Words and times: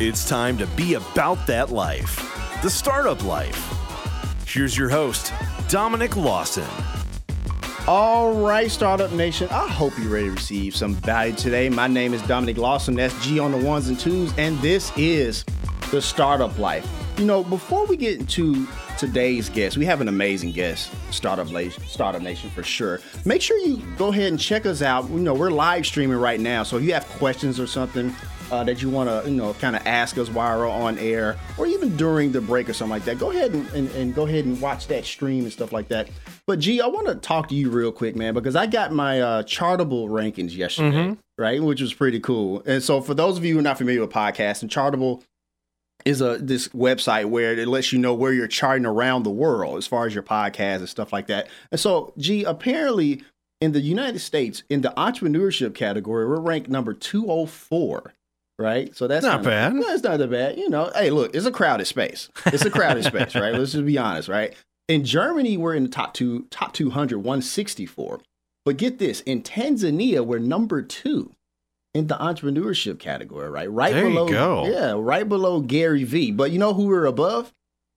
It's 0.00 0.28
time 0.28 0.58
to 0.58 0.66
be 0.66 0.94
about 0.94 1.46
that 1.46 1.70
life, 1.70 2.16
the 2.64 2.68
startup 2.68 3.22
life. 3.22 3.72
Here's 4.44 4.76
your 4.76 4.88
host, 4.88 5.32
Dominic 5.68 6.16
Lawson. 6.16 6.66
All 7.86 8.34
right, 8.34 8.68
Startup 8.68 9.12
Nation, 9.12 9.46
I 9.52 9.68
hope 9.68 9.96
you're 9.96 10.08
ready 10.08 10.26
to 10.26 10.32
receive 10.32 10.74
some 10.74 10.96
value 10.96 11.32
today. 11.32 11.68
My 11.68 11.86
name 11.86 12.12
is 12.12 12.20
Dominic 12.22 12.56
Lawson, 12.56 12.96
that's 12.96 13.24
G 13.24 13.38
on 13.38 13.52
the 13.52 13.58
ones 13.58 13.86
and 13.86 13.96
twos, 13.96 14.36
and 14.36 14.58
this 14.58 14.90
is 14.96 15.44
the 15.92 16.02
Startup 16.02 16.58
Life. 16.58 16.90
You 17.16 17.26
know, 17.26 17.44
before 17.44 17.86
we 17.86 17.96
get 17.96 18.18
into 18.18 18.66
today's 18.98 19.48
guest, 19.48 19.76
we 19.76 19.84
have 19.84 20.00
an 20.00 20.08
amazing 20.08 20.50
guest, 20.50 20.90
Startup 21.12 21.48
Nation, 21.48 21.84
Startup 21.86 22.20
Nation 22.20 22.50
for 22.50 22.64
sure. 22.64 23.00
Make 23.24 23.42
sure 23.42 23.56
you 23.58 23.76
go 23.96 24.08
ahead 24.08 24.32
and 24.32 24.40
check 24.40 24.66
us 24.66 24.82
out. 24.82 25.08
You 25.08 25.20
know, 25.20 25.34
we're 25.34 25.50
live 25.50 25.86
streaming 25.86 26.18
right 26.18 26.40
now, 26.40 26.64
so 26.64 26.78
if 26.78 26.82
you 26.82 26.92
have 26.94 27.06
questions 27.10 27.60
or 27.60 27.68
something, 27.68 28.12
uh, 28.54 28.62
that 28.62 28.80
you 28.80 28.88
want 28.88 29.08
to, 29.08 29.28
you 29.28 29.36
know, 29.36 29.52
kind 29.54 29.74
of 29.74 29.84
ask 29.84 30.16
us 30.16 30.30
while 30.30 30.58
we're 30.58 30.68
on 30.68 30.96
air, 30.98 31.36
or 31.58 31.66
even 31.66 31.96
during 31.96 32.30
the 32.30 32.40
break 32.40 32.68
or 32.68 32.72
something 32.72 32.90
like 32.90 33.04
that, 33.04 33.18
go 33.18 33.30
ahead 33.30 33.52
and, 33.52 33.66
and, 33.70 33.90
and 33.90 34.14
go 34.14 34.26
ahead 34.26 34.44
and 34.44 34.60
watch 34.60 34.86
that 34.86 35.04
stream 35.04 35.42
and 35.42 35.52
stuff 35.52 35.72
like 35.72 35.88
that. 35.88 36.08
But 36.46 36.60
G, 36.60 36.80
I 36.80 36.86
want 36.86 37.08
to 37.08 37.16
talk 37.16 37.48
to 37.48 37.54
you 37.54 37.70
real 37.70 37.90
quick, 37.90 38.14
man, 38.14 38.32
because 38.32 38.54
I 38.54 38.66
got 38.66 38.92
my 38.92 39.20
uh, 39.20 39.42
Chartable 39.42 40.08
rankings 40.08 40.56
yesterday, 40.56 40.96
mm-hmm. 40.96 41.14
right, 41.36 41.60
which 41.60 41.80
was 41.80 41.92
pretty 41.92 42.20
cool. 42.20 42.62
And 42.64 42.82
so, 42.82 43.00
for 43.00 43.14
those 43.14 43.38
of 43.38 43.44
you 43.44 43.54
who 43.54 43.60
are 43.60 43.62
not 43.62 43.78
familiar 43.78 44.00
with 44.00 44.10
podcasts, 44.10 44.62
and 44.62 44.70
Chartable 44.70 45.22
is 46.04 46.20
a 46.20 46.38
this 46.38 46.68
website 46.68 47.24
where 47.24 47.58
it 47.58 47.66
lets 47.66 47.92
you 47.92 47.98
know 47.98 48.14
where 48.14 48.32
you're 48.32 48.46
charting 48.46 48.86
around 48.86 49.24
the 49.24 49.30
world 49.30 49.78
as 49.78 49.86
far 49.86 50.06
as 50.06 50.14
your 50.14 50.22
podcast 50.22 50.76
and 50.76 50.88
stuff 50.88 51.12
like 51.12 51.26
that. 51.26 51.48
And 51.72 51.80
so, 51.80 52.12
G, 52.18 52.44
apparently 52.44 53.24
in 53.60 53.72
the 53.72 53.80
United 53.80 54.20
States, 54.20 54.62
in 54.68 54.82
the 54.82 54.92
entrepreneurship 54.96 55.74
category, 55.74 56.26
we're 56.26 56.38
ranked 56.38 56.68
number 56.68 56.92
204 56.92 58.12
right? 58.58 58.94
So 58.96 59.06
that's 59.06 59.24
not 59.24 59.42
kinda, 59.42 59.48
bad. 59.48 59.74
No, 59.74 59.88
it's 59.88 60.02
not 60.02 60.18
that 60.18 60.30
bad. 60.30 60.58
You 60.58 60.68
know, 60.68 60.90
hey, 60.94 61.10
look, 61.10 61.34
it's 61.34 61.46
a 61.46 61.52
crowded 61.52 61.86
space. 61.86 62.28
It's 62.46 62.64
a 62.64 62.70
crowded 62.70 63.04
space, 63.04 63.34
right? 63.34 63.54
Let's 63.54 63.72
just 63.72 63.86
be 63.86 63.98
honest, 63.98 64.28
right? 64.28 64.54
In 64.88 65.04
Germany, 65.04 65.56
we're 65.56 65.74
in 65.74 65.84
the 65.84 65.88
top 65.88 66.14
two, 66.14 66.46
top 66.50 66.72
200, 66.72 67.18
164. 67.18 68.20
But 68.64 68.76
get 68.76 68.98
this, 68.98 69.20
in 69.22 69.42
Tanzania, 69.42 70.24
we're 70.24 70.38
number 70.38 70.82
two 70.82 71.34
in 71.94 72.08
the 72.08 72.16
entrepreneurship 72.16 72.98
category, 72.98 73.48
right? 73.48 73.70
Right 73.70 73.92
there 73.92 74.04
below, 74.04 74.26
you 74.26 74.32
go. 74.32 74.66
yeah, 74.66 74.94
right 74.96 75.28
below 75.28 75.60
Gary 75.60 76.04
Vee. 76.04 76.32
But 76.32 76.50
you 76.50 76.58
know 76.58 76.74
who 76.74 76.86
we're 76.86 77.06
above? 77.06 77.52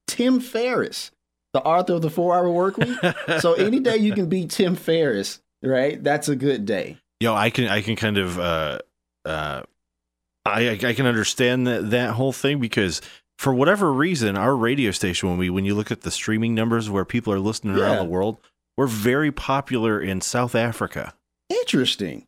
Tim 0.07 0.39
Ferriss, 0.39 1.11
the 1.53 1.61
author 1.61 1.93
of 1.93 2.01
the 2.01 2.09
Four 2.09 2.35
Hour 2.35 2.49
Work 2.49 2.77
Week. 2.77 2.97
so 3.39 3.53
any 3.53 3.79
day 3.79 3.97
you 3.97 4.13
can 4.13 4.29
beat 4.29 4.51
Tim 4.51 4.75
Ferriss, 4.75 5.41
right? 5.63 6.01
That's 6.01 6.29
a 6.29 6.35
good 6.35 6.65
day. 6.65 6.97
Yo, 7.19 7.33
I 7.33 7.49
can 7.49 7.67
I 7.67 7.81
can 7.81 7.95
kind 7.95 8.17
of 8.17 8.39
uh, 8.39 8.79
uh, 9.25 9.63
I 10.47 10.69
I 10.83 10.93
can 10.93 11.05
understand 11.05 11.67
that 11.67 11.89
that 11.91 12.11
whole 12.11 12.31
thing 12.33 12.59
because 12.59 13.01
for 13.37 13.53
whatever 13.53 13.93
reason, 13.93 14.35
our 14.35 14.55
radio 14.55 14.91
station 14.91 15.29
when 15.29 15.37
we 15.37 15.49
when 15.49 15.65
you 15.65 15.75
look 15.75 15.91
at 15.91 16.01
the 16.01 16.11
streaming 16.11 16.55
numbers 16.55 16.89
where 16.89 17.05
people 17.05 17.31
are 17.33 17.39
listening 17.39 17.77
around 17.77 17.97
the 17.97 18.03
world, 18.11 18.37
we're 18.75 18.87
very 18.87 19.31
popular 19.31 19.99
in 20.01 20.21
South 20.21 20.55
Africa. 20.55 21.13
Interesting. 21.49 22.25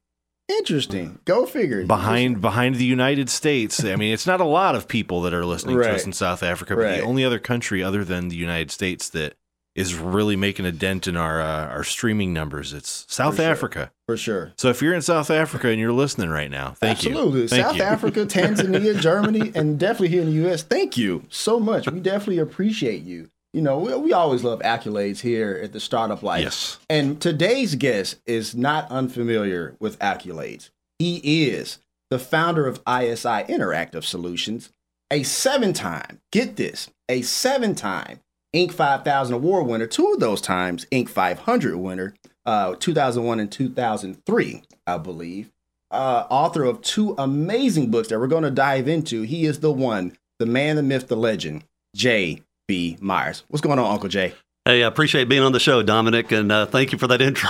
Interesting. 0.48 1.20
Go 1.26 1.46
figure. 1.46 1.86
Behind 1.86 2.42
behind 2.42 2.76
the 2.76 2.86
United 2.86 3.30
States. 3.30 3.84
I 3.84 3.96
mean, 3.96 4.14
it's 4.14 4.26
not 4.26 4.42
a 4.42 4.46
lot 4.46 4.76
of 4.76 4.88
people 4.88 5.22
that 5.22 5.34
are 5.34 5.46
listening 5.46 5.76
to 5.78 5.94
us 5.94 6.06
in 6.06 6.14
South 6.14 6.42
Africa, 6.42 6.76
but 6.76 6.82
Right. 6.84 6.98
the 6.98 7.04
only 7.04 7.24
other 7.24 7.38
country 7.40 7.84
other 7.84 8.04
than 8.04 8.30
the 8.30 8.36
United 8.36 8.72
States 8.72 9.10
that 9.10 9.36
is 9.80 9.96
really 9.96 10.36
making 10.36 10.66
a 10.66 10.72
dent 10.72 11.08
in 11.08 11.16
our 11.16 11.42
uh, 11.42 11.68
our 11.68 11.84
streaming 11.84 12.34
numbers, 12.34 12.74
it's 12.74 13.06
South 13.08 13.36
For 13.36 13.42
sure. 13.42 13.52
Africa. 13.52 13.92
for 14.06 14.18
sure. 14.18 14.52
So 14.58 14.70
if 14.70 14.82
you're 14.82 14.94
in 14.94 15.02
South 15.02 15.32
Africa 15.32 15.70
and 15.70 15.80
you're 15.80 15.94
listening 15.94 16.30
right 16.30 16.52
now, 16.52 16.72
thank 16.72 17.04
you. 17.04 17.12
Absolutely. 17.12 17.48
South. 17.48 17.80
Africa, 17.90 18.26
Tanzania, 18.26 19.00
Germany, 19.00 19.52
and 19.56 19.80
definitely 19.80 20.10
here 20.10 20.22
in 20.22 20.28
the 20.36 20.50
US. 20.50 20.64
Thank 20.64 20.98
you 20.98 21.24
so 21.30 21.60
much. 21.60 21.90
We 21.90 22.00
definitely 22.02 22.40
appreciate 22.40 23.04
you. 23.04 23.30
You 23.54 23.62
know, 23.62 23.80
we, 23.80 23.96
we 23.96 24.14
always 24.14 24.44
love 24.44 24.60
accolades 24.60 25.22
here 25.22 25.60
at 25.64 25.72
the 25.74 25.80
Startup 25.80 26.22
Life. 26.22 26.44
Yes. 26.44 26.78
And 26.90 27.20
today's 27.20 27.76
guest 27.76 28.18
is 28.26 28.54
not 28.56 28.92
unfamiliar 28.92 29.76
with 29.80 29.98
accolades. 30.00 30.70
He 31.00 31.48
is 31.50 31.80
the 32.10 32.20
founder 32.20 32.68
of 32.68 32.82
ISI 32.88 33.46
Interactive 33.48 34.04
Solutions, 34.04 34.72
a 35.10 35.24
seven 35.24 35.74
time, 35.74 36.20
get 36.32 36.58
this, 36.58 36.90
a 37.08 37.22
seven 37.22 37.74
time 37.76 38.20
Inc. 38.56 38.72
5000 38.72 39.34
award 39.34 39.68
winner, 39.68 39.88
two 39.88 40.12
of 40.14 40.20
those 40.20 40.42
times 40.42 40.86
Inc. 40.92 41.10
500 41.10 41.78
winner, 41.78 42.16
uh, 42.46 42.76
2001 42.76 43.40
and 43.40 43.52
2003, 43.52 44.64
I 44.88 44.98
believe. 44.98 45.52
Uh, 45.92 46.26
author 46.30 46.64
of 46.64 46.82
two 46.82 47.16
amazing 47.18 47.90
books 47.90 48.10
that 48.10 48.20
we're 48.20 48.28
going 48.28 48.44
to 48.44 48.52
dive 48.52 48.88
into. 48.88 49.24
He 49.24 49.46
is 49.46 49.60
the 49.60 49.72
one, 49.72 50.16
the 50.38 50.46
man, 50.46 50.76
the 50.76 50.84
myth, 50.84 51.08
the 51.08 51.16
legend, 51.16 51.64
J.B. 51.96 52.98
Myers. 53.02 53.44
What's 53.48 53.62
going 53.62 53.80
on, 53.80 53.92
Uncle 53.92 54.10
Jay? 54.10 54.34
Hey, 54.70 54.84
I 54.84 54.88
appreciate 54.88 55.28
being 55.28 55.42
on 55.42 55.52
the 55.52 55.60
show, 55.60 55.82
Dominic, 55.82 56.32
and 56.32 56.52
uh, 56.52 56.68
thank 56.68 56.92
you 56.92 57.00
for 57.00 57.08
that 57.08 57.24
intro. 57.24 57.50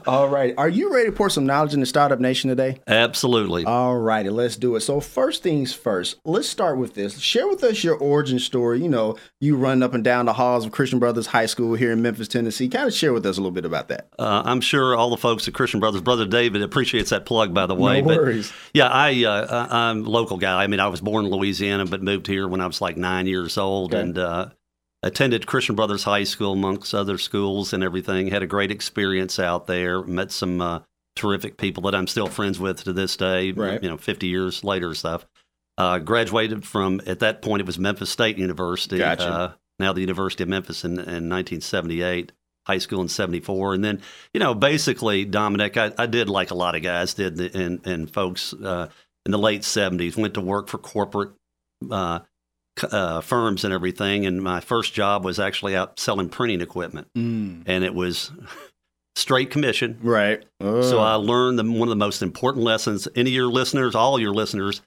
All 0.06 0.26
right. 0.26 0.54
Are 0.56 0.68
you 0.70 0.90
ready 0.90 1.10
to 1.10 1.12
pour 1.14 1.28
some 1.28 1.44
knowledge 1.44 1.74
in 1.74 1.80
the 1.80 1.86
startup 1.86 2.18
nation 2.18 2.48
today? 2.48 2.80
Absolutely. 2.86 3.66
All 3.66 3.98
righty, 3.98 4.30
let's 4.30 4.56
do 4.56 4.74
it. 4.76 4.80
So, 4.80 5.00
first 5.00 5.42
things 5.42 5.74
first, 5.74 6.16
let's 6.24 6.48
start 6.48 6.78
with 6.78 6.94
this. 6.94 7.18
Share 7.20 7.46
with 7.46 7.62
us 7.62 7.84
your 7.84 7.96
origin 7.96 8.38
story. 8.38 8.80
You 8.82 8.88
know, 8.88 9.18
you 9.38 9.54
run 9.54 9.82
up 9.82 9.92
and 9.92 10.02
down 10.02 10.24
the 10.24 10.32
halls 10.32 10.64
of 10.64 10.72
Christian 10.72 10.98
Brothers 10.98 11.26
High 11.26 11.44
School 11.44 11.74
here 11.74 11.92
in 11.92 12.00
Memphis, 12.00 12.26
Tennessee. 12.26 12.70
Kind 12.70 12.88
of 12.88 12.94
share 12.94 13.12
with 13.12 13.26
us 13.26 13.36
a 13.36 13.40
little 13.42 13.52
bit 13.52 13.66
about 13.66 13.88
that. 13.88 14.08
Uh, 14.18 14.40
I'm 14.46 14.62
sure 14.62 14.96
all 14.96 15.10
the 15.10 15.18
folks 15.18 15.46
at 15.46 15.52
Christian 15.52 15.78
Brothers, 15.78 16.00
Brother 16.00 16.24
David 16.24 16.62
appreciates 16.62 17.10
that 17.10 17.26
plug, 17.26 17.52
by 17.52 17.66
the 17.66 17.74
way. 17.74 18.00
no 18.00 18.08
but 18.08 18.16
worries. 18.16 18.50
yeah, 18.72 18.88
I, 18.88 19.24
uh, 19.24 19.66
I'm 19.70 20.06
a 20.06 20.08
local 20.08 20.38
guy. 20.38 20.62
I 20.64 20.68
mean, 20.68 20.80
I 20.80 20.88
was 20.88 21.02
born 21.02 21.26
in 21.26 21.30
Louisiana, 21.30 21.84
but 21.84 22.02
moved 22.02 22.26
here 22.28 22.48
when 22.48 22.62
I 22.62 22.66
was 22.66 22.80
like 22.80 22.96
nine 22.96 23.26
years 23.26 23.58
old, 23.58 23.92
Okay. 23.92 24.00
and 24.02 24.16
uh, 24.16 24.48
attended 25.02 25.46
Christian 25.46 25.74
Brothers 25.74 26.04
High 26.04 26.24
School 26.24 26.52
amongst 26.52 26.94
other 26.94 27.18
schools 27.18 27.72
and 27.72 27.82
everything. 27.82 28.28
Had 28.28 28.42
a 28.42 28.46
great 28.46 28.70
experience 28.70 29.38
out 29.38 29.66
there. 29.66 30.02
Met 30.02 30.30
some 30.30 30.60
uh, 30.60 30.80
terrific 31.16 31.56
people 31.56 31.82
that 31.84 31.94
I'm 31.94 32.06
still 32.06 32.28
friends 32.28 32.58
with 32.58 32.84
to 32.84 32.92
this 32.92 33.16
day. 33.16 33.52
Right. 33.52 33.82
You 33.82 33.88
know, 33.88 33.96
50 33.96 34.26
years 34.26 34.64
later 34.64 34.88
and 34.88 34.96
stuff. 34.96 35.26
Uh, 35.78 35.98
graduated 35.98 36.66
from 36.66 37.00
at 37.06 37.20
that 37.20 37.40
point 37.40 37.60
it 37.60 37.66
was 37.66 37.78
Memphis 37.78 38.10
State 38.10 38.38
University. 38.38 38.98
Gotcha. 38.98 39.26
Uh, 39.26 39.52
now 39.78 39.92
the 39.92 40.02
University 40.02 40.42
of 40.42 40.48
Memphis 40.48 40.84
in, 40.84 40.92
in 40.92 41.28
1978. 41.28 42.32
High 42.64 42.78
school 42.78 43.00
in 43.00 43.08
'74, 43.08 43.74
and 43.74 43.84
then 43.84 44.00
you 44.32 44.38
know 44.38 44.54
basically 44.54 45.24
Dominic, 45.24 45.76
I, 45.76 45.90
I 45.98 46.06
did 46.06 46.28
like 46.28 46.52
a 46.52 46.54
lot 46.54 46.76
of 46.76 46.82
guys 46.84 47.12
did, 47.14 47.40
and 47.56 47.84
and 47.84 48.08
folks 48.08 48.52
uh, 48.52 48.88
in 49.26 49.32
the 49.32 49.38
late 49.38 49.62
'70s 49.62 50.16
went 50.16 50.34
to 50.34 50.40
work 50.40 50.68
for 50.68 50.78
corporate 50.78 51.32
uh, 51.90 52.20
uh, 52.90 53.20
firms 53.20 53.64
and 53.64 53.72
everything. 53.72 54.26
And 54.26 54.42
my 54.42 54.60
first 54.60 54.94
job 54.94 55.24
was 55.24 55.38
actually 55.38 55.76
out 55.76 55.98
selling 55.98 56.28
printing 56.28 56.60
equipment, 56.60 57.08
Mm, 57.16 57.62
and 57.66 57.84
it 57.84 57.94
was 57.94 58.30
straight 59.16 59.50
commission. 59.50 59.98
right. 60.02 60.42
So 60.60 61.00
Uh, 61.00 61.02
I 61.04 61.14
learned 61.14 61.58
the, 61.58 61.64
one 61.64 61.82
of 61.82 61.88
the 61.90 61.96
most 61.96 62.22
important 62.22 62.64
lessons. 62.64 63.06
Any 63.14 63.30
of 63.30 63.34
your 63.34 63.46
listeners, 63.48 63.94
all 63.94 64.18
your 64.18 64.32
listeners, 64.32 64.80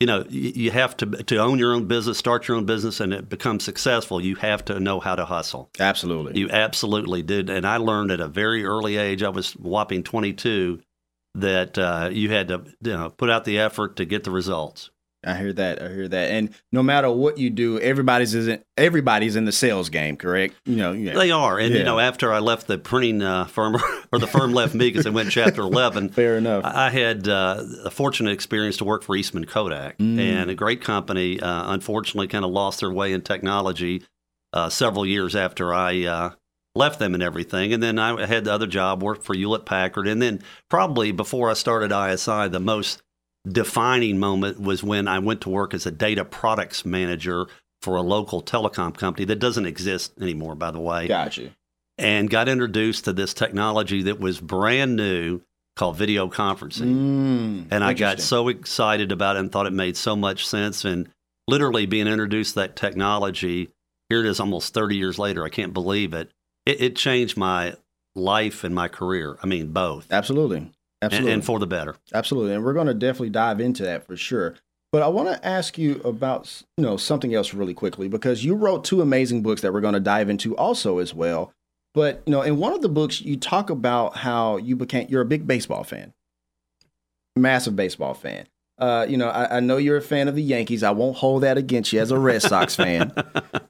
you 0.00 0.06
know, 0.06 0.24
you, 0.28 0.52
you 0.54 0.70
have 0.72 0.96
to 0.98 1.06
to 1.06 1.36
own 1.38 1.58
your 1.58 1.72
own 1.74 1.86
business, 1.86 2.18
start 2.18 2.46
your 2.48 2.56
own 2.56 2.66
business, 2.66 3.00
and 3.00 3.12
it 3.12 3.28
become 3.28 3.58
successful. 3.60 4.20
You 4.20 4.36
have 4.36 4.64
to 4.66 4.78
know 4.80 5.00
how 5.00 5.14
to 5.16 5.24
hustle. 5.24 5.70
absolutely. 5.80 6.38
You 6.40 6.50
absolutely 6.50 7.22
did, 7.22 7.50
and 7.50 7.66
I 7.66 7.76
learned 7.78 8.10
at 8.12 8.20
a 8.20 8.28
very 8.28 8.64
early 8.64 8.96
age. 8.96 9.22
I 9.22 9.28
was 9.28 9.52
whopping 9.52 10.02
twenty 10.02 10.32
two. 10.32 10.80
That 11.34 11.78
uh, 11.78 12.08
you 12.12 12.30
had 12.30 12.48
to 12.48 12.64
you 12.80 12.92
know, 12.92 13.10
put 13.10 13.30
out 13.30 13.44
the 13.44 13.58
effort 13.60 13.96
to 13.96 14.04
get 14.04 14.24
the 14.24 14.30
results. 14.32 14.90
I 15.26 15.34
hear 15.36 15.52
that. 15.52 15.82
I 15.82 15.88
hear 15.88 16.06
that. 16.08 16.30
And 16.30 16.54
no 16.70 16.82
matter 16.82 17.10
what 17.10 17.38
you 17.38 17.50
do, 17.50 17.80
everybody's 17.80 18.34
isn't 18.34 18.64
everybody's 18.76 19.34
in 19.36 19.44
the 19.46 19.52
sales 19.52 19.88
game, 19.88 20.16
correct? 20.16 20.54
You 20.64 20.76
know, 20.76 20.92
yeah. 20.92 21.14
They 21.14 21.30
are, 21.32 21.58
and 21.58 21.72
Yeah. 21.72 21.78
you 21.80 21.84
know, 21.84 21.98
after 21.98 22.32
I 22.32 22.38
left 22.38 22.68
the 22.68 22.78
printing 22.78 23.20
uh, 23.22 23.46
firm, 23.46 23.76
or 24.12 24.18
the 24.20 24.28
firm 24.28 24.52
left 24.52 24.74
me 24.74 24.88
because 24.88 25.04
they 25.04 25.10
went 25.10 25.30
Chapter 25.32 25.62
Eleven. 25.62 26.08
fair 26.10 26.38
enough. 26.38 26.64
I 26.64 26.86
I 26.86 26.90
had 26.90 27.26
uh, 27.28 27.64
a 27.84 27.90
fortunate 27.90 28.30
experience 28.32 28.76
to 28.78 28.84
work 28.84 29.02
for 29.02 29.16
Eastman 29.16 29.44
Kodak, 29.46 29.98
Mm. 29.98 30.18
and 30.20 30.50
a 30.50 30.54
great 30.54 30.80
company. 30.82 31.40
Uh, 31.40 31.72
unfortunately, 31.72 32.28
kind 32.28 32.44
of 32.44 32.50
lost 32.52 32.80
their 32.80 32.92
way 32.92 33.12
in 33.12 33.20
technology 33.22 34.02
uh, 34.52 34.68
several 34.68 35.04
years 35.04 35.34
after 35.36 35.74
I 35.74 36.04
uh, 36.04 36.30
left 36.74 36.98
them 37.00 37.14
and 37.14 37.22
everything. 37.22 37.72
And 37.74 37.82
then 37.82 37.98
I 37.98 38.24
had 38.24 38.44
the 38.44 38.52
other 38.52 38.66
job, 38.68 39.02
worked 39.02 39.24
for 39.24 39.34
Hewlett 39.34 39.66
Packard, 39.66 40.06
and 40.06 40.22
then 40.22 40.40
probably 40.70 41.10
before 41.12 41.50
I 41.50 41.54
started 41.54 41.90
ISI, 41.92 42.48
the 42.48 42.60
most 42.60 43.02
defining 43.52 44.18
moment 44.18 44.60
was 44.60 44.82
when 44.82 45.08
I 45.08 45.18
went 45.18 45.40
to 45.42 45.50
work 45.50 45.74
as 45.74 45.86
a 45.86 45.90
data 45.90 46.24
products 46.24 46.84
manager 46.84 47.46
for 47.82 47.96
a 47.96 48.02
local 48.02 48.42
telecom 48.42 48.96
company 48.96 49.24
that 49.26 49.38
doesn't 49.38 49.66
exist 49.66 50.12
anymore, 50.20 50.54
by 50.54 50.70
the 50.70 50.80
way 50.80 51.06
Got 51.08 51.36
you. 51.36 51.52
and 51.96 52.28
got 52.28 52.48
introduced 52.48 53.04
to 53.04 53.12
this 53.12 53.34
technology 53.34 54.02
that 54.02 54.18
was 54.18 54.40
brand 54.40 54.96
new 54.96 55.40
called 55.76 55.96
video 55.96 56.28
conferencing. 56.28 56.92
Mm, 56.92 57.66
and 57.70 57.84
I 57.84 57.94
got 57.94 58.20
so 58.20 58.48
excited 58.48 59.12
about 59.12 59.36
it 59.36 59.40
and 59.40 59.52
thought 59.52 59.66
it 59.66 59.72
made 59.72 59.96
so 59.96 60.16
much 60.16 60.46
sense. 60.46 60.84
And 60.84 61.08
literally 61.46 61.86
being 61.86 62.08
introduced 62.08 62.54
to 62.54 62.60
that 62.60 62.76
technology, 62.76 63.68
here 64.08 64.24
it 64.24 64.28
is 64.28 64.40
almost 64.40 64.74
30 64.74 64.96
years 64.96 65.18
later. 65.18 65.44
I 65.44 65.50
can't 65.50 65.72
believe 65.72 66.12
it. 66.14 66.30
It, 66.66 66.80
it 66.80 66.96
changed 66.96 67.36
my 67.36 67.74
life 68.16 68.64
and 68.64 68.74
my 68.74 68.88
career. 68.88 69.38
I 69.40 69.46
mean, 69.46 69.68
both. 69.72 70.10
absolutely, 70.10 70.72
absolutely, 71.02 71.32
and 71.32 71.44
for 71.44 71.58
the 71.58 71.66
better. 71.66 71.96
absolutely. 72.14 72.54
And 72.54 72.64
we're 72.64 72.72
going 72.72 72.86
to 72.86 72.94
definitely 72.94 73.30
dive 73.30 73.60
into 73.60 73.82
that 73.84 74.06
for 74.06 74.16
sure. 74.16 74.56
But 74.90 75.02
I 75.02 75.08
want 75.08 75.28
to 75.28 75.46
ask 75.46 75.76
you 75.76 76.00
about 76.02 76.62
you 76.76 76.84
know 76.84 76.96
something 76.96 77.34
else 77.34 77.52
really 77.52 77.74
quickly 77.74 78.08
because 78.08 78.44
you 78.44 78.54
wrote 78.54 78.84
two 78.84 79.02
amazing 79.02 79.42
books 79.42 79.60
that 79.60 79.72
we're 79.72 79.82
going 79.82 79.94
to 79.94 80.00
dive 80.00 80.30
into 80.30 80.56
also 80.56 80.98
as 80.98 81.12
well. 81.12 81.52
But 81.94 82.22
you 82.26 82.32
know, 82.32 82.42
in 82.42 82.56
one 82.56 82.72
of 82.72 82.80
the 82.80 82.88
books, 82.88 83.20
you 83.20 83.36
talk 83.36 83.70
about 83.70 84.16
how 84.16 84.56
you 84.56 84.76
became 84.76 85.06
you're 85.10 85.22
a 85.22 85.26
big 85.26 85.46
baseball 85.46 85.84
fan, 85.84 86.14
massive 87.36 87.76
baseball 87.76 88.14
fan. 88.14 88.46
Uh, 88.78 89.04
you 89.08 89.16
know, 89.16 89.28
I, 89.28 89.56
I, 89.56 89.60
know 89.60 89.76
you're 89.76 89.96
a 89.96 90.02
fan 90.02 90.28
of 90.28 90.36
the 90.36 90.42
Yankees. 90.42 90.84
I 90.84 90.92
won't 90.92 91.16
hold 91.16 91.42
that 91.42 91.58
against 91.58 91.92
you 91.92 92.00
as 92.00 92.12
a 92.12 92.18
Red 92.18 92.42
Sox 92.42 92.76
fan. 92.76 93.12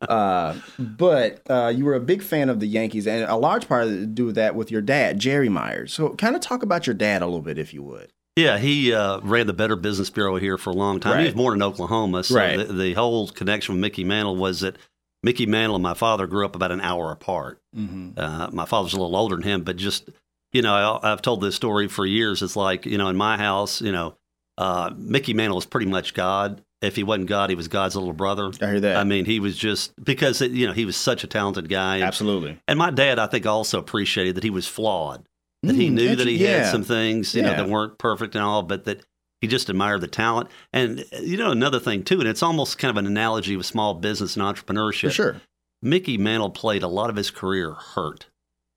Uh, 0.08 0.54
but 0.78 1.42
uh, 1.50 1.70
you 1.74 1.84
were 1.84 1.94
a 1.94 2.00
big 2.00 2.22
fan 2.22 2.48
of 2.48 2.60
the 2.60 2.66
Yankees, 2.66 3.06
and 3.06 3.24
a 3.24 3.36
large 3.36 3.68
part 3.68 3.84
of 3.84 3.92
it 3.92 3.96
to 3.98 4.06
do 4.06 4.24
with 4.24 4.36
that 4.36 4.54
with 4.54 4.70
your 4.70 4.80
dad, 4.80 5.18
Jerry 5.18 5.50
Myers. 5.50 5.92
So, 5.92 6.14
kind 6.14 6.34
of 6.34 6.40
talk 6.40 6.62
about 6.62 6.86
your 6.86 6.94
dad 6.94 7.20
a 7.20 7.26
little 7.26 7.42
bit, 7.42 7.58
if 7.58 7.74
you 7.74 7.82
would. 7.82 8.10
Yeah, 8.34 8.56
he 8.56 8.94
uh, 8.94 9.20
ran 9.20 9.46
the 9.46 9.52
Better 9.52 9.76
Business 9.76 10.08
Bureau 10.08 10.36
here 10.36 10.56
for 10.56 10.70
a 10.70 10.74
long 10.74 10.98
time. 10.98 11.14
Right. 11.14 11.20
He 11.20 11.26
was 11.26 11.34
born 11.34 11.54
in 11.56 11.62
Oklahoma, 11.62 12.24
so 12.24 12.36
right. 12.36 12.56
the, 12.56 12.72
the, 12.72 12.94
whole 12.94 13.28
connection 13.28 13.74
with 13.74 13.82
Mickey 13.82 14.04
Mantle 14.04 14.36
was 14.36 14.60
that 14.60 14.76
Mickey 15.22 15.44
Mantle 15.44 15.76
and 15.76 15.82
my 15.82 15.94
father 15.94 16.26
grew 16.26 16.46
up 16.46 16.56
about 16.56 16.72
an 16.72 16.80
hour 16.80 17.10
apart. 17.10 17.60
Mm-hmm. 17.76 18.10
Uh, 18.16 18.48
my 18.52 18.64
father's 18.64 18.94
a 18.94 18.96
little 18.96 19.16
older 19.16 19.36
than 19.36 19.42
him, 19.42 19.62
but 19.62 19.76
just 19.76 20.08
you 20.52 20.62
know, 20.62 21.00
I, 21.02 21.08
have 21.10 21.22
told 21.22 21.40
this 21.40 21.56
story 21.56 21.88
for 21.88 22.06
years. 22.06 22.42
It's 22.42 22.56
like 22.56 22.86
you 22.86 22.96
know, 22.96 23.08
in 23.08 23.16
my 23.16 23.36
house, 23.36 23.82
you 23.82 23.92
know, 23.92 24.16
uh, 24.58 24.92
Mickey 24.96 25.32
Mantle 25.34 25.54
was 25.54 25.66
pretty 25.66 25.86
much 25.86 26.14
God. 26.14 26.60
If 26.82 26.96
he 26.96 27.04
wasn't 27.04 27.28
God, 27.28 27.48
he 27.48 27.56
was 27.56 27.68
God's 27.68 27.96
little 27.96 28.12
brother. 28.12 28.50
I 28.60 28.66
hear 28.66 28.80
that. 28.80 28.96
I 28.96 29.04
mean, 29.04 29.24
he 29.24 29.40
was 29.40 29.56
just 29.56 29.92
because 30.04 30.42
it, 30.42 30.50
you 30.50 30.66
know 30.66 30.72
he 30.72 30.84
was 30.84 30.96
such 30.96 31.24
a 31.24 31.26
talented 31.26 31.68
guy. 31.68 31.96
And, 31.96 32.04
Absolutely. 32.04 32.60
And 32.68 32.78
my 32.78 32.90
dad, 32.90 33.18
I 33.18 33.28
think, 33.28 33.46
also 33.46 33.78
appreciated 33.78 34.34
that 34.34 34.44
he 34.44 34.50
was 34.50 34.66
flawed. 34.66 35.24
That 35.62 35.74
mm, 35.74 35.80
he 35.80 35.90
knew 35.90 36.14
that 36.14 36.26
he 36.26 36.36
yeah. 36.36 36.64
had 36.64 36.70
some 36.70 36.84
things, 36.84 37.34
you 37.34 37.42
yeah. 37.42 37.50
know, 37.50 37.56
that 37.56 37.68
weren't 37.68 37.98
perfect 37.98 38.34
and 38.34 38.44
all, 38.44 38.62
but 38.62 38.84
that 38.84 39.04
he 39.40 39.46
just 39.46 39.68
admired 39.68 40.00
the 40.00 40.08
talent. 40.08 40.50
And 40.72 41.04
you 41.20 41.36
know, 41.36 41.52
another 41.52 41.80
thing 41.80 42.02
too, 42.02 42.18
and 42.20 42.28
it's 42.28 42.42
almost 42.42 42.78
kind 42.78 42.90
of 42.90 42.96
an 42.96 43.06
analogy 43.06 43.56
with 43.56 43.66
small 43.66 43.94
business 43.94 44.36
and 44.36 44.44
entrepreneurship. 44.44 45.08
For 45.08 45.10
sure. 45.10 45.40
Mickey 45.82 46.18
Mantle 46.18 46.50
played 46.50 46.82
a 46.82 46.88
lot 46.88 47.10
of 47.10 47.16
his 47.16 47.30
career 47.30 47.72
hurt. 47.72 48.26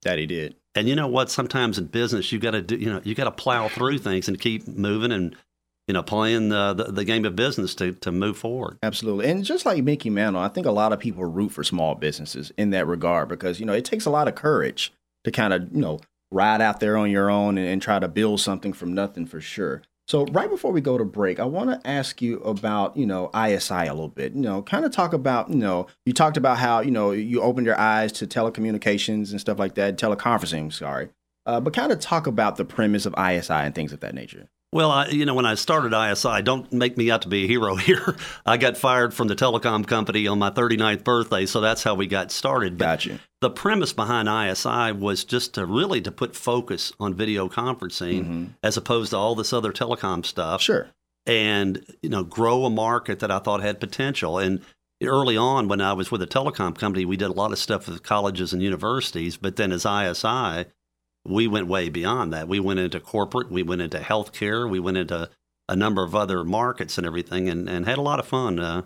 That 0.03 0.19
he 0.19 0.27
did. 0.27 0.55
And 0.75 0.87
you 0.87 0.95
know 0.95 1.07
what? 1.07 1.29
Sometimes 1.29 1.77
in 1.77 1.85
business, 1.85 2.31
you 2.31 2.39
got 2.39 2.51
to 2.51 2.61
do, 2.61 2.75
you 2.75 2.91
know, 2.91 3.01
you 3.03 3.13
got 3.15 3.25
to 3.25 3.31
plow 3.31 3.67
through 3.67 3.97
things 3.99 4.27
and 4.27 4.39
keep 4.39 4.67
moving 4.67 5.11
and 5.11 5.35
you 5.91 5.93
know, 5.93 6.01
playing 6.01 6.47
the, 6.47 6.73
the, 6.73 6.83
the, 6.85 7.03
game 7.03 7.25
of 7.25 7.35
business 7.35 7.75
to, 7.75 7.91
to 7.91 8.13
move 8.13 8.37
forward. 8.37 8.77
Absolutely. 8.81 9.29
And 9.29 9.43
just 9.43 9.65
like 9.65 9.83
Mickey 9.83 10.09
Mantle, 10.09 10.41
I 10.41 10.47
think 10.47 10.65
a 10.65 10.71
lot 10.71 10.93
of 10.93 11.01
people 11.01 11.25
root 11.25 11.49
for 11.49 11.65
small 11.65 11.95
businesses 11.95 12.49
in 12.57 12.69
that 12.69 12.87
regard 12.87 13.27
because, 13.27 13.59
you 13.59 13.65
know, 13.65 13.73
it 13.73 13.83
takes 13.83 14.05
a 14.05 14.09
lot 14.09 14.29
of 14.29 14.35
courage 14.35 14.93
to 15.25 15.31
kind 15.31 15.51
of, 15.51 15.63
you 15.63 15.81
know, 15.81 15.99
ride 16.31 16.61
out 16.61 16.79
there 16.79 16.95
on 16.95 17.11
your 17.11 17.29
own 17.29 17.57
and, 17.57 17.67
and 17.67 17.81
try 17.81 17.99
to 17.99 18.07
build 18.07 18.39
something 18.39 18.71
from 18.71 18.93
nothing 18.93 19.25
for 19.25 19.41
sure. 19.41 19.81
So 20.07 20.23
right 20.27 20.49
before 20.49 20.71
we 20.71 20.79
go 20.79 20.97
to 20.97 21.03
break, 21.03 21.41
I 21.41 21.45
want 21.45 21.71
to 21.71 21.85
ask 21.85 22.21
you 22.21 22.39
about, 22.39 22.95
you 22.95 23.05
know, 23.05 23.29
ISI 23.35 23.73
a 23.73 23.93
little 23.93 24.07
bit. 24.07 24.33
You 24.33 24.43
know, 24.43 24.61
kind 24.61 24.85
of 24.85 24.93
talk 24.93 25.11
about, 25.11 25.49
you 25.49 25.57
know, 25.57 25.87
you 26.05 26.13
talked 26.13 26.37
about 26.37 26.57
how, 26.57 26.79
you 26.79 26.91
know, 26.91 27.11
you 27.11 27.41
opened 27.41 27.67
your 27.67 27.77
eyes 27.77 28.13
to 28.13 28.27
telecommunications 28.27 29.31
and 29.31 29.41
stuff 29.41 29.59
like 29.59 29.75
that, 29.75 29.97
teleconferencing, 29.97 30.71
sorry. 30.71 31.09
Uh, 31.45 31.59
but 31.59 31.73
kind 31.73 31.91
of 31.91 31.99
talk 31.99 32.27
about 32.27 32.55
the 32.55 32.63
premise 32.63 33.05
of 33.05 33.13
ISI 33.19 33.51
and 33.51 33.75
things 33.75 33.91
of 33.91 33.99
that 33.99 34.15
nature. 34.15 34.47
Well, 34.73 34.89
I, 34.89 35.07
you 35.07 35.25
know, 35.25 35.33
when 35.33 35.45
I 35.45 35.55
started 35.55 35.93
ISI, 35.93 36.41
don't 36.43 36.71
make 36.71 36.95
me 36.95 37.11
out 37.11 37.23
to 37.23 37.27
be 37.27 37.43
a 37.43 37.47
hero 37.47 37.75
here. 37.87 38.15
I 38.45 38.57
got 38.57 38.77
fired 38.77 39.13
from 39.13 39.27
the 39.27 39.35
telecom 39.35 39.85
company 39.85 40.27
on 40.27 40.39
my 40.39 40.49
39th 40.49 41.03
birthday, 41.03 41.45
so 41.45 41.59
that's 41.59 41.83
how 41.83 41.95
we 41.95 42.07
got 42.07 42.31
started. 42.31 42.77
But 42.77 42.85
gotcha. 42.85 43.19
The 43.41 43.49
premise 43.49 43.91
behind 43.91 44.29
ISI 44.29 44.93
was 44.93 45.25
just 45.25 45.55
to 45.55 45.65
really 45.65 45.99
to 46.01 46.11
put 46.11 46.35
focus 46.35 46.93
on 46.99 47.15
video 47.15 47.49
conferencing 47.49 48.21
mm-hmm. 48.21 48.45
as 48.63 48.77
opposed 48.77 49.09
to 49.09 49.17
all 49.17 49.35
this 49.35 49.51
other 49.51 49.73
telecom 49.73 50.25
stuff. 50.25 50.61
Sure. 50.61 50.87
And 51.25 51.85
you 52.01 52.09
know, 52.09 52.23
grow 52.23 52.65
a 52.65 52.69
market 52.69 53.19
that 53.19 53.31
I 53.31 53.39
thought 53.39 53.61
had 53.61 53.79
potential. 53.79 54.37
And 54.37 54.61
early 55.03 55.35
on, 55.35 55.67
when 55.67 55.81
I 55.81 55.93
was 55.93 56.11
with 56.11 56.21
a 56.21 56.27
telecom 56.27 56.77
company, 56.77 57.03
we 57.03 57.17
did 57.17 57.29
a 57.29 57.33
lot 57.33 57.51
of 57.51 57.59
stuff 57.59 57.89
with 57.89 58.03
colleges 58.03 58.53
and 58.53 58.61
universities. 58.61 59.37
But 59.37 59.55
then 59.57 59.71
as 59.71 59.85
ISI, 59.85 60.71
we 61.25 61.47
went 61.47 61.67
way 61.67 61.89
beyond 61.89 62.33
that. 62.33 62.47
We 62.47 62.59
went 62.59 62.79
into 62.79 62.99
corporate, 62.99 63.51
we 63.51 63.63
went 63.63 63.81
into 63.81 63.99
healthcare, 63.99 64.69
we 64.69 64.79
went 64.79 64.97
into 64.97 65.29
a 65.69 65.75
number 65.75 66.03
of 66.03 66.15
other 66.15 66.43
markets 66.43 66.97
and 66.97 67.07
everything, 67.07 67.49
and, 67.49 67.69
and 67.69 67.85
had 67.85 67.97
a 67.97 68.01
lot 68.01 68.19
of 68.19 68.27
fun. 68.27 68.59
Uh, 68.59 68.83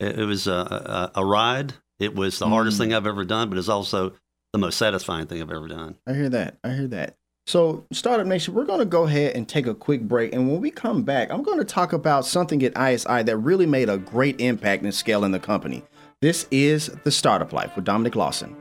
it, 0.00 0.20
it, 0.20 0.24
was 0.24 0.46
a, 0.46 1.10
a, 1.14 1.20
a, 1.20 1.24
ride. 1.24 1.74
It 1.98 2.14
was 2.14 2.38
the 2.38 2.46
mm. 2.46 2.50
hardest 2.50 2.78
thing 2.78 2.94
I've 2.94 3.06
ever 3.06 3.24
done, 3.24 3.48
but 3.48 3.58
it's 3.58 3.68
also 3.68 4.12
the 4.52 4.58
most 4.58 4.78
satisfying 4.78 5.26
thing 5.26 5.42
I've 5.42 5.50
ever 5.50 5.68
done. 5.68 5.96
I 6.06 6.14
hear 6.14 6.28
that. 6.30 6.58
I 6.64 6.70
hear 6.70 6.86
that. 6.88 7.16
So, 7.46 7.84
Startup 7.92 8.26
Nation, 8.26 8.54
we're 8.54 8.64
going 8.64 8.78
to 8.78 8.86
go 8.86 9.04
ahead 9.04 9.36
and 9.36 9.46
take 9.46 9.66
a 9.66 9.74
quick 9.74 10.02
break. 10.02 10.32
And 10.32 10.50
when 10.50 10.62
we 10.62 10.70
come 10.70 11.02
back, 11.02 11.30
I'm 11.30 11.42
going 11.42 11.58
to 11.58 11.64
talk 11.64 11.92
about 11.92 12.24
something 12.24 12.62
at 12.62 12.72
ISI 12.78 13.22
that 13.24 13.36
really 13.36 13.66
made 13.66 13.90
a 13.90 13.98
great 13.98 14.40
impact 14.40 14.82
in 14.82 14.92
scaling 14.92 15.32
the 15.32 15.38
company. 15.38 15.82
This 16.22 16.46
is 16.50 16.86
The 17.04 17.10
Startup 17.10 17.52
Life 17.52 17.76
with 17.76 17.84
Dominic 17.84 18.16
Lawson. 18.16 18.56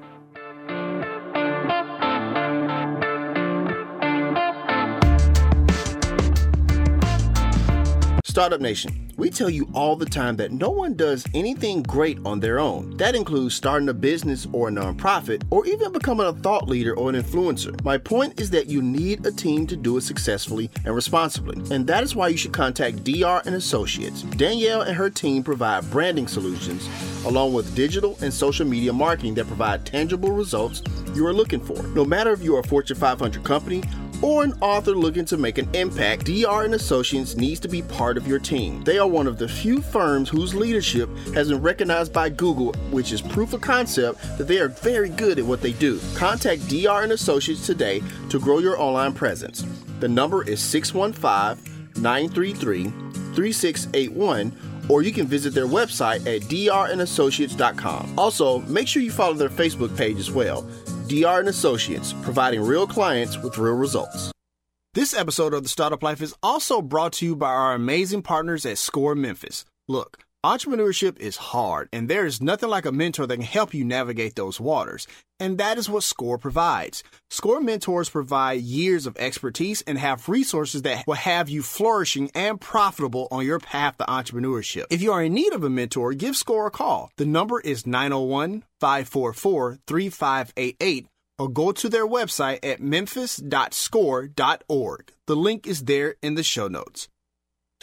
Startup 8.34 8.60
Nation, 8.60 9.12
we 9.16 9.30
tell 9.30 9.48
you 9.48 9.70
all 9.76 9.96
the 9.96 10.08
time 10.08 10.36
that 10.38 10.52
no 10.52 10.72
one 10.72 10.96
does 10.96 11.24
anything 11.36 11.84
great 11.84 12.18
on 12.26 12.40
their 12.40 12.60
own. 12.60 12.98
That 12.98 13.14
includes 13.14 13.54
starting 13.54 13.90
a 13.90 13.94
business 13.94 14.48
or 14.52 14.70
a 14.70 14.72
nonprofit, 14.72 15.44
or 15.52 15.68
even 15.68 15.92
becoming 15.92 16.26
a 16.26 16.34
thought 16.34 16.68
leader 16.68 16.98
or 16.98 17.12
an 17.12 17.16
influencer. 17.16 17.80
My 17.84 18.00
point 18.00 18.42
is 18.42 18.50
that 18.50 18.66
you 18.66 18.82
need 18.82 19.24
a 19.24 19.32
team 19.32 19.68
to 19.68 19.76
do 19.76 19.98
it 19.98 20.02
successfully 20.02 20.72
and 20.84 20.96
responsibly, 20.96 21.62
and 21.70 21.86
that 21.86 22.02
is 22.02 22.16
why 22.16 22.30
you 22.30 22.38
should 22.38 22.54
contact 22.54 23.04
DR 23.04 23.44
and 23.46 23.54
Associates. 23.54 24.24
Danielle 24.24 24.82
and 24.82 24.96
her 24.96 25.12
team 25.12 25.44
provide 25.44 25.88
branding 25.92 26.28
solutions 26.28 26.90
along 27.28 27.54
with 27.54 27.76
digital 27.76 28.18
and 28.22 28.34
social 28.34 28.66
media 28.66 28.92
marketing 28.92 29.36
that 29.36 29.46
provide 29.46 29.86
tangible 29.86 30.32
results 30.32 30.82
you 31.14 31.24
are 31.28 31.34
looking 31.34 31.64
for. 31.64 31.84
No 31.90 32.04
matter 32.04 32.32
if 32.32 32.42
you 32.42 32.56
are 32.56 32.62
a 32.62 32.68
Fortune 32.68 32.98
500 32.98 33.44
company 33.44 33.84
or 34.24 34.44
an 34.44 34.54
author 34.62 34.92
looking 34.92 35.26
to 35.26 35.38
make 35.38 35.58
an 35.58 35.68
impact, 35.76 36.26
DR 36.26 36.64
and 36.64 36.74
Associates 36.74 37.36
needs 37.36 37.60
to 37.60 37.68
be 37.68 37.82
part 37.82 38.16
of 38.16 38.26
your 38.26 38.40
team. 38.40 38.82
They 38.86 38.98
are 38.98 39.08
one 39.08 39.28
of 39.28 39.38
the 39.38 39.50
few 39.50 39.82
firms 39.82 40.30
whose 40.30 40.56
leadership 40.56 41.10
has 41.34 41.50
been 41.50 41.62
recognized 41.62 42.14
by 42.14 42.30
Google, 42.30 42.74
which 42.90 43.12
is 43.12 43.22
proof 43.22 43.52
of 43.54 43.60
concept 43.60 44.22
that 44.38 44.48
they 44.48 44.60
are 44.60 44.70
very 44.70 45.10
good 45.10 45.40
at 45.40 45.46
what 45.46 45.62
they 45.62 45.74
do. 45.74 46.00
Contact 46.16 46.62
DR 46.70 47.04
and 47.04 47.12
Associates 47.12 47.66
today 47.66 48.02
to 48.30 48.40
grow 48.40 48.60
your 48.60 48.80
online 48.80 49.14
presence. 49.14 49.66
The 50.00 50.08
number 50.08 50.48
is 50.48 50.62
615 50.62 52.02
933 52.02 52.84
3681 53.36 54.56
or 54.90 55.02
you 55.02 55.12
can 55.12 55.26
visit 55.26 55.54
their 55.54 55.68
website 55.68 56.26
at 56.28 56.42
drandassociates.com. 56.44 58.14
Also, 58.18 58.60
make 58.62 58.88
sure 58.88 59.02
you 59.02 59.12
follow 59.12 59.34
their 59.34 59.50
Facebook 59.50 59.96
page 59.98 60.18
as 60.18 60.32
well. 60.32 60.68
DR 61.08 61.40
and 61.40 61.50
Associates, 61.50 62.14
providing 62.22 62.62
real 62.62 62.88
clients 62.88 63.38
with 63.38 63.58
real 63.58 63.76
results. 63.76 64.32
This 64.94 65.16
episode 65.16 65.56
of 65.56 65.64
The 65.64 65.70
Startup 65.70 66.04
Life 66.04 66.22
is 66.22 66.36
also 66.44 66.82
brought 66.82 67.14
to 67.14 67.26
you 67.26 67.36
by 67.36 67.50
our 67.50 67.74
amazing 67.74 68.22
partners 68.22 68.64
at 68.66 68.78
Score 68.78 69.16
Memphis. 69.16 69.66
Look, 69.88 70.20
Entrepreneurship 70.46 71.18
is 71.20 71.38
hard, 71.38 71.88
and 71.94 72.10
there 72.10 72.26
is 72.26 72.42
nothing 72.42 72.68
like 72.68 72.86
a 72.86 72.92
mentor 72.92 73.26
that 73.26 73.38
can 73.38 73.46
help 73.46 73.74
you 73.74 73.86
navigate 73.86 74.36
those 74.36 74.60
waters. 74.60 75.08
And 75.40 75.58
that 75.58 75.78
is 75.78 75.90
what 75.90 76.04
SCORE 76.04 76.38
provides. 76.38 77.02
SCORE 77.30 77.62
mentors 77.62 78.10
provide 78.10 78.60
years 78.60 79.08
of 79.08 79.16
expertise 79.16 79.82
and 79.84 79.98
have 79.98 80.28
resources 80.28 80.82
that 80.82 81.08
will 81.08 81.14
have 81.14 81.48
you 81.48 81.64
flourishing 81.64 82.30
and 82.36 82.60
profitable 82.60 83.30
on 83.32 83.46
your 83.46 83.60
path 83.60 83.98
to 84.00 84.04
entrepreneurship. 84.04 84.88
If 84.90 85.02
you 85.02 85.14
are 85.14 85.24
in 85.24 85.34
need 85.34 85.54
of 85.54 85.64
a 85.64 85.70
mentor, 85.70 86.12
give 86.12 86.36
SCORE 86.36 86.68
a 86.68 86.72
call. 86.72 87.10
The 87.16 87.26
number 87.26 87.62
is 87.62 87.88
901 87.88 88.66
544 88.82 89.78
3588 89.88 91.08
or 91.40 91.48
go 91.48 91.72
to 91.72 91.88
their 91.88 92.06
website 92.06 92.60
at 92.64 92.82
memphis.score.org. 92.82 95.12
The 95.26 95.36
link 95.38 95.68
is 95.68 95.86
there 95.86 96.16
in 96.22 96.36
the 96.36 96.44
show 96.44 96.68
notes. 96.68 97.08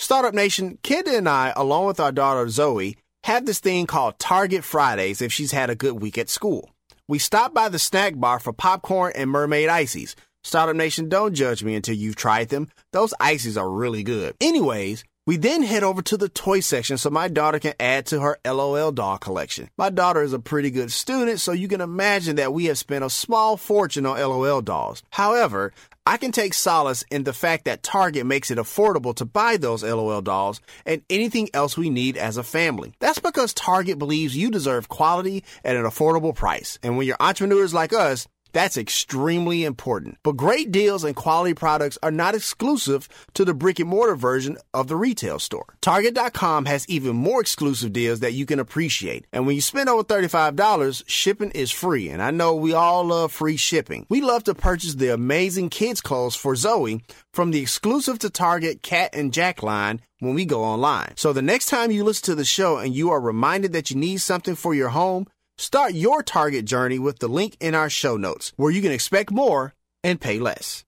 Startup 0.00 0.32
Nation, 0.32 0.78
Kenda 0.82 1.18
and 1.18 1.28
I, 1.28 1.52
along 1.54 1.84
with 1.84 2.00
our 2.00 2.10
daughter 2.10 2.48
Zoe, 2.48 2.96
have 3.24 3.44
this 3.44 3.58
thing 3.58 3.86
called 3.86 4.18
Target 4.18 4.64
Fridays 4.64 5.20
if 5.20 5.30
she's 5.30 5.52
had 5.52 5.68
a 5.68 5.74
good 5.74 6.00
week 6.00 6.16
at 6.16 6.30
school. 6.30 6.70
We 7.06 7.18
stop 7.18 7.52
by 7.52 7.68
the 7.68 7.78
snack 7.78 8.18
bar 8.18 8.40
for 8.40 8.54
popcorn 8.54 9.12
and 9.14 9.28
mermaid 9.28 9.68
ices. 9.68 10.16
Startup 10.42 10.74
Nation, 10.74 11.10
don't 11.10 11.34
judge 11.34 11.62
me 11.62 11.74
until 11.74 11.96
you've 11.96 12.16
tried 12.16 12.48
them. 12.48 12.68
Those 12.92 13.12
ices 13.20 13.58
are 13.58 13.70
really 13.70 14.02
good. 14.02 14.36
Anyways, 14.40 15.04
we 15.26 15.36
then 15.36 15.62
head 15.62 15.82
over 15.82 16.00
to 16.00 16.16
the 16.16 16.30
toy 16.30 16.60
section 16.60 16.96
so 16.96 17.10
my 17.10 17.28
daughter 17.28 17.58
can 17.58 17.74
add 17.78 18.06
to 18.06 18.20
her 18.20 18.38
LOL 18.44 18.92
doll 18.92 19.18
collection. 19.18 19.68
My 19.76 19.90
daughter 19.90 20.22
is 20.22 20.32
a 20.32 20.38
pretty 20.38 20.70
good 20.70 20.90
student, 20.90 21.40
so 21.40 21.52
you 21.52 21.68
can 21.68 21.82
imagine 21.82 22.36
that 22.36 22.54
we 22.54 22.64
have 22.64 22.78
spent 22.78 23.04
a 23.04 23.10
small 23.10 23.58
fortune 23.58 24.06
on 24.06 24.18
LOL 24.18 24.62
dolls. 24.62 25.02
However, 25.10 25.74
I 26.10 26.16
can 26.16 26.32
take 26.32 26.54
solace 26.54 27.04
in 27.12 27.22
the 27.22 27.32
fact 27.32 27.66
that 27.66 27.84
Target 27.84 28.26
makes 28.26 28.50
it 28.50 28.58
affordable 28.58 29.14
to 29.14 29.24
buy 29.24 29.56
those 29.56 29.84
LOL 29.84 30.22
dolls 30.22 30.60
and 30.84 31.02
anything 31.08 31.48
else 31.54 31.78
we 31.78 31.88
need 31.88 32.16
as 32.16 32.36
a 32.36 32.42
family. 32.42 32.94
That's 32.98 33.20
because 33.20 33.54
Target 33.54 33.96
believes 33.96 34.36
you 34.36 34.50
deserve 34.50 34.88
quality 34.88 35.44
at 35.64 35.76
an 35.76 35.84
affordable 35.84 36.34
price. 36.34 36.80
And 36.82 36.96
when 36.96 37.06
you're 37.06 37.16
entrepreneurs 37.20 37.72
like 37.72 37.92
us, 37.92 38.26
That's 38.52 38.76
extremely 38.76 39.64
important. 39.64 40.18
But 40.22 40.36
great 40.36 40.70
deals 40.72 41.04
and 41.04 41.14
quality 41.16 41.54
products 41.54 41.98
are 42.02 42.10
not 42.10 42.34
exclusive 42.34 43.08
to 43.34 43.44
the 43.44 43.54
brick 43.54 43.78
and 43.78 43.88
mortar 43.88 44.16
version 44.16 44.58
of 44.74 44.88
the 44.88 44.96
retail 44.96 45.38
store. 45.38 45.74
Target.com 45.80 46.66
has 46.66 46.88
even 46.88 47.16
more 47.16 47.40
exclusive 47.40 47.92
deals 47.92 48.20
that 48.20 48.32
you 48.32 48.46
can 48.46 48.58
appreciate. 48.58 49.26
And 49.32 49.46
when 49.46 49.54
you 49.54 49.62
spend 49.62 49.88
over 49.88 50.04
$35, 50.04 51.04
shipping 51.06 51.50
is 51.52 51.70
free. 51.70 52.08
And 52.08 52.22
I 52.22 52.30
know 52.30 52.54
we 52.54 52.72
all 52.72 53.04
love 53.04 53.32
free 53.32 53.56
shipping. 53.56 54.06
We 54.08 54.20
love 54.20 54.44
to 54.44 54.54
purchase 54.54 54.94
the 54.94 55.12
amazing 55.12 55.70
kids' 55.70 56.00
clothes 56.00 56.36
for 56.36 56.56
Zoe 56.56 57.02
from 57.32 57.50
the 57.50 57.60
exclusive 57.60 58.18
to 58.20 58.30
Target 58.30 58.82
Cat 58.82 59.10
and 59.14 59.32
Jack 59.32 59.62
line 59.62 60.00
when 60.20 60.34
we 60.34 60.44
go 60.44 60.62
online. 60.62 61.16
So 61.16 61.32
the 61.32 61.42
next 61.42 61.66
time 61.66 61.90
you 61.90 62.04
listen 62.04 62.26
to 62.26 62.34
the 62.34 62.44
show 62.44 62.78
and 62.78 62.94
you 62.94 63.10
are 63.10 63.20
reminded 63.20 63.72
that 63.72 63.90
you 63.90 63.96
need 63.96 64.18
something 64.18 64.54
for 64.54 64.74
your 64.74 64.90
home, 64.90 65.26
Start 65.62 65.92
your 65.92 66.22
Target 66.22 66.64
journey 66.64 66.98
with 66.98 67.18
the 67.18 67.28
link 67.28 67.54
in 67.60 67.74
our 67.74 67.90
show 67.90 68.16
notes, 68.16 68.54
where 68.56 68.70
you 68.70 68.80
can 68.80 68.92
expect 68.92 69.30
more 69.30 69.74
and 70.02 70.18
pay 70.18 70.38
less. 70.38 70.86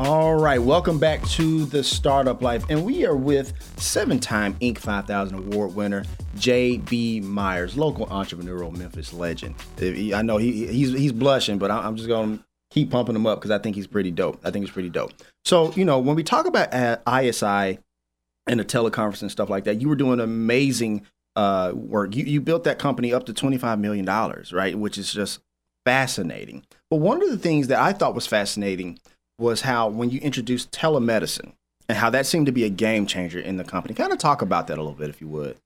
All 0.00 0.34
right, 0.34 0.60
welcome 0.60 0.98
back 0.98 1.24
to 1.28 1.66
the 1.66 1.84
Startup 1.84 2.42
Life, 2.42 2.64
and 2.68 2.84
we 2.84 3.06
are 3.06 3.14
with 3.14 3.52
seven-time 3.76 4.54
Inc. 4.54 4.78
5000 4.78 5.38
award 5.38 5.76
winner 5.76 6.04
J.B. 6.34 7.20
Myers, 7.20 7.76
local 7.76 8.08
entrepreneurial 8.08 8.76
Memphis 8.76 9.12
legend. 9.12 9.54
I 9.80 10.22
know 10.22 10.38
he, 10.38 10.66
he's 10.66 10.92
he's 10.92 11.12
blushing, 11.12 11.58
but 11.58 11.70
I'm 11.70 11.94
just 11.94 12.08
to 12.08 12.44
keep 12.72 12.90
pumping 12.90 13.14
him 13.14 13.24
up 13.24 13.38
because 13.38 13.52
I 13.52 13.58
think 13.58 13.76
he's 13.76 13.86
pretty 13.86 14.10
dope. 14.10 14.40
I 14.42 14.50
think 14.50 14.64
he's 14.64 14.74
pretty 14.74 14.90
dope. 14.90 15.12
So 15.44 15.70
you 15.74 15.84
know, 15.84 16.00
when 16.00 16.16
we 16.16 16.24
talk 16.24 16.46
about 16.46 16.74
uh, 16.74 16.96
ISI 17.08 17.78
and 18.46 18.60
the 18.60 18.64
teleconference 18.64 19.22
and 19.22 19.30
stuff 19.30 19.50
like 19.50 19.64
that. 19.64 19.80
You 19.80 19.88
were 19.88 19.96
doing 19.96 20.20
amazing 20.20 21.06
uh, 21.36 21.72
work. 21.74 22.16
You, 22.16 22.24
you 22.24 22.40
built 22.40 22.64
that 22.64 22.78
company 22.78 23.12
up 23.12 23.26
to 23.26 23.32
$25 23.32 23.78
million, 23.80 24.04
right? 24.52 24.76
Which 24.76 24.98
is 24.98 25.12
just 25.12 25.40
fascinating. 25.84 26.64
But 26.90 26.96
one 26.96 27.22
of 27.22 27.30
the 27.30 27.38
things 27.38 27.68
that 27.68 27.80
I 27.80 27.92
thought 27.92 28.14
was 28.14 28.26
fascinating 28.26 28.98
was 29.38 29.62
how 29.62 29.88
when 29.88 30.10
you 30.10 30.20
introduced 30.20 30.72
telemedicine 30.72 31.52
and 31.88 31.98
how 31.98 32.10
that 32.10 32.26
seemed 32.26 32.46
to 32.46 32.52
be 32.52 32.64
a 32.64 32.70
game 32.70 33.06
changer 33.06 33.38
in 33.38 33.56
the 33.56 33.64
company. 33.64 33.94
Kind 33.94 34.12
of 34.12 34.18
talk 34.18 34.42
about 34.42 34.66
that 34.68 34.78
a 34.78 34.82
little 34.82 34.96
bit, 34.96 35.10
if 35.10 35.20
you 35.20 35.28
would. 35.28 35.56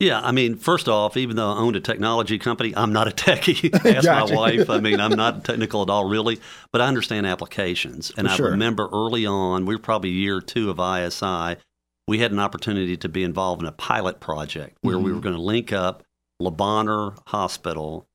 Yeah, 0.00 0.20
I 0.20 0.32
mean, 0.32 0.56
first 0.56 0.88
off, 0.88 1.16
even 1.16 1.36
though 1.36 1.52
I 1.52 1.56
owned 1.56 1.76
a 1.76 1.80
technology 1.80 2.38
company, 2.38 2.74
I'm 2.76 2.92
not 2.92 3.06
a 3.06 3.10
techie. 3.12 3.72
Ask 3.94 4.06
gotcha. 4.06 4.34
my 4.34 4.40
wife. 4.40 4.68
I 4.68 4.80
mean, 4.80 5.00
I'm 5.00 5.10
not 5.16 5.44
technical 5.44 5.82
at 5.82 5.90
all, 5.90 6.08
really, 6.08 6.40
but 6.72 6.80
I 6.80 6.86
understand 6.86 7.26
applications. 7.26 8.12
And 8.16 8.26
For 8.26 8.32
I 8.32 8.36
sure. 8.36 8.50
remember 8.50 8.88
early 8.92 9.24
on, 9.24 9.66
we 9.66 9.74
were 9.74 9.80
probably 9.80 10.10
year 10.10 10.40
two 10.40 10.70
of 10.70 10.78
ISI, 10.80 11.60
we 12.06 12.18
had 12.18 12.32
an 12.32 12.38
opportunity 12.38 12.96
to 12.96 13.08
be 13.08 13.22
involved 13.22 13.62
in 13.62 13.68
a 13.68 13.72
pilot 13.72 14.20
project 14.20 14.76
where 14.82 14.96
mm-hmm. 14.96 15.04
we 15.04 15.12
were 15.12 15.20
going 15.20 15.34
to 15.34 15.40
link 15.40 15.72
up 15.72 16.02
Le 16.40 16.50
Bonheur 16.50 17.14
Hospital, 17.28 18.06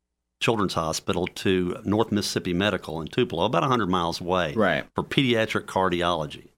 Children's 0.41 0.75
Hospital, 0.75 1.27
to 1.27 1.77
North 1.83 2.11
Mississippi 2.11 2.53
Medical 2.53 3.01
in 3.01 3.07
Tupelo, 3.07 3.45
about 3.45 3.63
100 3.63 3.87
miles 3.87 4.21
away, 4.21 4.53
right. 4.53 4.85
for 4.93 5.03
pediatric 5.03 5.65
cardiology. 5.65 6.49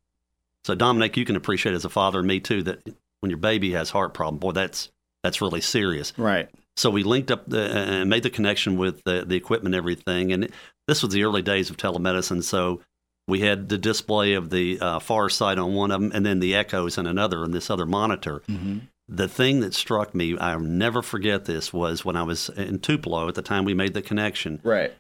So, 0.64 0.76
Dominic, 0.76 1.18
you 1.18 1.26
can 1.26 1.36
appreciate 1.36 1.74
as 1.74 1.86
a 1.86 1.90
father, 1.90 2.20
and 2.20 2.28
me 2.28 2.40
too, 2.40 2.64
that 2.64 2.86
when 3.22 3.30
your 3.30 3.38
baby 3.38 3.72
has 3.72 3.92
heart 3.92 4.14
problem, 4.14 4.40
boy, 4.40 4.52
that's 4.52 4.92
that's 5.24 5.42
really 5.42 5.62
serious. 5.62 6.14
Right. 6.18 6.50
So 6.76 6.90
we 6.90 7.04
linked 7.04 7.32
up 7.32 7.48
the, 7.48 7.70
and 7.72 8.10
made 8.10 8.24
the 8.24 8.30
connection 8.30 8.78
with 8.78 9.04
the, 9.04 9.24
the 9.26 9.36
equipment 9.36 9.76
and 9.76 9.80
everything. 9.80 10.32
And 10.32 10.50
this 10.88 11.04
was 11.04 11.14
the 11.14 11.24
early 11.24 11.42
days 11.42 11.70
of 11.70 11.78
telemedicine. 11.78 12.44
So 12.44 12.82
we 13.28 13.42
had 13.42 13.70
the 13.70 13.78
display 13.78 14.34
of 14.34 14.50
the 14.50 14.80
uh, 14.80 15.00
far 15.00 15.30
side 15.30 15.58
on 15.58 15.74
one 15.74 15.92
of 15.92 16.02
them 16.02 16.12
and 16.14 16.26
then 16.26 16.40
the 16.40 16.56
echoes 16.56 16.98
on 16.98 17.08
another 17.08 17.44
and 17.44 17.54
this 17.54 17.70
other 17.70 17.86
monitor. 17.86 18.42
Mm-hmm. 18.48 18.80
The 19.08 19.28
thing 19.28 19.60
that 19.60 19.74
struck 19.74 20.16
me, 20.16 20.38
I'll 20.38 20.60
never 20.60 21.02
forget 21.02 21.46
this, 21.46 21.74
was 21.74 22.06
when 22.06 22.16
I 22.16 22.24
was 22.24 22.50
in 22.50 22.80
Tupelo 22.80 23.28
at 23.28 23.36
the 23.36 23.42
time 23.42 23.66
we 23.66 23.74
made 23.74 23.94
the 23.94 24.02
connection. 24.02 24.60
Right. 24.64 24.94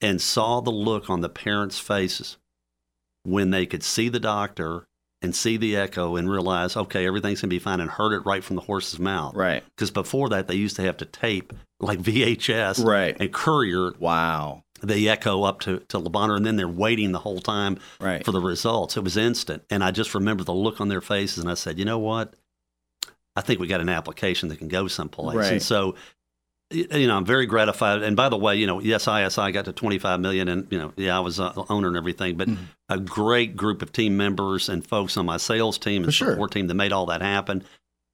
And 0.00 0.20
saw 0.20 0.60
the 0.60 0.70
look 0.70 1.10
on 1.10 1.20
the 1.20 1.28
parents' 1.28 1.78
faces 1.78 2.38
when 3.24 3.50
they 3.50 3.66
could 3.66 3.82
see 3.82 4.08
the 4.08 4.18
doctor 4.18 4.86
and 5.20 5.36
see 5.36 5.56
the 5.56 5.76
echo 5.76 6.16
and 6.16 6.28
realize, 6.28 6.76
okay, 6.76 7.06
everything's 7.06 7.40
going 7.40 7.50
to 7.50 7.54
be 7.54 7.60
fine 7.60 7.80
and 7.80 7.90
heard 7.90 8.12
it 8.12 8.26
right 8.26 8.42
from 8.42 8.56
the 8.56 8.62
horse's 8.62 8.98
mouth. 8.98 9.36
Right. 9.36 9.62
Because 9.76 9.92
before 9.92 10.30
that, 10.30 10.48
they 10.48 10.56
used 10.56 10.76
to 10.76 10.82
have 10.82 10.96
to 10.96 11.04
tape 11.04 11.52
like 11.78 12.00
VHS 12.00 12.84
right. 12.84 13.16
and 13.20 13.32
courier. 13.32 13.92
Wow 14.00 14.64
they 14.82 15.08
echo 15.08 15.44
up 15.44 15.60
to, 15.60 15.78
to 15.88 15.98
Le 15.98 16.10
Bonheur, 16.10 16.36
and 16.36 16.44
then 16.44 16.56
they're 16.56 16.68
waiting 16.68 17.12
the 17.12 17.18
whole 17.20 17.40
time 17.40 17.78
right. 18.00 18.24
for 18.24 18.32
the 18.32 18.40
results. 18.40 18.96
It 18.96 19.04
was 19.04 19.16
instant. 19.16 19.62
And 19.70 19.82
I 19.82 19.90
just 19.90 20.14
remember 20.14 20.44
the 20.44 20.52
look 20.52 20.80
on 20.80 20.88
their 20.88 21.00
faces, 21.00 21.38
and 21.38 21.50
I 21.50 21.54
said, 21.54 21.78
you 21.78 21.84
know 21.84 21.98
what? 21.98 22.34
I 23.34 23.40
think 23.40 23.60
we 23.60 23.66
got 23.66 23.80
an 23.80 23.88
application 23.88 24.48
that 24.50 24.58
can 24.58 24.68
go 24.68 24.88
someplace. 24.88 25.36
Right. 25.36 25.52
And 25.52 25.62
so, 25.62 25.94
you 26.70 27.06
know, 27.06 27.16
I'm 27.16 27.24
very 27.24 27.46
gratified. 27.46 28.02
And 28.02 28.16
by 28.16 28.28
the 28.28 28.36
way, 28.36 28.56
you 28.56 28.66
know, 28.66 28.80
yes, 28.80 29.06
ISI 29.08 29.52
got 29.52 29.66
to 29.66 29.72
25 29.72 30.20
million, 30.20 30.48
and 30.48 30.66
you 30.70 30.78
know, 30.78 30.92
yeah, 30.96 31.16
I 31.16 31.20
was 31.20 31.38
uh, 31.38 31.52
owner 31.68 31.88
and 31.88 31.96
everything, 31.96 32.36
but 32.36 32.48
mm-hmm. 32.48 32.64
a 32.88 32.98
great 32.98 33.56
group 33.56 33.82
of 33.82 33.92
team 33.92 34.16
members 34.16 34.68
and 34.68 34.86
folks 34.86 35.16
on 35.16 35.26
my 35.26 35.36
sales 35.36 35.78
team 35.78 36.02
and 36.02 36.12
For 36.12 36.24
support 36.24 36.38
sure. 36.38 36.48
team 36.48 36.66
that 36.66 36.74
made 36.74 36.92
all 36.92 37.06
that 37.06 37.22
happen. 37.22 37.64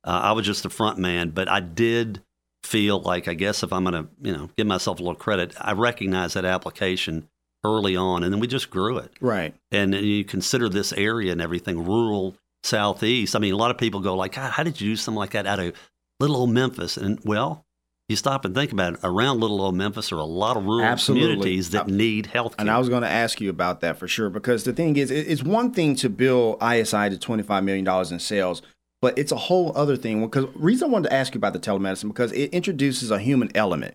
Uh, 0.05 0.21
I 0.25 0.33
was 0.33 0.47
just 0.47 0.63
the 0.63 0.71
front 0.71 0.99
man, 0.99 1.31
but 1.31 1.49
I 1.49 1.61
did 1.61 2.23
feel 2.65 3.01
like 3.01 3.29
I 3.29 3.35
guess 3.35 3.63
if 3.63 3.73
I'm 3.73 3.85
going 3.85 4.05
to 4.05 4.11
you 4.21 4.37
know 4.37 4.51
give 4.57 4.67
myself 4.67 4.99
a 4.99 5.03
little 5.03 5.15
credit, 5.15 5.55
I 5.61 5.73
recognize 5.73 6.35
that 6.35 6.45
application 6.45 7.29
early 7.65 7.97
on, 7.97 8.23
and 8.23 8.33
then 8.33 8.41
we 8.41 8.47
just 8.47 8.71
grew 8.71 8.99
it. 8.99 9.13
Right. 9.21 9.55
And 9.71 9.95
you 9.95 10.25
consider 10.25 10.69
this 10.69 10.93
area 10.93 11.33
and 11.33 11.41
everything 11.41 11.85
rural 11.85 12.37
southeast. 12.63 13.35
I 13.35 13.39
mean, 13.39 13.55
a 13.55 13.57
lot 13.57 13.71
of 13.71 13.79
people 13.79 14.01
go 14.01 14.15
like, 14.15 14.33
God, 14.33 14.53
how 14.53 14.63
did 14.63 14.81
you 14.81 14.91
do 14.91 14.97
something 14.97 15.19
like 15.19 15.31
that 15.31 15.47
out 15.47 15.59
of 15.59 15.75
little 16.21 16.37
old 16.37 16.51
Memphis? 16.51 16.97
And 16.97 17.19
well, 17.25 17.65
you 18.09 18.17
stop 18.17 18.45
and 18.45 18.55
think 18.55 18.73
about 18.73 18.95
it. 18.95 19.01
Around 19.05 19.41
little 19.41 19.61
old 19.61 19.75
Memphis 19.75 20.13
are 20.13 20.19
a 20.19 20.25
lot 20.25 20.57
of 20.57 20.65
rural 20.65 20.85
Absolutely. 20.85 21.29
communities 21.29 21.71
that 21.71 21.89
I, 21.89 21.91
need 21.91 22.27
health 22.27 22.57
care. 22.57 22.63
And 22.63 22.71
I 22.71 22.79
was 22.79 22.89
going 22.89 23.03
to 23.03 23.09
ask 23.09 23.41
you 23.41 23.51
about 23.51 23.81
that 23.81 23.99
for 23.99 24.09
sure, 24.09 24.31
because 24.31 24.65
the 24.65 24.73
thing 24.73 24.97
is, 24.97 25.11
it's 25.11 25.43
one 25.43 25.73
thing 25.73 25.95
to 25.97 26.09
build 26.09 26.57
ISI 26.63 27.11
to 27.11 27.17
$25 27.17 27.65
million 27.65 27.87
in 28.13 28.19
sales, 28.19 28.63
but 29.01 29.19
it's 29.19 29.33
a 29.33 29.37
whole 29.37 29.73
other 29.77 29.97
thing. 29.97 30.21
Because 30.23 30.47
reason 30.55 30.89
I 30.89 30.93
wanted 30.93 31.09
to 31.09 31.15
ask 31.15 31.35
you 31.35 31.39
about 31.39 31.53
the 31.53 31.61
telemedicine 31.61 32.09
because 32.09 32.33
it 32.33 32.51
introduces 32.51 33.11
a 33.11 33.19
human 33.19 33.51
element 33.55 33.95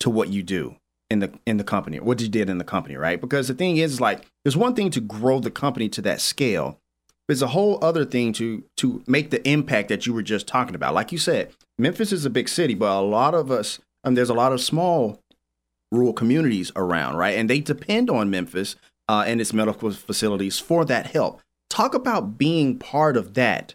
to 0.00 0.10
what 0.10 0.28
you 0.28 0.42
do 0.42 0.76
in 1.10 1.20
the 1.20 1.32
in 1.46 1.56
the 1.56 1.64
company, 1.64 2.00
what 2.00 2.20
you 2.20 2.28
did 2.28 2.48
in 2.48 2.58
the 2.58 2.64
company, 2.64 2.96
right? 2.96 3.20
Because 3.20 3.48
the 3.48 3.54
thing 3.54 3.76
is, 3.76 4.00
like, 4.00 4.22
there's 4.44 4.56
one 4.56 4.74
thing 4.74 4.90
to 4.90 5.00
grow 5.00 5.40
the 5.40 5.50
company 5.50 5.88
to 5.90 6.02
that 6.02 6.20
scale. 6.20 6.78
There's 7.28 7.42
a 7.42 7.48
whole 7.48 7.82
other 7.82 8.04
thing 8.04 8.32
to 8.34 8.64
to 8.78 9.02
make 9.06 9.30
the 9.30 9.46
impact 9.48 9.88
that 9.88 10.06
you 10.06 10.12
were 10.12 10.22
just 10.22 10.46
talking 10.46 10.74
about. 10.74 10.94
Like 10.94 11.12
you 11.12 11.18
said, 11.18 11.50
Memphis 11.78 12.12
is 12.12 12.24
a 12.24 12.30
big 12.30 12.48
city, 12.48 12.74
but 12.74 12.98
a 12.98 13.00
lot 13.00 13.34
of 13.34 13.50
us, 13.50 13.78
I 14.02 14.08
mean, 14.08 14.14
there's 14.14 14.30
a 14.30 14.34
lot 14.34 14.52
of 14.52 14.60
small 14.60 15.20
rural 15.90 16.12
communities 16.12 16.72
around, 16.76 17.16
right? 17.16 17.36
And 17.36 17.48
they 17.48 17.60
depend 17.60 18.10
on 18.10 18.30
Memphis 18.30 18.76
uh, 19.08 19.24
and 19.26 19.40
its 19.40 19.52
medical 19.52 19.90
facilities 19.92 20.58
for 20.58 20.84
that 20.84 21.06
help. 21.06 21.40
Talk 21.70 21.94
about 21.94 22.36
being 22.38 22.78
part 22.78 23.16
of 23.16 23.34
that 23.34 23.74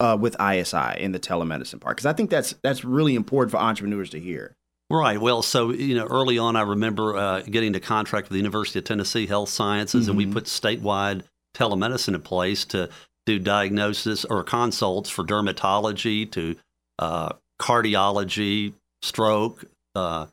uh, 0.00 0.16
with 0.18 0.36
ISI 0.40 1.00
in 1.00 1.12
the 1.12 1.18
telemedicine 1.18 1.80
part? 1.80 1.96
Because 1.96 2.06
I 2.06 2.12
think 2.12 2.30
that's 2.30 2.54
that's 2.62 2.84
really 2.84 3.14
important 3.14 3.50
for 3.50 3.58
entrepreneurs 3.58 4.10
to 4.10 4.20
hear. 4.20 4.56
Right. 4.90 5.20
Well, 5.20 5.42
so 5.42 5.70
you 5.70 5.94
know, 5.94 6.06
early 6.06 6.38
on, 6.38 6.56
I 6.56 6.62
remember 6.62 7.16
uh, 7.16 7.40
getting 7.42 7.72
the 7.72 7.80
contract 7.80 8.28
with 8.28 8.32
the 8.32 8.38
University 8.38 8.78
of 8.78 8.86
Tennessee 8.86 9.26
Health 9.26 9.50
Sciences, 9.50 10.02
mm-hmm. 10.02 10.10
and 10.10 10.18
we 10.18 10.24
mm-hmm. 10.24 10.32
put 10.34 10.44
statewide 10.44 11.24
telemedicine 11.54 12.14
in 12.14 12.22
place 12.22 12.64
to 12.66 12.88
do 13.26 13.38
diagnosis 13.38 14.24
or 14.24 14.42
consults 14.42 15.10
for 15.10 15.24
dermatology, 15.24 16.30
to 16.30 16.56
uh, 16.98 17.30
cardiology, 17.60 18.72
stroke, 19.02 19.64
uh, 19.94 20.26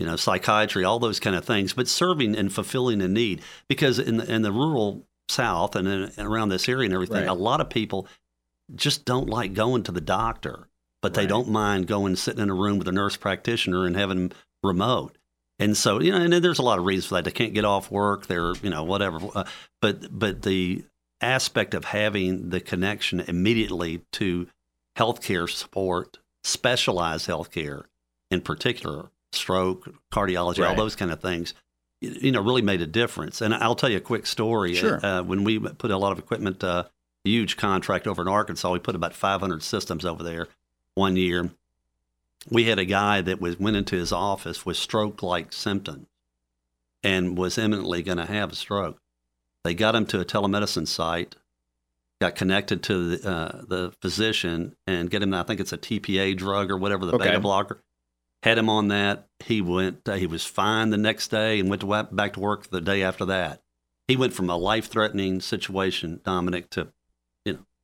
you 0.00 0.06
know, 0.06 0.16
psychiatry, 0.16 0.84
all 0.84 0.98
those 0.98 1.20
kind 1.20 1.36
of 1.36 1.44
things. 1.44 1.72
But 1.72 1.86
serving 1.86 2.34
and 2.34 2.52
fulfilling 2.52 3.00
a 3.02 3.08
need, 3.08 3.42
because 3.68 4.00
in 4.00 4.16
the, 4.16 4.32
in 4.32 4.42
the 4.42 4.50
rural 4.50 5.04
South 5.28 5.76
and, 5.76 5.86
in, 5.86 6.12
around 6.18 6.48
this 6.48 6.68
area 6.68 6.86
and 6.86 6.94
everything, 6.94 7.18
right. 7.18 7.28
a 7.28 7.34
lot 7.34 7.60
of 7.60 7.70
people 7.70 8.08
just 8.74 9.04
don't 9.04 9.28
like 9.28 9.54
going 9.54 9.82
to 9.84 9.92
the 9.92 10.00
doctor, 10.00 10.68
but 11.00 11.16
right. 11.16 11.22
they 11.22 11.26
don't 11.26 11.48
mind 11.48 11.86
going 11.86 12.16
sitting 12.16 12.42
in 12.42 12.50
a 12.50 12.54
room 12.54 12.78
with 12.78 12.88
a 12.88 12.92
nurse 12.92 13.16
practitioner 13.16 13.86
and 13.86 13.96
having 13.96 14.32
remote. 14.62 15.16
And 15.58 15.76
so, 15.76 16.00
you 16.00 16.10
know, 16.10 16.18
and 16.18 16.32
there's 16.32 16.58
a 16.58 16.62
lot 16.62 16.78
of 16.78 16.84
reasons 16.84 17.06
for 17.06 17.14
that. 17.14 17.24
They 17.24 17.30
can't 17.30 17.54
get 17.54 17.64
off 17.64 17.90
work. 17.90 18.26
They're, 18.26 18.54
you 18.62 18.70
know, 18.70 18.82
whatever. 18.82 19.20
Uh, 19.34 19.44
but 19.80 20.18
but 20.18 20.42
the 20.42 20.84
aspect 21.20 21.74
of 21.74 21.84
having 21.84 22.50
the 22.50 22.60
connection 22.60 23.20
immediately 23.20 24.02
to 24.12 24.48
healthcare 24.98 25.48
support, 25.48 26.18
specialized 26.42 27.28
healthcare, 27.28 27.84
in 28.30 28.40
particular, 28.40 29.10
stroke, 29.32 29.94
cardiology, 30.12 30.58
right. 30.58 30.70
all 30.70 30.74
those 30.74 30.96
kind 30.96 31.12
of 31.12 31.20
things, 31.20 31.54
you 32.00 32.32
know, 32.32 32.40
really 32.40 32.62
made 32.62 32.82
a 32.82 32.86
difference. 32.86 33.40
And 33.40 33.54
I'll 33.54 33.76
tell 33.76 33.90
you 33.90 33.98
a 33.98 34.00
quick 34.00 34.26
story. 34.26 34.74
Sure. 34.74 35.04
Uh, 35.04 35.22
when 35.22 35.44
we 35.44 35.58
put 35.60 35.90
a 35.90 35.96
lot 35.96 36.12
of 36.12 36.18
equipment 36.18 36.64
uh, 36.64 36.84
huge 37.24 37.56
contract 37.56 38.06
over 38.06 38.22
in 38.22 38.28
Arkansas. 38.28 38.70
We 38.72 38.78
put 38.78 38.94
about 38.94 39.14
500 39.14 39.62
systems 39.62 40.04
over 40.04 40.22
there 40.22 40.48
one 40.94 41.16
year. 41.16 41.50
We 42.50 42.64
had 42.64 42.78
a 42.78 42.84
guy 42.84 43.20
that 43.20 43.40
was 43.40 43.58
went 43.58 43.76
into 43.76 43.96
his 43.96 44.12
office 44.12 44.66
with 44.66 44.76
stroke-like 44.76 45.52
symptoms 45.52 46.06
and 47.02 47.36
was 47.38 47.58
imminently 47.58 48.02
going 48.02 48.18
to 48.18 48.26
have 48.26 48.52
a 48.52 48.56
stroke. 48.56 48.98
They 49.64 49.74
got 49.74 49.94
him 49.94 50.06
to 50.06 50.20
a 50.20 50.24
telemedicine 50.24 50.88
site, 50.88 51.36
got 52.20 52.34
connected 52.34 52.82
to 52.84 53.16
the, 53.16 53.28
uh, 53.30 53.62
the 53.68 53.92
physician 54.00 54.74
and 54.88 55.08
get 55.10 55.22
him. 55.22 55.32
I 55.34 55.44
think 55.44 55.60
it's 55.60 55.72
a 55.72 55.78
TPA 55.78 56.36
drug 56.36 56.70
or 56.70 56.76
whatever 56.76 57.06
the 57.06 57.14
Okay. 57.14 57.26
beta 57.26 57.40
blocker. 57.40 57.78
Had 58.42 58.58
him 58.58 58.68
on 58.68 58.88
that. 58.88 59.28
He 59.38 59.60
went. 59.62 60.08
Uh, 60.08 60.14
he 60.14 60.26
was 60.26 60.44
fine 60.44 60.90
the 60.90 60.96
next 60.96 61.28
day 61.28 61.60
and 61.60 61.70
went 61.70 61.82
to 61.82 62.02
back 62.10 62.32
to 62.32 62.40
work 62.40 62.70
the 62.70 62.80
day 62.80 63.00
after 63.04 63.24
that. 63.26 63.62
He 64.08 64.16
went 64.16 64.32
from 64.32 64.50
a 64.50 64.56
life 64.56 64.88
threatening 64.88 65.40
situation, 65.40 66.20
Dominic, 66.24 66.68
to 66.70 66.88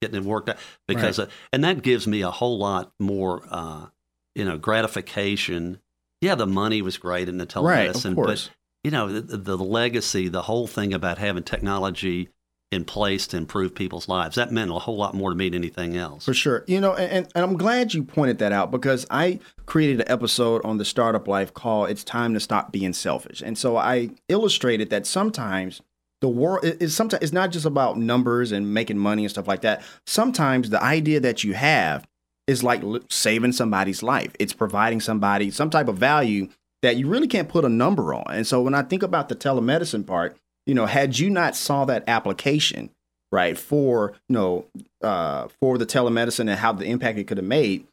getting 0.00 0.17
it 0.17 0.25
worked 0.25 0.49
out 0.49 0.57
because, 0.87 1.19
uh, 1.19 1.26
and 1.52 1.64
that 1.64 1.83
gives 1.83 2.07
me 2.07 2.23
a 2.23 2.31
whole 2.31 2.59
lot 2.59 2.93
more, 2.99 3.43
uh, 3.50 3.87
you 4.35 4.45
know, 4.45 4.59
gratification. 4.59 5.81
Yeah, 6.21 6.35
the 6.35 6.47
money 6.47 6.83
was 6.83 6.99
great 6.99 7.28
in 7.28 7.38
the 7.38 7.47
Right, 7.61 7.88
of 7.88 7.97
telemedicine, 7.97 8.14
course. 8.14 8.49
but 8.49 8.55
you 8.85 8.90
know, 8.90 9.21
the, 9.21 9.37
the 9.37 9.57
legacy, 9.57 10.28
the 10.28 10.43
whole 10.43 10.67
thing 10.67 10.95
about 10.95 11.19
having 11.19 11.43
technology 11.43 12.28
in 12.71 12.85
place 12.85 13.26
to 13.26 13.37
improve 13.37 13.75
people's 13.75 14.09
lives, 14.09 14.37
that 14.37 14.52
meant 14.52 14.71
a 14.71 14.75
whole 14.75 14.97
lot 14.97 15.14
more 15.14 15.31
to 15.31 15.37
me 15.37 15.49
than 15.49 15.62
anything 15.62 15.97
else. 15.97 16.25
For 16.26 16.35
sure. 16.35 16.64
You 16.67 16.81
know, 16.81 16.95
and, 16.95 17.26
and 17.35 17.45
I'm 17.45 17.57
glad 17.57 17.95
you 17.95 18.05
pointed 18.05 18.38
that 18.38 18.52
out 18.52 18.71
because 18.71 19.07
I 19.11 19.40
created 19.64 20.00
an 20.02 20.11
episode 20.11 20.62
on 20.64 20.76
the 20.76 20.85
startup 20.85 21.26
life 21.26 21.55
called 21.55 21.88
It's 21.88 22.05
Time 22.05 22.35
to 22.35 22.40
Stop 22.40 22.71
Being 22.71 22.93
Selfish. 22.93 23.40
And 23.40 23.57
so 23.57 23.78
I 23.78 24.11
illustrated 24.28 24.90
that 24.90 25.07
sometimes 25.07 25.81
the 26.21 26.29
world 26.29 26.65
is 26.65 26.95
sometimes 26.95 27.23
it's 27.23 27.33
not 27.33 27.51
just 27.51 27.67
about 27.67 27.99
numbers 27.99 28.53
and 28.53 28.75
making 28.75 28.99
money 28.99 29.25
and 29.25 29.31
stuff 29.31 29.47
like 29.47 29.63
that. 29.63 29.83
Sometimes 30.07 30.71
the 30.71 30.83
idea 30.83 31.21
that 31.21 31.45
you 31.45 31.55
have 31.55 32.07
is 32.47 32.65
like 32.65 32.83
saving 33.09 33.53
somebody's 33.53 34.03
life. 34.03 34.35
It's 34.39 34.53
providing 34.53 35.01
somebody 35.01 35.51
some 35.51 35.71
type 35.71 35.89
of 35.89 35.99
value 35.99 36.49
that 36.83 36.97
you 36.97 37.09
really 37.09 37.29
can't 37.29 37.49
put 37.49 37.65
a 37.65 37.69
number 37.69 38.15
on. 38.15 38.25
And 38.29 38.47
so 38.47 38.63
when 38.63 38.75
I 38.75 38.83
think 38.83 39.03
about 39.03 39.29
the 39.29 39.37
telemedicine 39.37 40.07
part, 40.07 40.37
you 40.67 40.75
know, 40.75 40.87
had 40.87 41.19
you 41.19 41.31
not 41.31 41.57
saw 41.57 41.85
that 41.85 42.05
application, 42.09 42.91
right, 43.33 43.59
for, 43.59 44.15
you 44.29 44.35
know, 44.35 44.67
uh, 45.03 45.49
for 45.61 45.79
the 45.79 45.87
telemedicine 45.87 46.41
and 46.41 46.51
how 46.51 46.73
the 46.73 46.87
impact 46.87 47.19
it 47.19 47.25
could 47.25 47.39
have 47.39 47.47
made, 47.47 47.87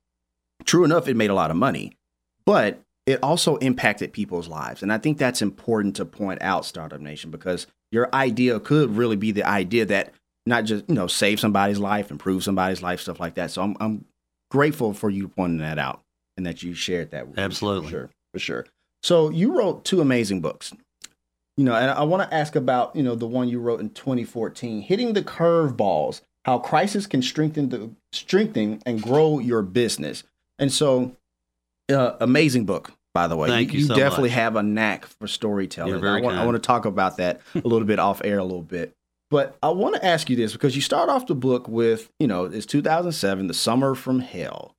true 0.63 0.83
enough, 0.83 1.07
it 1.07 1.15
made 1.15 1.29
a 1.29 1.35
lot 1.35 1.51
of 1.51 1.57
money, 1.57 1.93
but 2.45 2.79
it 3.05 3.19
also 3.21 3.57
impacted 3.57 4.13
people's 4.13 4.47
lives. 4.47 4.81
And 4.81 4.91
I 4.91 4.97
think 4.97 5.17
that's 5.17 5.41
important 5.41 5.95
to 5.97 6.05
point 6.05 6.41
out, 6.41 6.65
Startup 6.65 6.99
Nation, 6.99 7.29
because 7.29 7.67
your 7.95 8.13
idea 8.13 8.59
could 8.59 8.97
really 8.97 9.15
be 9.15 9.31
the 9.31 9.47
idea 9.47 9.85
that 9.85 10.13
not 10.45 10.65
just, 10.65 10.83
you 10.89 10.95
know, 10.95 11.07
save 11.07 11.39
somebody's 11.39 11.79
life, 11.79 12.11
improve 12.11 12.43
somebody's 12.43 12.83
life, 12.83 12.99
stuff 12.99 13.21
like 13.21 13.35
that. 13.35 13.51
So 13.51 13.61
I'm, 13.61 13.77
I'm 13.79 14.03
grateful 14.51 14.93
for 14.93 15.09
you 15.09 15.29
pointing 15.29 15.59
that 15.59 15.79
out 15.79 16.01
and 16.35 16.45
that 16.45 16.61
you 16.61 16.73
shared 16.73 17.11
that 17.11 17.25
with 17.25 17.37
me, 17.37 17.43
Absolutely. 17.43 17.87
For 17.87 17.91
sure. 17.91 18.09
For 18.33 18.39
sure. 18.39 18.65
So 19.01 19.29
you 19.29 19.57
wrote 19.57 19.85
two 19.85 20.01
amazing 20.01 20.41
books. 20.41 20.73
You 21.55 21.63
know, 21.63 21.73
and 21.73 21.89
I 21.89 22.03
want 22.03 22.29
to 22.29 22.35
ask 22.35 22.57
about, 22.57 22.93
you 22.97 23.01
know, 23.01 23.15
the 23.15 23.27
one 23.27 23.47
you 23.47 23.61
wrote 23.61 23.79
in 23.79 23.91
2014, 23.91 24.81
Hitting 24.81 25.13
the 25.13 25.23
Curveballs, 25.23 26.19
How 26.43 26.59
Crisis 26.59 27.07
Can 27.07 27.21
Strengthen 27.21 27.69
the 27.69 27.91
Strengthen 28.11 28.81
and 28.85 29.01
Grow 29.01 29.39
Your 29.39 29.61
Business. 29.61 30.25
And 30.59 30.69
so 30.69 31.15
uh, 31.89 32.17
amazing 32.19 32.65
book, 32.65 32.91
by 33.15 33.27
the 33.29 33.37
way. 33.37 33.47
Thank 33.47 33.73
you 33.73 33.81
so 33.81 33.95
definitely 33.95 34.29
much. 34.29 34.35
have 34.35 34.55
a 34.57 34.61
knack 34.61 35.05
for 35.05 35.25
storytelling. 35.25 36.05
I, 36.05 36.19
want, 36.19 36.35
I 36.35 36.45
want 36.45 36.55
to 36.55 36.59
talk 36.59 36.83
about 36.83 37.15
that 37.17 37.39
a 37.55 37.67
little 37.67 37.87
bit 37.87 37.97
off 37.97 38.21
air 38.25 38.37
a 38.37 38.43
little 38.43 38.61
bit. 38.61 38.93
But 39.31 39.57
I 39.63 39.69
want 39.69 39.95
to 39.95 40.05
ask 40.05 40.29
you 40.29 40.35
this 40.35 40.51
because 40.51 40.75
you 40.75 40.81
start 40.81 41.09
off 41.09 41.25
the 41.25 41.33
book 41.33 41.67
with, 41.69 42.11
you 42.19 42.27
know, 42.27 42.43
it's 42.45 42.65
2007, 42.65 43.47
The 43.47 43.53
Summer 43.53 43.95
from 43.95 44.19
Hell. 44.19 44.75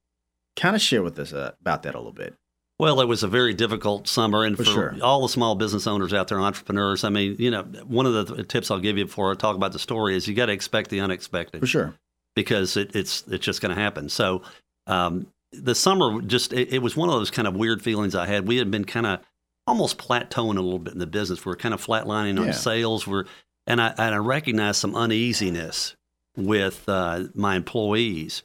Kind 0.54 0.76
of 0.76 0.82
share 0.82 1.02
with 1.02 1.18
us 1.18 1.32
uh, 1.32 1.52
about 1.62 1.82
that 1.84 1.94
a 1.94 1.98
little 1.98 2.12
bit. 2.12 2.34
Well, 2.78 3.00
it 3.00 3.08
was 3.08 3.22
a 3.22 3.28
very 3.28 3.54
difficult 3.54 4.06
summer, 4.06 4.44
and 4.44 4.54
For 4.54 4.64
for, 4.64 4.70
sure. 4.70 4.96
all 5.02 5.22
the 5.22 5.30
small 5.30 5.54
business 5.54 5.86
owners 5.86 6.12
out 6.12 6.28
there, 6.28 6.38
entrepreneurs. 6.38 7.04
I 7.04 7.08
mean, 7.08 7.36
you 7.38 7.50
know, 7.50 7.62
one 7.86 8.04
of 8.04 8.12
the 8.12 8.34
th- 8.36 8.48
tips 8.48 8.70
I'll 8.70 8.80
give 8.80 8.98
you 8.98 9.06
before 9.06 9.32
I 9.32 9.34
talk 9.34 9.56
about 9.56 9.72
the 9.72 9.78
story 9.78 10.14
is 10.14 10.28
you 10.28 10.34
got 10.34 10.46
to 10.46 10.52
expect 10.52 10.90
the 10.90 11.00
unexpected 11.00 11.60
For 11.60 11.66
sure. 11.66 11.94
because 12.34 12.76
it, 12.76 12.94
it's 12.94 13.24
it's 13.28 13.44
just 13.44 13.62
going 13.62 13.74
to 13.74 13.80
happen. 13.80 14.10
So, 14.10 14.42
um, 14.86 15.26
the 15.52 15.74
summer 15.74 16.20
just 16.22 16.52
it, 16.52 16.72
it 16.72 16.78
was 16.82 16.96
one 16.96 17.08
of 17.08 17.14
those 17.14 17.30
kind 17.30 17.48
of 17.48 17.54
weird 17.56 17.82
feelings 17.82 18.14
I 18.14 18.26
had. 18.26 18.46
We 18.48 18.56
had 18.56 18.70
been 18.70 18.84
kind 18.84 19.06
of 19.06 19.20
almost 19.66 19.98
plateauing 19.98 20.56
a 20.58 20.60
little 20.60 20.78
bit 20.78 20.92
in 20.92 20.98
the 20.98 21.06
business. 21.06 21.44
We 21.44 21.52
are 21.52 21.56
kind 21.56 21.74
of 21.74 21.84
flatlining 21.84 22.38
on 22.38 22.46
Yeah. 22.46 22.52
sales. 22.52 23.06
We're 23.06 23.24
and 23.66 23.80
I 23.80 23.88
and 23.98 24.14
I 24.14 24.18
recognized 24.18 24.78
some 24.78 24.94
uneasiness 24.94 25.96
with 26.36 26.88
uh, 26.88 27.24
my 27.34 27.56
employees, 27.56 28.42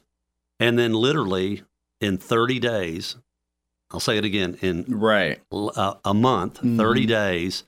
and 0.58 0.78
then 0.78 0.92
literally 0.94 1.62
in 2.00 2.18
30 2.18 2.58
days, 2.58 3.16
I'll 3.92 4.00
say 4.00 4.16
it 4.18 4.24
again 4.24 4.56
in 4.62 4.84
Right. 4.88 5.40
l- 5.52 5.72
uh, 5.76 5.94
a 6.04 6.14
month, 6.14 6.62
Mhm. 6.62 6.76
30 6.76 7.06
days, 7.06 7.64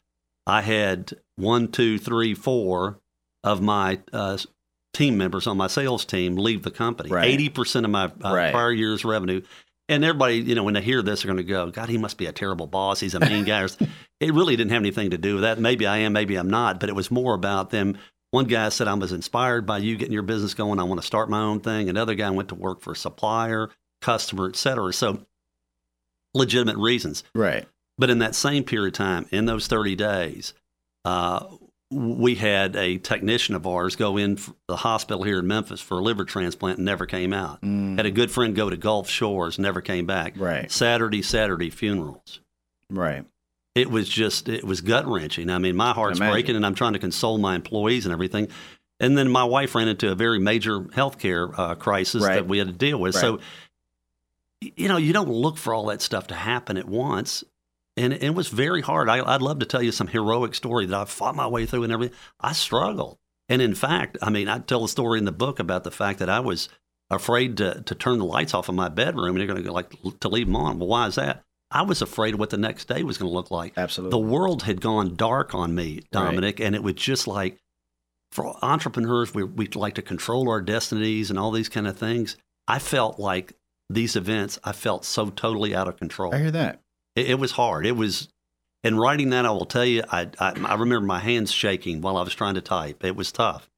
I 0.46 0.62
had 0.62 1.12
one, 1.36 1.68
two, 1.68 1.98
three, 1.98 2.34
four 2.34 2.98
of 3.44 3.60
my 3.60 4.00
uh, 4.12 4.38
team 4.94 5.18
members 5.18 5.46
on 5.46 5.56
my 5.58 5.66
sales 5.66 6.04
team 6.04 6.36
leave 6.36 6.62
the 6.62 6.70
company. 6.70 7.10
Right. 7.10 7.38
80% 7.38 7.84
of 7.84 7.90
my 7.90 8.04
uh, 8.04 8.34
Right. 8.34 8.52
prior 8.52 8.72
year's 8.72 9.04
revenue. 9.04 9.42
And 9.88 10.02
everybody, 10.02 10.36
you 10.36 10.54
know, 10.54 10.62
when 10.62 10.72
they 10.72 10.80
hear 10.80 11.02
this, 11.02 11.22
they're 11.22 11.26
going 11.32 11.36
to 11.36 11.42
go, 11.44 11.70
God, 11.70 11.90
he 11.90 11.98
must 11.98 12.16
be 12.16 12.24
a 12.24 12.32
terrible 12.32 12.66
boss. 12.66 13.00
He's 13.00 13.14
a 13.14 13.20
mean 13.20 13.44
guy. 13.44 13.66
it 14.20 14.32
really 14.32 14.56
didn't 14.56 14.70
have 14.70 14.80
anything 14.80 15.10
to 15.10 15.18
do 15.18 15.34
with 15.34 15.42
that. 15.42 15.58
Maybe 15.58 15.86
I 15.86 15.98
am, 15.98 16.14
maybe 16.14 16.36
I'm 16.36 16.48
not, 16.48 16.80
but 16.80 16.88
it 16.88 16.94
was 16.94 17.10
more 17.10 17.34
about 17.34 17.68
them. 17.68 17.98
One 18.30 18.46
guy 18.46 18.70
said, 18.70 18.88
I 18.88 18.94
was 18.94 19.12
inspired 19.12 19.66
by 19.66 19.78
you 19.78 19.96
getting 19.96 20.14
your 20.14 20.22
business 20.22 20.54
going. 20.54 20.80
I 20.80 20.84
want 20.84 21.00
to 21.00 21.06
start 21.06 21.28
my 21.28 21.40
own 21.42 21.60
thing. 21.60 21.90
Another 21.90 22.14
guy 22.14 22.30
went 22.30 22.48
to 22.48 22.54
work 22.54 22.80
for 22.80 22.92
a 22.92 22.96
supplier, 22.96 23.68
customer, 24.00 24.48
et 24.48 24.56
cetera. 24.56 24.92
So 24.92 25.20
legitimate 26.32 26.76
reasons. 26.78 27.22
Right. 27.34 27.66
But 27.98 28.10
in 28.10 28.18
that 28.20 28.34
same 28.34 28.64
period 28.64 28.94
of 28.94 28.98
time, 28.98 29.26
in 29.30 29.44
those 29.46 29.66
30 29.68 29.94
days, 29.96 30.54
uh, 31.04 31.44
we 31.94 32.34
had 32.34 32.74
a 32.76 32.98
technician 32.98 33.54
of 33.54 33.66
ours 33.66 33.94
go 33.96 34.16
in 34.16 34.38
the 34.68 34.76
hospital 34.76 35.22
here 35.22 35.38
in 35.38 35.46
Memphis 35.46 35.80
for 35.80 35.98
a 35.98 36.02
liver 36.02 36.24
transplant 36.24 36.78
and 36.78 36.84
never 36.84 37.06
came 37.06 37.32
out. 37.32 37.62
Mm, 37.62 37.96
Had 37.96 38.06
a 38.06 38.10
good 38.10 38.30
friend 38.30 38.54
go 38.56 38.68
to 38.68 38.76
Gulf 38.76 39.08
Shores, 39.08 39.58
never 39.58 39.80
came 39.80 40.04
back. 40.06 40.34
Right. 40.36 40.70
Saturday, 40.70 41.22
Saturday 41.22 41.70
funerals. 41.70 42.40
Right. 42.90 43.24
It 43.74 43.90
was 43.90 44.08
just, 44.08 44.48
it 44.48 44.64
was 44.64 44.80
gut 44.80 45.06
wrenching. 45.06 45.50
I 45.50 45.58
mean, 45.58 45.76
my 45.76 45.92
heart's 45.92 46.18
breaking 46.18 46.56
and 46.56 46.66
I'm 46.66 46.74
trying 46.74 46.92
to 46.94 46.98
console 46.98 47.38
my 47.38 47.54
employees 47.54 48.06
and 48.06 48.12
everything. 48.12 48.48
And 49.00 49.16
then 49.18 49.28
my 49.30 49.44
wife 49.44 49.74
ran 49.74 49.88
into 49.88 50.10
a 50.10 50.14
very 50.14 50.38
major 50.38 50.80
healthcare 50.80 51.52
uh, 51.58 51.74
crisis 51.74 52.22
Right. 52.22 52.34
that 52.36 52.46
we 52.46 52.58
had 52.58 52.68
to 52.68 52.72
deal 52.72 52.98
with. 52.98 53.14
Right. 53.16 53.20
So, 53.20 53.40
you 54.60 54.88
know, 54.88 54.96
you 54.96 55.12
don't 55.12 55.28
look 55.28 55.56
for 55.58 55.74
all 55.74 55.86
that 55.86 56.00
stuff 56.00 56.28
to 56.28 56.34
happen 56.34 56.76
at 56.76 56.86
once. 56.86 57.44
And 57.96 58.12
it 58.12 58.34
was 58.34 58.48
very 58.48 58.80
hard. 58.80 59.08
I, 59.08 59.24
I'd 59.24 59.42
love 59.42 59.60
to 59.60 59.66
tell 59.66 59.82
you 59.82 59.92
some 59.92 60.08
heroic 60.08 60.54
story 60.54 60.86
that 60.86 61.00
I 61.00 61.04
fought 61.04 61.36
my 61.36 61.46
way 61.46 61.64
through 61.64 61.84
and 61.84 61.92
everything. 61.92 62.16
I 62.40 62.52
struggled. 62.52 63.18
And 63.48 63.62
in 63.62 63.74
fact, 63.74 64.18
I 64.20 64.30
mean, 64.30 64.48
I 64.48 64.58
tell 64.58 64.80
the 64.80 64.88
story 64.88 65.18
in 65.18 65.26
the 65.26 65.32
book 65.32 65.60
about 65.60 65.84
the 65.84 65.90
fact 65.90 66.18
that 66.18 66.30
I 66.30 66.40
was 66.40 66.68
afraid 67.10 67.56
to, 67.58 67.82
to 67.82 67.94
turn 67.94 68.18
the 68.18 68.24
lights 68.24 68.54
off 68.54 68.68
in 68.68 68.74
my 68.74 68.88
bedroom 68.88 69.36
and 69.36 69.38
they're 69.38 69.46
going 69.46 69.62
to 69.62 69.72
like 69.72 69.94
to 70.20 70.28
leave 70.28 70.46
them 70.46 70.56
on. 70.56 70.78
Well, 70.78 70.88
why 70.88 71.06
is 71.06 71.14
that? 71.16 71.42
I 71.70 71.82
was 71.82 72.02
afraid 72.02 72.34
of 72.34 72.40
what 72.40 72.50
the 72.50 72.56
next 72.56 72.88
day 72.88 73.02
was 73.02 73.18
going 73.18 73.30
to 73.30 73.34
look 73.34 73.50
like. 73.50 73.74
Absolutely. 73.76 74.10
The 74.10 74.26
world 74.26 74.62
had 74.62 74.80
gone 74.80 75.16
dark 75.16 75.54
on 75.54 75.74
me, 75.74 76.02
Dominic, 76.12 76.60
and 76.60 76.74
it 76.74 76.82
was 76.82 76.94
just 76.94 77.26
like 77.26 77.58
for 78.30 78.56
entrepreneurs, 78.62 79.34
we 79.34 79.44
we 79.44 79.68
like 79.68 79.94
to 79.94 80.02
control 80.02 80.48
our 80.48 80.60
destinies 80.60 81.30
and 81.30 81.38
all 81.38 81.50
these 81.50 81.68
kind 81.68 81.86
of 81.86 81.96
things. 81.96 82.36
I 82.66 82.78
felt 82.78 83.18
like 83.18 83.54
these 83.90 84.16
events, 84.16 84.58
I 84.64 84.72
felt 84.72 85.04
so 85.04 85.30
totally 85.30 85.74
out 85.74 85.88
of 85.88 85.96
control. 85.96 86.34
I 86.34 86.38
hear 86.38 86.50
that. 86.50 86.80
It, 87.16 87.30
it 87.30 87.38
was 87.38 87.52
hard. 87.52 87.86
It 87.86 87.96
was, 87.96 88.28
and 88.82 88.98
writing 88.98 89.30
that, 89.30 89.46
I 89.46 89.50
will 89.50 89.66
tell 89.66 89.84
you, 89.84 90.02
I, 90.10 90.28
I 90.38 90.52
I 90.64 90.74
remember 90.74 91.06
my 91.06 91.20
hands 91.20 91.52
shaking 91.52 92.00
while 92.00 92.16
I 92.16 92.22
was 92.22 92.34
trying 92.34 92.54
to 92.54 92.60
type. 92.60 93.04
It 93.04 93.16
was 93.16 93.32
tough. 93.32 93.68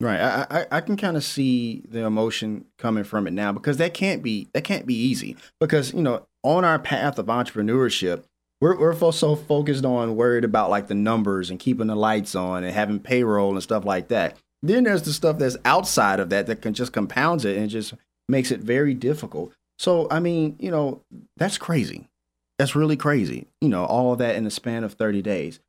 Right. 0.00 0.20
I 0.20 0.46
I, 0.50 0.66
I 0.72 0.80
can 0.80 0.96
kind 0.96 1.16
of 1.16 1.24
see 1.24 1.82
the 1.88 2.00
emotion 2.00 2.66
coming 2.78 3.04
from 3.04 3.26
it 3.26 3.32
now 3.32 3.52
because 3.52 3.76
that 3.76 3.94
can't 3.94 4.22
be 4.22 4.48
that 4.52 4.64
can't 4.64 4.86
be 4.86 4.94
easy 4.94 5.36
because 5.60 5.94
you 5.94 6.02
know 6.02 6.26
on 6.42 6.64
our 6.64 6.78
path 6.78 7.18
of 7.18 7.26
entrepreneurship 7.26 8.24
we're 8.60 8.78
we're 8.78 9.12
so 9.12 9.36
focused 9.36 9.84
on 9.84 10.16
worried 10.16 10.44
about 10.44 10.70
like 10.70 10.88
the 10.88 10.94
numbers 10.94 11.50
and 11.50 11.60
keeping 11.60 11.86
the 11.86 11.94
lights 11.94 12.34
on 12.34 12.64
and 12.64 12.74
having 12.74 12.98
payroll 12.98 13.52
and 13.52 13.62
stuff 13.62 13.84
like 13.84 14.08
that. 14.08 14.36
Then 14.62 14.84
there's 14.84 15.02
the 15.02 15.12
stuff 15.12 15.38
that's 15.38 15.56
outside 15.64 16.18
of 16.18 16.30
that 16.30 16.46
that 16.46 16.62
can 16.62 16.74
just 16.74 16.92
compounds 16.92 17.44
it 17.44 17.56
and 17.56 17.68
just 17.68 17.94
makes 18.28 18.50
it 18.50 18.60
very 18.60 18.94
difficult. 18.94 19.52
So 19.78 20.08
I 20.10 20.20
mean, 20.20 20.56
you 20.58 20.70
know, 20.70 21.02
that's 21.36 21.58
crazy. 21.58 22.08
That's 22.58 22.76
really 22.76 22.96
crazy. 22.96 23.48
You 23.60 23.68
know, 23.68 23.84
all 23.84 24.12
of 24.12 24.18
that 24.18 24.36
in 24.36 24.44
the 24.44 24.50
span 24.50 24.84
of 24.84 24.94
30 24.94 25.22
days. 25.22 25.60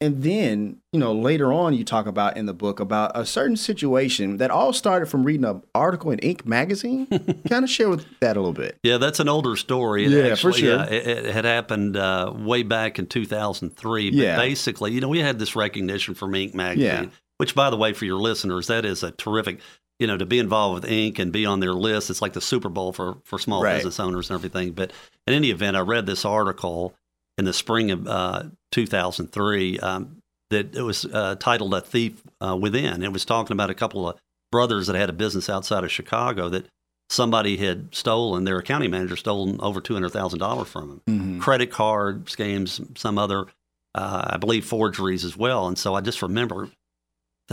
And 0.00 0.24
then, 0.24 0.78
you 0.92 0.98
know, 0.98 1.12
later 1.12 1.52
on, 1.52 1.74
you 1.74 1.84
talk 1.84 2.06
about 2.06 2.36
in 2.36 2.46
the 2.46 2.52
book 2.52 2.80
about 2.80 3.12
a 3.16 3.24
certain 3.24 3.56
situation 3.56 4.38
that 4.38 4.50
all 4.50 4.72
started 4.72 5.06
from 5.06 5.22
reading 5.22 5.44
an 5.44 5.62
article 5.76 6.10
in 6.10 6.18
Inc. 6.18 6.44
magazine. 6.44 7.06
kind 7.48 7.62
of 7.62 7.70
share 7.70 7.88
with 7.88 8.04
that 8.18 8.36
a 8.36 8.40
little 8.40 8.52
bit. 8.52 8.76
Yeah, 8.82 8.98
that's 8.98 9.20
an 9.20 9.28
older 9.28 9.54
story. 9.54 10.06
It 10.06 10.10
Yeah, 10.10 10.34
for 10.34 10.52
sure. 10.52 10.80
uh, 10.80 10.86
it, 10.86 11.06
it 11.06 11.24
had 11.32 11.44
happened 11.44 11.96
uh, 11.96 12.32
way 12.34 12.64
back 12.64 12.98
in 12.98 13.06
2003. 13.06 14.10
But 14.10 14.16
Yeah. 14.16 14.36
basically, 14.36 14.90
you 14.90 15.00
know, 15.00 15.08
we 15.08 15.20
had 15.20 15.38
this 15.38 15.54
recognition 15.54 16.14
from 16.14 16.32
Inc. 16.32 16.52
magazine, 16.52 16.84
Yeah. 17.04 17.08
which, 17.38 17.54
by 17.54 17.70
the 17.70 17.76
way, 17.76 17.92
for 17.92 18.04
your 18.04 18.18
listeners, 18.18 18.66
that 18.66 18.84
is 18.84 19.04
a 19.04 19.12
terrific. 19.12 19.60
You 20.02 20.08
know, 20.08 20.16
to 20.16 20.26
be 20.26 20.40
involved 20.40 20.82
with 20.82 20.90
Inc. 20.90 21.20
and 21.20 21.30
be 21.30 21.46
on 21.46 21.60
their 21.60 21.74
list, 21.74 22.10
it's 22.10 22.20
like 22.20 22.32
the 22.32 22.40
Super 22.40 22.68
Bowl 22.68 22.92
for 22.92 23.18
for 23.22 23.38
small 23.38 23.62
Right. 23.62 23.76
business 23.76 24.00
owners 24.00 24.30
and 24.30 24.34
everything. 24.36 24.72
But 24.72 24.90
in 25.28 25.34
any 25.34 25.50
event, 25.50 25.76
I 25.76 25.80
read 25.80 26.06
this 26.06 26.24
article 26.24 26.92
in 27.38 27.44
the 27.44 27.52
spring 27.52 27.92
of 27.92 28.08
uh, 28.08 28.42
2003 28.72 29.78
um, 29.78 30.16
that 30.50 30.74
it 30.74 30.82
was 30.82 31.04
uh, 31.04 31.36
titled 31.38 31.72
"A 31.74 31.80
Thief 31.80 32.20
uh, 32.40 32.56
Within." 32.60 33.04
It 33.04 33.12
was 33.12 33.24
talking 33.24 33.54
about 33.54 33.70
a 33.70 33.74
couple 33.74 34.08
of 34.08 34.18
brothers 34.50 34.88
that 34.88 34.96
had 34.96 35.08
a 35.08 35.12
business 35.12 35.48
outside 35.48 35.84
of 35.84 35.92
Chicago 35.92 36.48
that 36.48 36.66
somebody 37.08 37.56
had 37.58 37.94
stolen, 37.94 38.42
their 38.42 38.58
accounting 38.58 38.90
manager 38.90 39.16
stolen 39.16 39.60
over 39.60 39.80
$200,000 39.80 40.66
from 40.66 40.88
them. 40.88 41.00
Mm-hmm. 41.08 41.38
Credit 41.40 41.70
card 41.70 42.24
scams, 42.26 42.98
some 42.98 43.18
other, 43.18 43.46
uh, 43.94 44.30
I 44.30 44.36
believe, 44.38 44.64
forgeries 44.64 45.24
as 45.24 45.36
well. 45.36 45.68
And 45.68 45.78
so 45.78 45.94
I 45.94 46.00
just 46.00 46.22
remember 46.22 46.70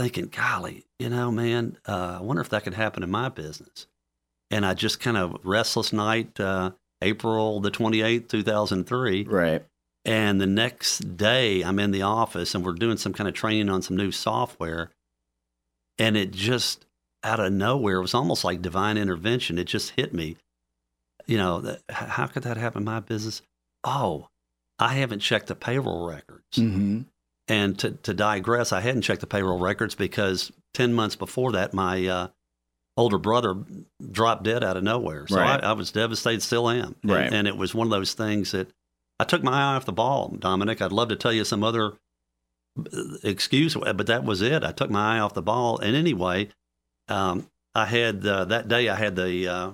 thinking, 0.00 0.26
golly, 0.26 0.86
you 0.98 1.10
know, 1.10 1.30
man, 1.30 1.76
uh, 1.86 2.18
I 2.20 2.22
wonder 2.22 2.40
if 2.40 2.48
that 2.50 2.64
could 2.64 2.74
happen 2.74 3.02
in 3.02 3.10
my 3.10 3.28
business. 3.28 3.86
And 4.50 4.64
I 4.64 4.74
just 4.74 4.98
kind 4.98 5.16
of 5.16 5.36
restless 5.44 5.92
night, 5.92 6.40
uh, 6.40 6.70
April 7.02 7.60
the 7.60 7.70
28th, 7.70 8.28
2003. 8.28 9.24
Right. 9.24 9.62
And 10.04 10.40
the 10.40 10.46
next 10.46 11.16
day, 11.18 11.62
I'm 11.62 11.78
in 11.78 11.90
the 11.90 12.02
office 12.02 12.54
and 12.54 12.64
we're 12.64 12.72
doing 12.72 12.96
some 12.96 13.12
kind 13.12 13.28
of 13.28 13.34
training 13.34 13.68
on 13.68 13.82
some 13.82 13.96
new 13.96 14.10
software. 14.10 14.90
And 15.98 16.16
it 16.16 16.30
just 16.30 16.86
out 17.22 17.38
of 17.38 17.52
nowhere, 17.52 17.96
it 17.96 18.02
was 18.02 18.14
almost 18.14 18.42
like 18.42 18.62
divine 18.62 18.96
intervention. 18.96 19.58
It 19.58 19.64
just 19.64 19.90
hit 19.90 20.14
me. 20.14 20.36
You 21.26 21.36
know, 21.36 21.60
that, 21.60 21.82
how 21.90 22.26
could 22.26 22.44
that 22.44 22.56
happen 22.56 22.80
in 22.80 22.86
my 22.86 23.00
business? 23.00 23.42
Oh, 23.84 24.28
I 24.78 24.94
haven't 24.94 25.20
checked 25.20 25.48
the 25.48 25.54
payroll 25.54 26.08
records. 26.08 26.56
Mm-hmm. 26.56 27.02
And 27.50 27.78
to, 27.80 27.90
to 27.90 28.14
digress, 28.14 28.72
I 28.72 28.80
hadn't 28.80 29.02
checked 29.02 29.20
the 29.20 29.26
payroll 29.26 29.58
records 29.58 29.94
because 29.94 30.52
10 30.74 30.92
months 30.94 31.16
before 31.16 31.52
that, 31.52 31.74
my 31.74 32.06
uh, 32.06 32.28
older 32.96 33.18
brother 33.18 33.56
dropped 34.10 34.44
dead 34.44 34.62
out 34.64 34.76
of 34.76 34.82
nowhere. 34.84 35.26
So 35.26 35.36
Right. 35.36 35.62
I, 35.62 35.70
I 35.70 35.72
was 35.72 35.90
devastated, 35.92 36.42
still 36.42 36.70
am. 36.70 36.94
And- 37.02 37.10
Right. 37.12 37.32
And, 37.32 37.48
it 37.48 37.56
was 37.56 37.74
one 37.74 37.86
of 37.86 37.90
those 37.90 38.14
things 38.14 38.52
that 38.52 38.68
I 39.18 39.24
took 39.24 39.42
my 39.42 39.52
eye 39.52 39.76
off 39.76 39.84
the 39.84 39.92
ball, 39.92 40.28
Dominic. 40.38 40.80
I'd 40.80 40.92
love 40.92 41.08
to 41.08 41.16
tell 41.16 41.32
you 41.32 41.44
some 41.44 41.62
other 41.64 41.94
uh, 42.78 43.02
excuse, 43.22 43.74
but 43.74 44.06
that 44.06 44.24
was 44.24 44.40
it. 44.42 44.64
I 44.64 44.72
took 44.72 44.90
my 44.90 45.16
eye 45.16 45.20
off 45.20 45.34
the 45.34 45.42
ball. 45.42 45.78
And 45.78 45.96
anyway, 45.96 46.48
um, 47.08 47.48
I 47.74 47.86
had 47.86 48.24
uh, 48.26 48.44
that 48.46 48.68
day, 48.68 48.88
I 48.88 48.94
had 48.96 49.16
the 49.16 49.48
uh, 49.48 49.70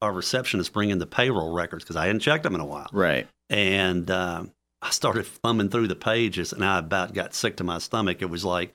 our 0.00 0.12
receptionist 0.12 0.72
bring 0.72 0.90
in 0.90 0.98
the 0.98 1.06
payroll 1.06 1.52
records 1.52 1.84
because 1.84 1.96
I 1.96 2.06
hadn't 2.06 2.20
checked 2.20 2.44
them 2.44 2.54
in 2.54 2.60
a 2.60 2.64
while 2.66 2.88
Right. 2.92 3.26
and 3.50 4.08
um, 4.10 4.52
I 4.80 4.90
started 4.90 5.26
thumbing 5.26 5.70
through 5.70 5.88
the 5.88 5.96
pages, 5.96 6.52
and 6.52 6.64
I 6.64 6.78
about 6.78 7.14
got 7.14 7.34
sick 7.34 7.56
to 7.56 7.64
my 7.64 7.78
stomach. 7.78 8.22
It 8.22 8.30
was 8.30 8.44
like 8.44 8.74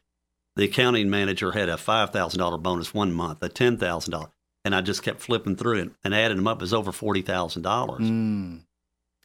the 0.55 0.65
accounting 0.65 1.09
manager 1.09 1.51
had 1.51 1.69
a 1.69 1.77
five 1.77 2.11
thousand 2.11 2.39
dollar 2.39 2.57
bonus 2.57 2.93
one 2.93 3.13
month, 3.13 3.41
a 3.41 3.49
ten 3.49 3.77
thousand 3.77 4.11
dollar, 4.11 4.29
and 4.65 4.75
I 4.75 4.81
just 4.81 5.03
kept 5.03 5.21
flipping 5.21 5.55
through 5.55 5.79
it 5.79 5.91
and 6.03 6.13
adding 6.13 6.37
them 6.37 6.47
up. 6.47 6.57
It 6.57 6.61
was 6.61 6.73
over 6.73 6.91
forty 6.91 7.21
thousand 7.21 7.61
dollars. 7.61 8.01
Mm. 8.01 8.61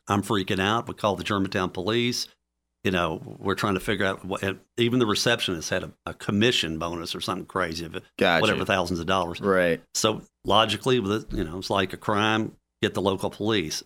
I'm 0.07 0.23
freaking 0.23 0.61
out. 0.61 0.88
We 0.88 0.95
called 0.95 1.19
the 1.19 1.25
Germantown 1.25 1.71
police. 1.71 2.29
You 2.85 2.93
know, 2.93 3.21
we're 3.41 3.57
trying 3.57 3.75
to 3.75 3.81
figure 3.81 4.07
out 4.07 4.25
what. 4.25 4.43
Even 4.77 5.01
the 5.01 5.07
receptionist 5.07 5.69
had 5.71 5.83
a, 5.83 5.93
a 6.07 6.14
commission 6.14 6.79
bonus 6.79 7.14
or 7.14 7.21
something 7.21 7.45
crazy 7.45 7.85
of 7.85 7.97
it, 7.97 8.05
Gotcha. 8.17 8.41
whatever 8.41 8.64
thousands 8.64 9.01
of 9.01 9.07
dollars. 9.07 9.41
Right. 9.41 9.83
So 9.95 10.23
logically, 10.45 10.97
you 10.97 11.45
know, 11.45 11.59
it's 11.59 11.71
like 11.71 11.93
a 11.93 11.97
crime. 11.97 12.53
Get 12.81 12.95
the 12.95 13.03
local 13.03 13.31
police. 13.31 13.83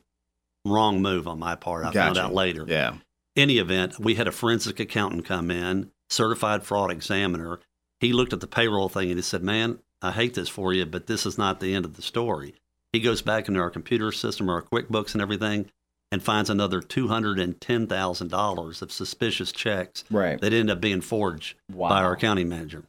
Wrong 0.64 1.02
move 1.02 1.26
on 1.26 1.38
my 1.38 1.54
part. 1.56 1.84
I 1.84 1.92
found 1.92 2.18
out 2.18 2.32
later 2.34 2.64
Yeah. 2.68 2.94
any 3.36 3.58
event, 3.58 3.98
we 3.98 4.14
had 4.14 4.28
a 4.28 4.32
forensic 4.32 4.78
accountant 4.80 5.24
come 5.24 5.50
in, 5.50 5.90
certified 6.10 6.62
fraud 6.64 6.90
examiner. 6.90 7.60
He 8.00 8.12
looked 8.12 8.32
at 8.32 8.40
the 8.40 8.46
payroll 8.46 8.88
thing 8.88 9.10
and 9.10 9.18
he 9.18 9.22
said, 9.22 9.42
Man, 9.42 9.78
I 10.00 10.12
hate 10.12 10.34
this 10.34 10.48
for 10.48 10.72
you, 10.72 10.84
but 10.86 11.06
this 11.06 11.26
is 11.26 11.38
not 11.38 11.60
the 11.60 11.74
end 11.74 11.84
of 11.84 11.96
the 11.96 12.02
story. 12.02 12.54
He 12.92 13.00
goes 13.00 13.22
back 13.22 13.48
into 13.48 13.60
our 13.60 13.70
computer 13.70 14.12
system, 14.12 14.48
our 14.48 14.62
QuickBooks 14.62 15.12
and 15.14 15.22
everything, 15.22 15.70
and 16.10 16.22
finds 16.22 16.50
another 16.50 16.80
$210,000 16.82 18.82
of 18.82 18.92
suspicious 18.92 19.52
checks 19.52 20.04
Right. 20.10 20.40
that 20.40 20.52
end 20.52 20.70
up 20.70 20.80
being 20.80 21.00
forged 21.00 21.54
Wow. 21.72 21.88
by 21.88 22.02
our 22.02 22.12
accounting 22.12 22.48
manager. 22.48 22.84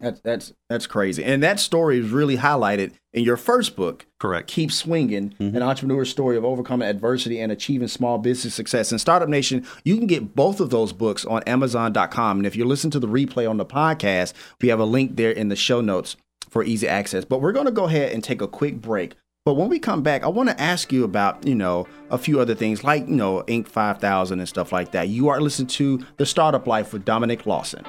That's 0.00 0.20
that's 0.20 0.52
that's 0.68 0.86
crazy. 0.86 1.24
And 1.24 1.42
that 1.42 1.58
story 1.60 1.98
is 1.98 2.10
really 2.10 2.36
highlighted 2.36 2.92
in 3.12 3.24
your 3.24 3.36
first 3.36 3.76
book, 3.76 4.06
Correct. 4.20 4.48
Keep 4.48 4.70
Swinging, 4.72 5.34
Mhm. 5.40 5.54
an 5.56 5.62
entrepreneur's 5.62 6.10
story 6.10 6.36
of 6.36 6.44
overcoming 6.44 6.88
adversity 6.88 7.40
and 7.40 7.50
achieving 7.50 7.88
small 7.88 8.18
business 8.18 8.54
success. 8.54 8.90
And 8.92 9.00
Startup 9.00 9.28
Nation, 9.28 9.64
you 9.84 9.96
can 9.96 10.06
get 10.06 10.34
both 10.34 10.60
of 10.60 10.70
those 10.70 10.92
books 10.92 11.24
on 11.24 11.42
Amazon.com. 11.44 12.38
And 12.38 12.46
if 12.46 12.56
you 12.56 12.64
listen 12.64 12.90
to 12.90 12.98
the 13.00 13.08
replay 13.08 13.48
on 13.48 13.56
the 13.56 13.64
podcast, 13.66 14.32
we 14.60 14.68
have 14.68 14.80
a 14.80 14.84
link 14.84 15.16
there 15.16 15.30
in 15.30 15.48
the 15.48 15.56
show 15.56 15.80
notes 15.80 16.16
for 16.48 16.62
easy 16.64 16.86
access. 16.88 17.24
But 17.24 17.40
we're 17.40 17.52
going 17.52 17.66
to 17.66 17.72
go 17.72 17.84
ahead 17.84 18.12
and 18.12 18.22
take 18.22 18.40
a 18.42 18.48
quick 18.48 18.80
break. 18.80 19.14
But 19.44 19.54
when 19.54 19.68
we 19.68 19.78
come 19.78 20.02
back, 20.02 20.24
I 20.24 20.28
want 20.28 20.48
to 20.48 20.60
ask 20.60 20.92
you 20.92 21.04
about, 21.04 21.46
you 21.46 21.54
know, 21.54 21.86
a 22.10 22.18
few 22.18 22.40
other 22.40 22.54
things 22.56 22.82
like, 22.82 23.06
you 23.08 23.14
know, 23.14 23.44
Inc. 23.46 23.68
5000 23.68 24.40
and 24.40 24.48
stuff 24.48 24.72
like 24.72 24.90
that. 24.92 25.08
You 25.08 25.28
are 25.28 25.40
listening 25.40 25.68
to 25.68 26.00
The 26.16 26.26
Startup 26.26 26.66
Life 26.66 26.92
with 26.92 27.04
Dominic 27.04 27.46
Lawson. 27.46 27.84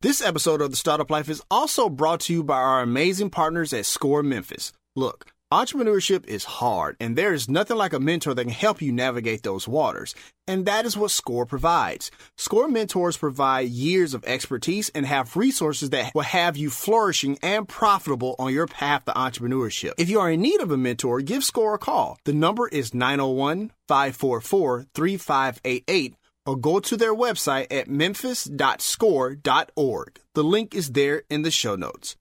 This 0.00 0.22
episode 0.22 0.60
of 0.60 0.70
The 0.70 0.76
Startup 0.76 1.10
Life 1.10 1.28
is 1.28 1.42
also 1.50 1.88
brought 1.88 2.20
to 2.20 2.32
you 2.32 2.44
by 2.44 2.58
our 2.58 2.82
amazing 2.82 3.30
partners 3.30 3.72
at 3.72 3.84
Score 3.84 4.22
Memphis. 4.22 4.72
Look, 4.94 5.26
entrepreneurship 5.52 6.26
is 6.26 6.44
hard, 6.44 6.96
and 7.00 7.16
there 7.16 7.32
is 7.32 7.48
nothing 7.48 7.76
like 7.76 7.92
a 7.92 8.00
mentor 8.00 8.34
that 8.34 8.44
can 8.44 8.52
help 8.52 8.82
you 8.82 8.92
navigate 8.92 9.42
those 9.42 9.66
waters. 9.66 10.14
And 10.46 10.66
that 10.66 10.86
is 10.86 10.96
what 10.96 11.10
Score 11.10 11.46
provides. 11.46 12.10
Score 12.36 12.68
mentors 12.68 13.16
provide 13.16 13.68
years 13.68 14.14
of 14.14 14.24
expertise 14.24 14.88
and 14.90 15.06
have 15.06 15.36
resources 15.36 15.90
that 15.90 16.14
will 16.14 16.22
have 16.22 16.56
you 16.56 16.70
flourishing 16.70 17.38
and 17.42 17.68
profitable 17.68 18.36
on 18.38 18.52
your 18.52 18.66
path 18.66 19.04
to 19.06 19.12
entrepreneurship. 19.12 19.94
If 19.98 20.10
you 20.10 20.20
are 20.20 20.30
in 20.30 20.40
need 20.40 20.60
of 20.60 20.70
a 20.70 20.76
mentor, 20.76 21.20
give 21.20 21.44
Score 21.44 21.74
a 21.74 21.78
call. 21.78 22.18
The 22.24 22.32
number 22.32 22.68
is 22.68 22.94
901 22.94 23.72
544 23.88 24.86
3588 24.94 26.14
or 26.44 26.56
go 26.56 26.80
to 26.80 26.96
their 26.96 27.14
website 27.14 27.66
at 27.70 27.88
memphis.score.org. 27.88 30.20
The 30.34 30.44
link 30.44 30.74
is 30.74 30.90
there 30.92 31.22
in 31.28 31.42
the 31.42 31.50
show 31.50 31.76
notes. 31.76 32.16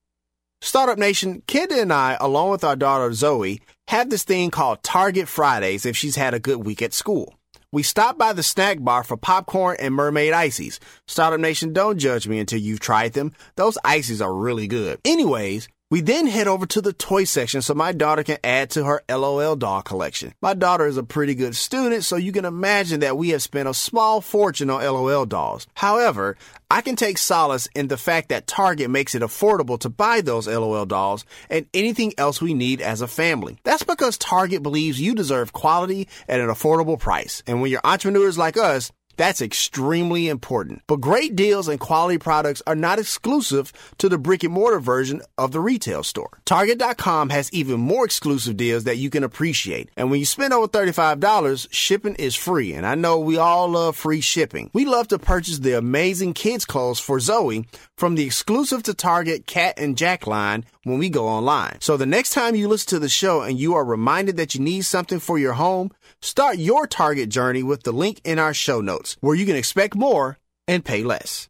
Startup 0.61 0.97
Nation, 0.97 1.43
Kenda 1.47 1.79
and 1.81 1.93
I, 1.93 2.17
along 2.19 2.49
with 2.49 2.63
our 2.63 2.75
daughter 2.75 3.13
Zoe, 3.13 3.61
have 3.89 4.09
this 4.09 4.23
thing 4.23 4.49
called 4.49 4.81
Target 4.81 5.27
Fridays 5.27 5.85
if 5.85 5.95
she's 5.95 6.15
had 6.15 6.33
a 6.33 6.39
good 6.39 6.65
week 6.65 6.81
at 6.81 6.93
school. 6.93 7.35
We 7.71 7.83
stop 7.83 8.17
by 8.17 8.33
the 8.33 8.41
snack 8.41 8.81
bar 8.81 9.03
for 9.03 9.17
popcorn 9.17 9.77
and 9.79 9.93
mermaid 9.93 10.33
ices. 10.33 10.79
Startup 11.07 11.39
Nation, 11.39 11.73
don't 11.73 11.99
judge 11.99 12.27
me 12.27 12.39
until 12.39 12.59
you've 12.59 12.79
tried 12.79 13.13
them. 13.13 13.33
Those 13.55 13.77
ices 13.83 14.19
are 14.21 14.33
really 14.33 14.67
good. 14.67 14.99
Anyways, 15.05 15.67
we 15.89 16.01
then 16.01 16.27
head 16.27 16.47
over 16.47 16.65
to 16.65 16.81
the 16.81 16.91
toy 16.91 17.23
section 17.23 17.61
so 17.61 17.73
my 17.73 17.93
daughter 17.93 18.21
can 18.21 18.37
add 18.43 18.69
to 18.71 18.83
her 18.83 19.01
LOL 19.09 19.55
doll 19.55 19.81
collection. 19.81 20.33
My 20.41 20.53
daughter 20.53 20.85
is 20.85 20.97
a 20.97 21.03
pretty 21.03 21.33
good 21.33 21.55
student, 21.55 22.03
so 22.03 22.17
you 22.17 22.33
can 22.33 22.43
imagine 22.43 22.99
that 22.99 23.17
we 23.17 23.29
have 23.29 23.41
spent 23.41 23.69
a 23.69 23.73
small 23.73 24.19
fortune 24.19 24.69
on 24.69 24.83
LOL 24.83 25.25
dolls. 25.25 25.65
However, 25.75 26.35
I 26.69 26.81
can 26.81 26.97
take 26.97 27.17
solace 27.17 27.69
in 27.73 27.87
the 27.87 27.95
fact 27.95 28.29
that 28.29 28.47
Target 28.47 28.89
makes 28.89 29.15
it 29.15 29.21
affordable 29.21 29.79
to 29.79 29.89
buy 29.89 30.19
those 30.19 30.47
LOL 30.47 30.85
dolls 30.85 31.23
and 31.49 31.65
anything 31.73 32.13
else 32.17 32.41
we 32.41 32.53
need 32.53 32.81
as 32.81 32.99
a 32.99 33.07
family. 33.07 33.57
That's 33.63 33.83
because 33.83 34.17
Target 34.17 34.63
believes 34.63 34.99
you 34.99 35.15
deserve 35.15 35.53
quality 35.53 36.09
at 36.27 36.41
an 36.41 36.49
affordable 36.49 36.99
price. 36.99 37.43
And 37.47 37.61
when 37.61 37.71
you're 37.71 37.81
entrepreneurs 37.85 38.37
like 38.37 38.57
us, 38.57 38.91
That's 39.17 39.41
extremely 39.41 40.29
important. 40.29 40.83
But 40.87 41.01
great 41.01 41.35
deals 41.35 41.67
and 41.67 41.79
quality 41.79 42.17
products 42.17 42.61
are 42.65 42.75
not 42.75 42.99
exclusive 42.99 43.73
to 43.97 44.07
the 44.07 44.17
brick 44.17 44.43
and 44.43 44.53
mortar 44.53 44.79
version 44.79 45.21
of 45.37 45.51
the 45.51 45.59
retail 45.59 46.03
store. 46.03 46.39
Target.com 46.45 47.29
has 47.31 47.51
even 47.51 47.79
more 47.79 48.05
exclusive 48.05 48.55
deals 48.55 48.85
that 48.85 48.97
you 48.97 49.09
can 49.09 49.23
appreciate. 49.23 49.89
And 49.97 50.09
when 50.09 50.19
you 50.19 50.25
spend 50.25 50.53
over 50.53 50.67
$35, 50.67 51.67
shipping 51.71 52.15
is 52.15 52.35
free. 52.35 52.73
And 52.73 52.85
I 52.85 52.95
know 52.95 53.19
we 53.19 53.37
all 53.37 53.67
love 53.69 53.95
free 53.95 54.21
shipping. 54.21 54.69
We 54.73 54.85
love 54.85 55.07
to 55.09 55.19
purchase 55.19 55.59
the 55.59 55.77
amazing 55.77 56.33
kids' 56.33 56.65
clothes 56.65 56.99
for 56.99 57.19
Zoe 57.19 57.65
from 57.95 58.15
the 58.15 58.25
exclusive 58.25 58.83
to 58.83 58.93
Target 58.93 59.47
Cat 59.47 59.73
and 59.77 59.97
Jack 59.97 60.27
line 60.27 60.63
when 60.83 60.99
we 60.99 61.09
go 61.09 61.27
online. 61.27 61.81
So 61.81 61.97
the 61.97 62.05
next 62.05 62.29
time 62.29 62.55
you 62.55 62.67
listen 62.67 62.89
to 62.89 62.99
the 62.99 63.09
show 63.09 63.41
and 63.41 63.59
you 63.59 63.73
are 63.73 63.83
reminded 63.83 64.37
that 64.37 64.55
you 64.55 64.61
need 64.61 64.81
something 64.81 65.19
for 65.19 65.37
your 65.37 65.53
home, 65.53 65.91
start 66.21 66.57
your 66.57 66.87
Target 66.87 67.29
journey 67.29 67.63
with 67.63 67.83
the 67.83 67.91
link 67.91 68.21
in 68.23 68.39
our 68.39 68.53
show 68.53 68.81
notes 68.81 69.17
where 69.21 69.35
you 69.35 69.45
can 69.45 69.55
expect 69.55 69.95
more 69.95 70.37
and 70.67 70.83
pay 70.83 71.03
less. 71.03 71.49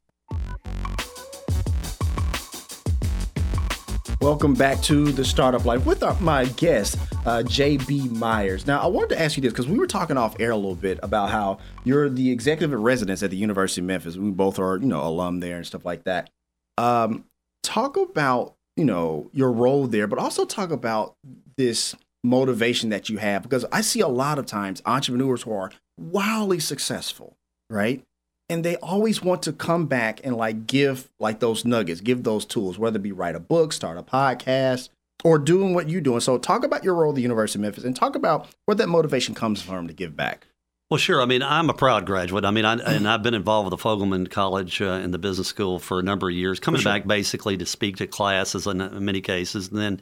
Welcome 4.19 4.55
back 4.55 4.81
to 4.81 5.11
the 5.11 5.23
Startup 5.23 5.63
Life 5.63 5.85
with 5.85 6.03
my 6.21 6.45
guest, 6.45 6.97
uh, 7.25 7.43
JB 7.45 8.11
Myers. 8.11 8.65
Now, 8.65 8.81
I 8.81 8.87
wanted 8.87 9.09
to 9.09 9.21
ask 9.21 9.37
you 9.37 9.41
this 9.41 9.53
because 9.53 9.67
we 9.67 9.77
were 9.77 9.85
talking 9.85 10.17
off 10.17 10.35
air 10.39 10.51
a 10.51 10.55
little 10.55 10.75
bit 10.75 10.99
about 11.03 11.29
how 11.29 11.59
you're 11.83 12.09
the 12.09 12.31
executive 12.31 12.73
in 12.73 12.81
residence 12.81 13.21
at 13.21 13.29
the 13.29 13.37
University 13.37 13.81
of 13.81 13.85
Memphis. 13.85 14.17
We 14.17 14.31
both 14.31 14.57
are, 14.57 14.77
you 14.77 14.87
know, 14.87 15.03
alum 15.03 15.39
there 15.39 15.57
and 15.57 15.67
stuff 15.67 15.85
like 15.85 16.03
that. 16.05 16.31
Um, 16.79 17.25
talk 17.61 17.95
about, 17.95 18.55
you 18.75 18.85
know, 18.85 19.29
your 19.33 19.51
role 19.51 19.85
there, 19.85 20.07
but 20.07 20.17
also 20.17 20.45
talk 20.45 20.71
about 20.71 21.15
this 21.55 21.95
motivation 22.23 22.89
that 22.89 23.09
you 23.09 23.17
have 23.17 23.43
because 23.43 23.65
I 23.71 23.81
see 23.81 23.99
a 23.99 24.07
lot 24.07 24.39
of 24.39 24.45
times 24.45 24.81
entrepreneurs 24.85 25.43
who 25.43 25.53
are 25.53 25.71
wildly 25.97 26.59
successful, 26.59 27.37
right? 27.69 28.03
and 28.49 28.63
they 28.63 28.77
always 28.77 29.21
want 29.21 29.43
to 29.43 29.53
come 29.53 29.87
back 29.87 30.21
and 30.23 30.35
like 30.35 30.67
give 30.67 31.09
like 31.19 31.39
those 31.39 31.65
nuggets, 31.65 32.01
give 32.01 32.23
those 32.23 32.45
tools, 32.45 32.79
whether 32.79 32.97
it 32.97 33.03
be 33.03 33.11
write 33.11 33.35
a 33.35 33.39
book, 33.39 33.73
start 33.73 33.97
a 33.97 34.03
podcast, 34.03 34.89
or 35.23 35.37
doing 35.37 35.73
what 35.73 35.89
you're 35.89 36.01
doing. 36.01 36.19
So 36.19 36.37
talk 36.37 36.63
about 36.63 36.83
your 36.83 36.95
role 36.95 37.11
at 37.11 37.15
the 37.15 37.21
University 37.21 37.59
of 37.59 37.63
Memphis 37.63 37.83
and 37.83 37.95
talk 37.95 38.15
about 38.15 38.47
where 38.65 38.75
that 38.75 38.87
motivation 38.87 39.35
comes 39.35 39.61
from 39.61 39.87
to 39.87 39.93
give 39.93 40.15
back. 40.15 40.47
Well, 40.89 40.97
sure. 40.97 41.21
I 41.21 41.25
mean, 41.25 41.43
I'm 41.43 41.69
a 41.69 41.73
proud 41.73 42.05
graduate. 42.05 42.45
I 42.45 42.51
mean, 42.51 42.63
I, 42.63 42.75
and 42.75 43.09
I've 43.09 43.21
been 43.21 43.33
involved 43.33 43.69
with 43.69 43.77
the 43.77 43.83
Fogelman 43.83 44.29
College 44.29 44.81
uh, 44.81 45.01
in 45.03 45.11
the 45.11 45.17
business 45.17 45.49
school 45.49 45.79
for 45.79 45.99
a 45.99 46.03
number 46.03 46.29
of 46.29 46.33
years, 46.33 46.61
coming 46.61 46.79
sure. 46.79 46.93
back 46.93 47.05
basically 47.05 47.57
to 47.57 47.65
speak 47.65 47.97
to 47.97 48.07
classes 48.07 48.67
in, 48.67 48.79
in, 48.79 49.03
many 49.03 49.19
cases. 49.19 49.67
And 49.67 49.79
then 49.79 50.01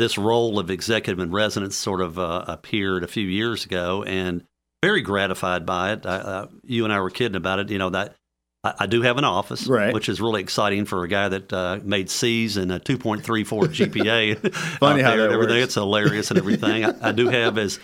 this 0.00 0.18
role 0.18 0.58
of 0.58 0.70
executive 0.70 1.20
in 1.20 1.30
residence 1.30 1.76
sort 1.76 2.00
of 2.00 2.18
uh, 2.18 2.44
appeared 2.48 3.04
a 3.04 3.08
few 3.08 3.26
years 3.26 3.64
ago. 3.64 4.02
And 4.02 4.44
very 4.82 5.02
gratified 5.02 5.66
by 5.66 5.92
it. 5.92 6.06
uh, 6.06 6.46
you 6.64 6.84
and 6.84 6.92
I 6.92 7.00
were 7.00 7.10
kidding 7.10 7.36
about 7.36 7.58
it. 7.58 7.70
You 7.70 7.78
know 7.78 7.90
that 7.90 8.16
I, 8.64 8.74
I 8.80 8.86
do 8.86 9.02
have 9.02 9.18
an 9.18 9.24
office, 9.24 9.66
right. 9.66 9.92
which 9.92 10.08
is 10.08 10.20
really 10.20 10.40
exciting 10.40 10.84
for 10.84 11.04
a 11.04 11.08
guy 11.08 11.28
that 11.28 11.52
uh, 11.52 11.80
made 11.82 12.10
C's 12.10 12.56
and 12.56 12.72
a 12.72 12.80
2.34 12.80 13.44
GPA. 13.44 14.54
Funny 14.78 15.02
how 15.02 15.16
that 15.16 15.30
everything. 15.30 15.56
Works. 15.56 15.64
It's 15.64 15.74
hilarious 15.74 16.30
and 16.30 16.38
everything. 16.38 16.84
I, 16.84 17.08
I, 17.08 17.12
do 17.12 17.28
have 17.28 17.58
as 17.58 17.78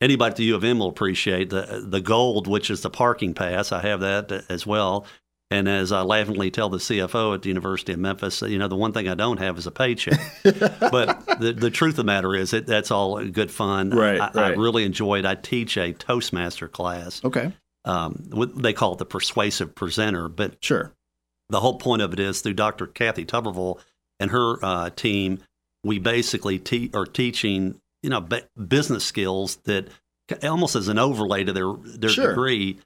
anybody 0.00 0.30
at 0.30 0.36
the 0.36 0.44
U 0.44 0.56
of 0.56 0.64
M 0.64 0.78
will 0.78 0.88
appreciate 0.88 1.50
the 1.50 1.84
the 1.86 2.00
gold, 2.00 2.46
which 2.46 2.70
is 2.70 2.82
the 2.82 2.90
parking 2.90 3.34
pass. 3.34 3.72
I 3.72 3.80
have 3.82 4.00
that 4.00 4.44
as 4.48 4.66
well. 4.66 5.06
And 5.52 5.68
as 5.68 5.90
I 5.90 6.02
laughingly 6.02 6.52
tell 6.52 6.68
the 6.68 6.78
CFO 6.78 7.34
at 7.34 7.42
the 7.42 7.48
University 7.48 7.92
of 7.92 7.98
Memphis, 7.98 8.40
you 8.42 8.56
know, 8.56 8.68
the 8.68 8.76
one 8.76 8.92
thing 8.92 9.08
I 9.08 9.14
don't 9.14 9.38
have 9.38 9.58
is 9.58 9.66
a 9.66 9.72
paycheck. 9.72 10.20
but 10.44 11.40
the, 11.40 11.52
the 11.52 11.70
truth 11.70 11.94
of 11.94 11.96
the 11.96 12.04
matter 12.04 12.36
is, 12.36 12.52
it, 12.52 12.66
that's 12.66 12.92
all 12.92 13.24
good 13.24 13.50
fun. 13.50 13.90
Right, 13.90 14.20
I, 14.20 14.26
right. 14.26 14.36
I 14.36 14.48
really 14.50 14.84
enjoyed. 14.84 15.24
I 15.24 15.34
teach 15.34 15.76
a 15.76 15.92
Toastmaster 15.92 16.68
class. 16.68 17.24
Okay. 17.24 17.52
Um, 17.84 18.30
they 18.56 18.72
call 18.72 18.92
it 18.92 18.98
the 18.98 19.06
persuasive 19.06 19.74
presenter, 19.74 20.28
but 20.28 20.62
sure. 20.62 20.92
The 21.48 21.60
whole 21.60 21.78
point 21.78 22.00
of 22.02 22.12
it 22.12 22.20
is 22.20 22.42
through 22.42 22.54
Dr. 22.54 22.86
Kathy 22.86 23.24
Tuberville 23.24 23.80
and 24.20 24.30
her 24.30 24.64
uh, 24.64 24.90
team, 24.90 25.40
we 25.82 25.98
basically 25.98 26.60
te- 26.60 26.90
are 26.94 27.06
teaching, 27.06 27.80
you 28.04 28.10
know, 28.10 28.20
business 28.68 29.04
skills 29.04 29.56
that 29.64 29.88
almost 30.44 30.76
as 30.76 30.86
an 30.86 30.98
overlay 30.98 31.42
to 31.42 31.52
their 31.52 31.72
their 31.72 32.10
sure. 32.10 32.28
degree 32.28 32.78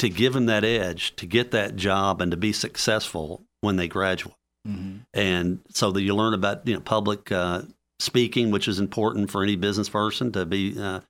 to 0.00 0.08
give 0.08 0.32
them 0.32 0.46
that 0.46 0.64
edge 0.64 1.14
to 1.16 1.26
get 1.26 1.50
that 1.50 1.76
job 1.76 2.20
and 2.20 2.30
to 2.30 2.36
be 2.36 2.52
successful 2.52 3.42
when 3.60 3.76
they 3.76 3.86
graduate. 3.86 4.34
Mm-hmm. 4.66 4.98
And 5.14 5.60
so 5.70 5.90
that 5.92 6.02
you 6.02 6.14
learn 6.14 6.34
about 6.34 6.66
you 6.66 6.74
know 6.74 6.80
public 6.80 7.30
uh, 7.30 7.62
speaking, 7.98 8.50
which 8.50 8.66
is 8.66 8.78
important 8.78 9.30
for 9.30 9.42
any 9.42 9.56
business 9.56 9.88
person 9.88 10.32
to 10.32 10.46
be 10.46 10.80
uh, 10.80 11.00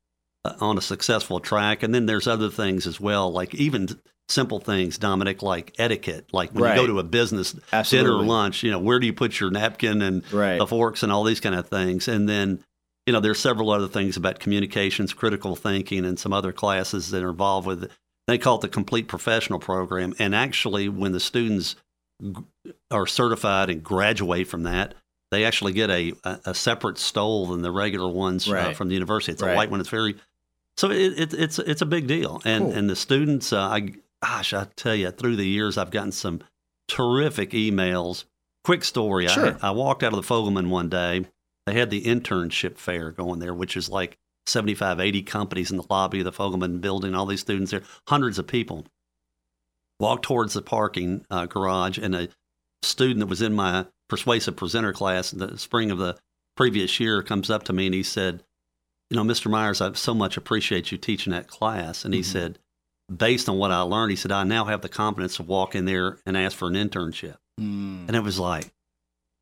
on 0.61 0.77
a 0.77 0.81
successful 0.81 1.41
track. 1.41 1.83
And 1.83 1.95
then 1.95 2.07
there's 2.07 2.27
other 2.27 2.51
things 2.51 2.87
as 2.87 3.01
well, 3.01 3.31
like 3.33 3.55
even 3.55 3.89
simple 4.29 4.59
things, 4.59 4.99
Dominic, 4.99 5.43
like 5.43 5.73
etiquette, 5.79 6.27
like 6.33 6.51
when 6.53 6.65
right. 6.65 6.77
you 6.77 6.83
go 6.83 6.87
to 6.87 6.99
a 6.99 7.05
business 7.05 7.55
Absolutely. 7.73 8.11
dinner 8.11 8.21
or 8.21 8.25
lunch, 8.25 8.63
you 8.63 8.71
know, 8.71 8.79
where 8.79 8.99
do 8.99 9.07
you 9.07 9.13
put 9.13 9.39
your 9.39 9.51
napkin 9.51 10.03
and 10.03 10.33
right. 10.33 10.59
the 10.59 10.67
forks 10.67 11.03
and 11.03 11.13
all 11.13 11.25
these 11.25 11.41
kind 11.41 11.55
of 11.55 11.69
things. 11.69 12.09
And 12.09 12.29
then 12.29 12.63
you 13.07 13.13
know, 13.13 13.21
there's 13.21 13.41
several 13.41 13.71
other 13.71 13.89
things 13.89 14.17
about 14.17 14.39
communications, 14.39 15.13
critical 15.13 15.57
thinking, 15.57 16.05
and 16.05 16.19
some 16.19 16.33
other 16.33 16.53
classes 16.53 17.11
that 17.11 17.25
are 17.25 17.31
involved 17.31 17.67
with 17.67 17.85
it. 17.85 17.91
They 18.27 18.39
call 18.39 18.57
it 18.57 18.61
the 18.61 18.69
complete 18.69 19.09
professional 19.09 19.59
program. 19.59 20.15
And 20.19 20.35
actually, 20.35 20.89
when 20.89 21.13
the 21.13 21.21
students 21.21 21.77
are 22.91 23.07
certified 23.07 23.71
and 23.71 23.83
graduate 23.83 24.47
from 24.47 24.65
that, 24.65 24.95
they 25.31 25.45
actually 25.45 25.73
get 25.73 25.91
a, 25.91 26.13
a, 26.25 26.55
separate 26.55 26.99
stole 26.99 27.47
than 27.47 27.63
the 27.63 27.71
regular 27.71 28.09
ones 28.09 28.51
right. 28.51 28.67
uh, 28.67 28.75
from 28.75 28.89
the 28.89 28.95
university. 28.95 29.33
It's 29.33 29.43
right. 29.43 29.53
a 29.53 29.57
white 29.57 29.71
one. 29.71 29.81
It's 29.81 29.89
very 29.89 30.17
so 30.77 30.91
it, 30.91 31.19
it, 31.19 31.35
it's 31.35 31.59
it's 31.59 31.83
a 31.83 31.87
big 31.87 32.07
deal. 32.07 32.41
And 32.45 32.65
cool. 32.65 32.73
and 32.73 32.89
the 32.89 32.97
students, 32.97 33.53
uh, 33.53 33.61
I 33.61 33.93
gosh, 34.23 34.55
I 34.55 34.67
tell 34.77 34.95
you, 34.95 35.11
through 35.11 35.37
the 35.37 35.47
years, 35.47 35.77
I've 35.77 35.91
gotten 35.91 36.13
some 36.13 36.41
terrific 36.89 37.51
emails. 37.51 38.25
Quick 38.65 38.85
story: 38.85 39.29
sure. 39.29 39.59
I, 39.63 39.69
I 39.69 39.71
walked 39.73 40.03
out 40.03 40.15
of 40.15 40.27
the 40.27 40.35
Fogelman 40.35 40.69
one 40.69 40.89
day. 40.89 41.27
They 41.67 41.75
had 41.75 41.91
the 41.91 42.03
internship 42.03 42.79
fair 42.79 43.11
going 43.11 43.41
there, 43.41 43.55
which 43.55 43.77
is 43.77 43.89
like 43.89 44.17
75, 44.51 45.01
80 45.01 45.23
companies 45.23 45.71
in 45.71 45.77
the 45.77 45.87
lobby 45.89 46.19
of 46.21 46.25
the 46.25 46.33
Fogelman 46.33 46.81
building, 46.81 47.15
all 47.15 47.27
these 47.27 47.41
students 47.41 47.71
there, 47.71 47.83
hundreds 48.09 48.39
of 48.39 48.47
people. 48.47 48.87
Walked 49.99 50.25
towards 50.25 50.55
the 50.55 50.63
parking 50.63 51.27
uh, 51.31 51.47
garage, 51.47 51.99
and 51.99 52.15
a 52.15 52.29
student 52.83 53.21
that 53.21 53.27
was 53.27 53.43
in 53.43 53.53
my 53.53 53.87
persuasive 54.09 54.57
presenter 54.57 54.93
class 54.95 55.33
in 55.33 55.39
the 55.39 55.59
spring 55.59 55.91
of 55.91 55.99
the 55.99 56.17
previous 56.57 56.99
year 56.99 57.23
comes 57.23 57.51
up 57.51 57.63
to 57.65 57.73
me 57.73 57.87
and 57.87 57.95
he 57.95 58.03
said, 58.03 58.43
You 59.11 59.17
know, 59.19 59.23
Mr. 59.25 59.51
Myers, 59.51 59.81
I 59.83 59.93
so 59.93 60.15
much 60.15 60.37
appreciate 60.39 60.91
you 60.91 60.97
teaching 60.99 61.33
that 61.33 61.49
class. 61.49 62.05
And 62.05 62.15
he 62.15 62.21
Mm-hmm. 62.21 62.31
said, 62.33 62.59
Based 63.15 63.49
on 63.49 63.59
what 63.59 63.73
I 63.73 63.81
learned, 63.83 64.11
he 64.11 64.17
said, 64.17 64.31
I 64.33 64.45
now 64.45 64.65
have 64.67 64.83
the 64.83 64.89
confidence 64.89 65.37
to 65.37 65.43
walk 65.43 65.75
in 65.75 65.85
there 65.85 66.19
and 66.25 66.37
ask 66.37 66.57
for 66.57 66.69
an 66.69 66.75
internship. 66.75 67.37
Mm. 67.61 68.07
And 68.07 68.15
it 68.17 68.23
was 68.23 68.39
like, 68.39 68.73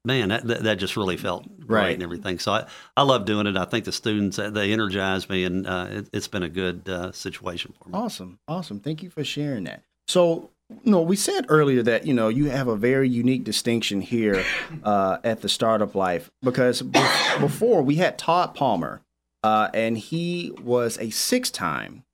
man, 0.04 0.28
that, 0.30 0.46
that, 0.46 0.62
that 0.62 0.78
just 0.78 0.96
really 0.96 1.16
felt 1.16 1.44
great 1.60 1.68
Right. 1.82 1.94
and 1.94 2.02
everything. 2.02 2.38
So 2.38 2.52
I, 2.52 2.66
I 2.96 3.02
love 3.02 3.24
doing 3.24 3.46
it. 3.46 3.56
I 3.56 3.64
think 3.64 3.84
the 3.84 3.92
students, 3.92 4.38
uh, 4.38 4.50
they 4.50 4.72
energize 4.72 5.28
me, 5.28 5.44
and 5.44 5.66
uh, 5.66 5.86
it, 5.90 6.08
it's 6.12 6.28
been 6.28 6.42
a 6.42 6.48
good 6.48 6.88
uh, 6.88 7.12
situation 7.12 7.74
for 7.80 7.88
me. 7.88 7.94
Awesome. 7.98 8.38
Awesome. 8.48 8.80
Thank 8.80 9.02
you 9.02 9.10
for 9.10 9.22
sharing 9.24 9.64
that. 9.64 9.82
So, 10.06 10.50
you 10.84 10.90
know, 10.92 11.02
we 11.02 11.16
said 11.16 11.46
earlier 11.48 11.82
that, 11.82 12.06
you 12.06 12.14
know, 12.14 12.28
you 12.28 12.48
have 12.50 12.68
a 12.68 12.76
very 12.76 13.08
unique 13.08 13.44
distinction 13.44 14.00
here 14.00 14.44
uh, 14.82 15.18
at 15.24 15.42
the 15.42 15.48
Startup 15.48 15.94
Life 15.94 16.30
because 16.42 16.80
be- 16.82 17.00
before 17.40 17.82
we 17.82 17.96
had 17.96 18.16
Todd 18.18 18.54
Palmer, 18.54 19.02
uh, 19.44 19.68
and 19.74 19.96
he 19.98 20.52
was 20.62 20.98
a 20.98 21.10
six 21.10 21.50
time 21.50 22.04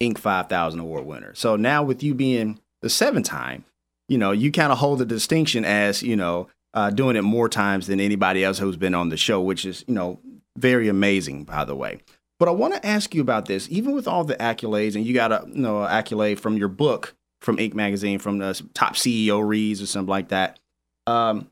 Inc. 0.00 0.18
5000 0.18 0.80
award 0.80 1.04
winner. 1.04 1.34
So 1.34 1.56
now 1.56 1.82
with 1.82 2.02
you 2.02 2.14
being 2.14 2.58
the 2.82 2.90
seven 2.90 3.22
time, 3.22 3.64
you 4.08 4.18
know, 4.18 4.30
you 4.32 4.50
kind 4.50 4.72
of 4.72 4.78
hold 4.78 4.98
the 4.98 5.04
distinction 5.06 5.64
as, 5.64 6.02
you 6.02 6.16
know, 6.16 6.48
uh, 6.74 6.90
doing 6.90 7.16
it 7.16 7.22
more 7.22 7.48
times 7.48 7.86
than 7.86 8.00
anybody 8.00 8.44
else 8.44 8.58
who's 8.58 8.76
been 8.76 8.94
on 8.94 9.08
the 9.08 9.16
show, 9.16 9.40
which 9.40 9.64
is, 9.64 9.84
you 9.86 9.94
know, 9.94 10.20
very 10.56 10.88
amazing, 10.88 11.44
by 11.44 11.64
the 11.64 11.74
way. 11.74 12.00
But 12.38 12.48
I 12.48 12.52
want 12.52 12.74
to 12.74 12.86
ask 12.86 13.14
you 13.14 13.20
about 13.20 13.46
this, 13.46 13.68
even 13.70 13.94
with 13.94 14.08
all 14.08 14.24
the 14.24 14.36
accolades, 14.36 14.94
and 14.96 15.04
you 15.04 15.12
got 15.12 15.30
a 15.30 15.44
you 15.46 15.60
know 15.60 15.84
accolade 15.84 16.40
from 16.40 16.56
your 16.56 16.68
book 16.68 17.14
from 17.42 17.58
Inc. 17.58 17.74
magazine, 17.74 18.18
from 18.18 18.38
the 18.38 18.60
top 18.74 18.94
CEO 18.94 19.46
reads 19.46 19.82
or 19.82 19.86
something 19.86 20.08
like 20.08 20.28
that. 20.28 20.58
Um, 21.06 21.50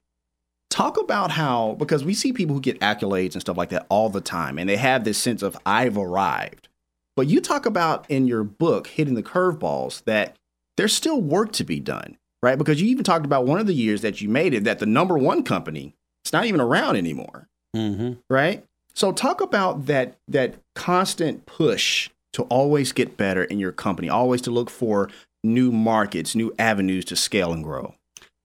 talk 0.71 0.99
about 0.99 1.31
how 1.31 1.75
because 1.79 2.05
we 2.05 2.15
see 2.15 2.33
people 2.33 2.55
who 2.55 2.61
get 2.61 2.81
accolades 2.81 3.35
and 3.35 3.41
stuff 3.43 3.57
like 3.57 3.69
that 3.69 3.87
all 3.91 4.09
the 4.09 4.21
time, 4.23 4.59
and 4.59 4.69
they 4.69 4.77
have 4.77 5.05
this 5.05 5.19
sense 5.19 5.43
of 5.43 5.59
I've 5.67 5.99
arrived. 5.99 6.69
But 7.17 7.27
you 7.27 7.41
talk 7.41 7.67
about 7.67 8.09
in 8.09 8.27
your 8.27 8.45
book 8.45 8.87
hitting 8.87 9.15
the 9.15 9.23
curveballs 9.23 10.05
that 10.05 10.37
there's 10.77 10.95
still 10.95 11.21
work 11.21 11.53
to 11.53 11.65
be 11.65 11.81
done, 11.81 12.17
right? 12.43 12.57
Because 12.59 12.81
you 12.81 12.89
even 12.89 13.05
talked 13.05 13.25
about 13.27 13.47
one 13.47 13.59
of 13.61 13.67
the 13.67 13.75
years 13.75 14.01
that 14.03 14.21
you 14.21 14.29
made 14.29 14.55
it 14.55 14.65
that 14.65 14.79
the 14.79 14.87
number 14.87 15.17
one 15.19 15.43
company 15.43 15.95
it's 16.25 16.33
not 16.33 16.45
even 16.47 16.61
around 16.61 16.97
anymore 16.97 17.49
Mm-hmm. 17.77 18.15
right? 18.31 18.65
So 18.95 19.13
talk 19.13 19.41
about 19.41 19.87
that 19.87 20.17
that 20.27 20.55
constant 20.75 21.47
push 21.47 22.09
to 22.33 22.43
always 22.45 22.93
get 22.93 23.17
better 23.17 23.45
in 23.45 23.59
your 23.59 23.73
company, 23.73 24.09
always 24.09 24.41
to 24.43 24.51
look 24.51 24.71
for 24.71 25.09
new 25.45 25.71
markets, 25.71 26.35
new 26.35 26.53
avenues 26.59 27.05
to 27.07 27.17
scale 27.17 27.53
and 27.53 27.63
grow. 27.63 27.95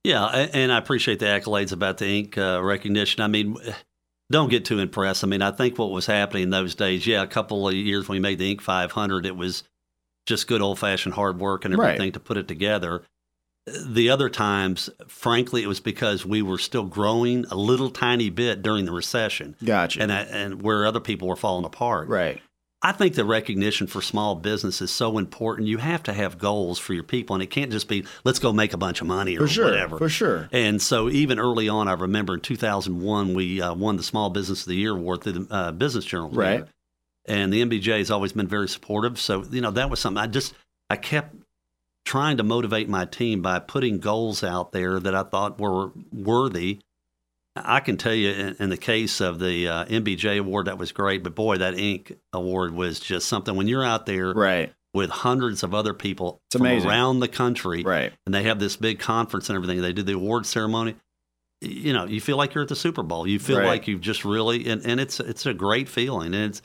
Yeah, 0.03 0.25
and 0.25 0.71
I 0.71 0.77
appreciate 0.77 1.19
the 1.19 1.25
accolades 1.25 1.71
about 1.71 1.97
the 1.97 2.05
Inc. 2.23 2.37
uh, 2.37 2.61
recognition. 2.61 3.21
I 3.21 3.27
mean, 3.27 3.57
don't 4.31 4.49
get 4.49 4.65
too 4.65 4.79
impressed. 4.79 5.23
I 5.23 5.27
mean, 5.27 5.41
I 5.41 5.51
think 5.51 5.77
what 5.79 5.91
was 5.91 6.05
happening 6.05 6.43
in 6.43 6.49
those 6.49 6.75
days, 6.75 7.07
yeah, 7.07 7.23
a 7.23 7.27
couple 7.27 7.67
of 7.67 7.73
years 7.73 8.07
when 8.07 8.17
we 8.17 8.19
made 8.21 8.37
the 8.39 8.53
Inc. 8.55 8.61
500, 8.61 9.25
it 9.25 9.35
was 9.37 9.63
just 10.27 10.47
good 10.47 10.61
old 10.61 10.77
fashioned 10.79 11.15
hard 11.15 11.39
work 11.39 11.63
and 11.65 11.75
Right. 11.77 11.91
everything 11.91 12.11
to 12.11 12.19
put 12.19 12.37
it 12.37 12.47
together. 12.47 13.03
The 13.65 14.09
other 14.09 14.29
times, 14.29 14.89
frankly, 15.07 15.63
it 15.63 15.67
was 15.67 15.79
because 15.79 16.25
we 16.25 16.41
were 16.41 16.57
still 16.57 16.83
growing 16.83 17.45
a 17.45 17.55
little 17.55 17.89
tiny 17.89 18.29
bit 18.29 18.61
during 18.61 18.83
the 18.85 18.91
recession, 18.91 19.55
Gotcha. 19.63 20.01
and 20.01 20.11
I, 20.11 20.21
and 20.23 20.61
where 20.61 20.85
other 20.85 20.99
people 20.99 21.27
were 21.29 21.35
falling 21.37 21.65
apart. 21.65 22.07
right. 22.09 22.41
I 22.85 22.91
think 22.91 23.15
the 23.15 23.23
recognition 23.23 23.87
for 23.87 24.01
small 24.01 24.35
business 24.35 24.81
is 24.81 24.91
so 24.91 25.17
important. 25.17 25.69
You 25.69 25.77
have 25.77 26.03
to 26.03 26.11
have 26.11 26.37
goals 26.37 26.79
for 26.79 26.93
your 26.93 27.05
people, 27.05 27.33
and 27.33 27.41
it 27.41 27.47
can't 27.47 27.71
just 27.71 27.87
be 27.87 28.03
let's 28.25 28.39
go 28.39 28.51
make 28.51 28.73
a 28.73 28.77
bunch 28.77 28.99
of 28.99 29.07
money 29.07 29.37
or 29.37 29.47
For 29.47 29.47
sure. 29.47 29.65
whatever. 29.71 29.97
For 29.97 30.09
sure. 30.09 30.49
And 30.51 30.81
so, 30.81 31.09
even 31.09 31.39
early 31.39 31.69
on, 31.69 31.87
I 31.87 31.93
remember 31.93 32.33
in 32.33 32.41
2001, 32.41 33.33
we 33.33 33.61
uh, 33.61 33.73
won 33.73 33.95
the 33.95 34.03
Small 34.03 34.29
Business 34.29 34.63
of 34.63 34.67
the 34.67 34.75
Year 34.75 34.91
award 34.91 35.23
through 35.23 35.31
the 35.31 35.47
uh, 35.55 35.71
Business 35.71 36.03
Journal. 36.03 36.31
Right. 36.31 36.65
And 37.25 37.53
the 37.53 37.63
MBJ 37.65 37.99
has 37.99 38.11
always 38.11 38.33
been 38.33 38.47
very 38.49 38.67
supportive. 38.67 39.17
So, 39.17 39.45
you 39.49 39.61
know, 39.61 39.71
that 39.71 39.89
was 39.89 40.01
something 40.01 40.21
I 40.21 40.27
just, 40.27 40.53
I 40.89 40.97
kept 40.97 41.33
trying 42.05 42.37
to 42.37 42.43
motivate 42.43 42.89
my 42.89 43.05
team 43.05 43.41
by 43.41 43.59
putting 43.59 43.99
goals 43.99 44.43
out 44.43 44.71
there 44.71 44.99
that 44.99 45.15
I 45.15 45.23
thought 45.23 45.59
were 45.59 45.91
worthy. 46.11 46.79
I 47.55 47.79
can 47.81 47.97
tell 47.97 48.13
you 48.15 48.31
in, 48.31 48.55
in 48.59 48.69
the 48.69 48.77
case 48.77 49.21
of 49.21 49.39
the 49.39 49.67
uh, 49.67 49.85
MBJ 49.85 50.39
award, 50.39 50.65
that 50.67 50.77
was 50.77 50.91
great. 50.91 51.23
But 51.23 51.35
boy, 51.35 51.57
that 51.57 51.75
Inc. 51.75 52.17
award 52.33 52.73
was 52.73 52.99
just 52.99 53.27
something. 53.27 53.55
When 53.55 53.67
you're 53.67 53.83
out 53.85 54.05
there 54.07 54.33
Right. 54.33 54.73
with 54.93 55.09
hundreds 55.11 55.61
of 55.63 55.73
other 55.75 55.93
people 55.93 56.41
It's 56.49 56.57
from 56.57 56.65
amazing. 56.65 56.89
around 56.89 57.19
the 57.19 57.27
country, 57.27 57.83
Right. 57.83 58.11
and 58.25 58.33
they 58.33 58.43
have 58.43 58.59
this 58.59 58.75
big 58.75 58.99
conference 58.99 59.49
and 59.49 59.55
everything. 59.55 59.81
They 59.81 59.93
do 59.93 60.01
the 60.03 60.13
award 60.13 60.45
ceremony. 60.45 60.95
You 61.61 61.93
know, 61.93 62.05
you 62.05 62.19
feel 62.19 62.35
like 62.37 62.53
you're 62.55 62.63
at 62.63 62.69
the 62.69 62.75
Super 62.75 63.03
Bowl. 63.03 63.25
You 63.27 63.39
feel 63.39 63.59
Right. 63.59 63.67
like 63.67 63.87
you've 63.87 64.01
just 64.01 64.25
really, 64.25 64.67
and, 64.67 64.85
and 64.85 64.99
it's 64.99 65.19
it's 65.19 65.45
a 65.45 65.53
great 65.53 65.87
feeling. 65.87 66.33
And 66.33 66.45
it's 66.49 66.61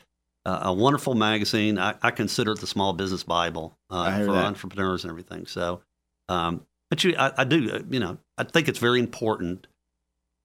uh, 0.49 0.59
a 0.63 0.73
wonderful 0.73 1.13
magazine. 1.13 1.77
I, 1.77 1.95
I 2.01 2.11
consider 2.11 2.53
it 2.53 2.59
the 2.59 2.67
small 2.67 2.93
business 2.93 3.23
Bible 3.23 3.77
uh, 3.89 4.17
for 4.17 4.33
that. 4.33 4.45
entrepreneurs 4.45 5.03
and 5.03 5.11
everything. 5.11 5.45
So, 5.45 5.81
um, 6.27 6.65
but 6.89 7.03
you, 7.03 7.15
I, 7.17 7.31
I 7.37 7.43
do, 7.43 7.71
uh, 7.71 7.79
you 7.89 7.99
know, 7.99 8.17
I 8.37 8.43
think 8.45 8.67
it's 8.67 8.79
very 8.79 8.99
important 8.99 9.67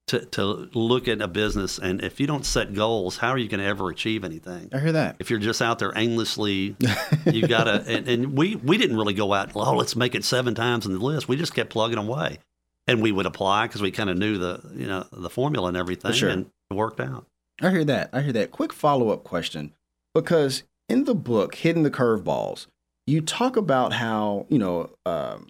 to 0.08 0.20
to 0.26 0.68
look 0.74 1.08
at 1.08 1.22
a 1.22 1.28
business, 1.28 1.78
and 1.78 2.04
if 2.04 2.20
you 2.20 2.26
don't 2.26 2.44
set 2.44 2.74
goals, 2.74 3.16
how 3.16 3.30
are 3.30 3.38
you 3.38 3.48
going 3.48 3.60
to 3.60 3.66
ever 3.66 3.88
achieve 3.88 4.24
anything? 4.24 4.68
I 4.74 4.78
hear 4.78 4.92
that. 4.92 5.16
if 5.18 5.30
you're 5.30 5.38
just 5.38 5.62
out 5.62 5.78
there 5.78 5.92
aimlessly, 5.96 6.76
you 7.24 7.48
gotta. 7.48 7.82
And, 7.86 8.06
and 8.06 8.36
we 8.36 8.56
we 8.56 8.76
didn't 8.76 8.98
really 8.98 9.14
go 9.14 9.32
out. 9.32 9.52
Oh, 9.54 9.74
let's 9.74 9.96
make 9.96 10.14
it 10.14 10.24
seven 10.24 10.54
times 10.54 10.84
in 10.84 10.92
the 10.92 10.98
list. 10.98 11.28
We 11.28 11.36
just 11.36 11.54
kept 11.54 11.70
plugging 11.70 11.96
away, 11.96 12.38
and 12.86 13.00
we 13.00 13.12
would 13.12 13.24
apply 13.24 13.66
because 13.66 13.80
we 13.80 13.90
kind 13.90 14.10
of 14.10 14.18
knew 14.18 14.36
the 14.36 14.60
you 14.74 14.86
know 14.86 15.06
the 15.10 15.30
formula 15.30 15.68
and 15.68 15.76
everything, 15.78 16.12
sure. 16.12 16.28
and 16.28 16.50
it 16.70 16.74
worked 16.74 17.00
out. 17.00 17.26
I 17.62 17.70
hear 17.70 17.84
that. 17.86 18.10
I 18.12 18.20
hear 18.20 18.32
that. 18.32 18.50
Quick 18.50 18.74
follow 18.74 19.08
up 19.08 19.24
question. 19.24 19.72
Because 20.14 20.62
in 20.88 21.04
the 21.04 21.14
book, 21.14 21.56
Hitting 21.56 21.82
the 21.82 21.90
Curveballs, 21.90 22.66
you 23.06 23.20
talk 23.20 23.56
about 23.56 23.92
how, 23.92 24.46
you 24.48 24.58
know, 24.58 24.90
um, 25.04 25.48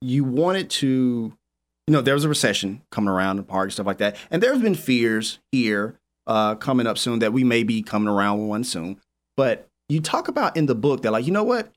you 0.00 0.24
wanted 0.24 0.68
to, 0.70 1.32
you 1.86 1.92
know, 1.92 2.00
there 2.00 2.14
was 2.14 2.24
a 2.24 2.28
recession 2.28 2.82
coming 2.90 3.08
around 3.08 3.36
the 3.36 3.42
park 3.42 3.66
and 3.66 3.72
stuff 3.72 3.86
like 3.86 3.98
that. 3.98 4.16
And 4.30 4.42
there 4.42 4.52
have 4.52 4.62
been 4.62 4.74
fears 4.74 5.38
here 5.52 5.98
uh, 6.26 6.54
coming 6.56 6.86
up 6.86 6.98
soon 6.98 7.20
that 7.20 7.32
we 7.32 7.44
may 7.44 7.62
be 7.62 7.82
coming 7.82 8.08
around 8.08 8.46
one 8.46 8.64
soon. 8.64 9.00
But 9.36 9.68
you 9.88 10.00
talk 10.00 10.28
about 10.28 10.56
in 10.56 10.66
the 10.66 10.74
book 10.74 11.02
that, 11.02 11.12
like, 11.12 11.26
you 11.26 11.32
know 11.32 11.44
what? 11.44 11.70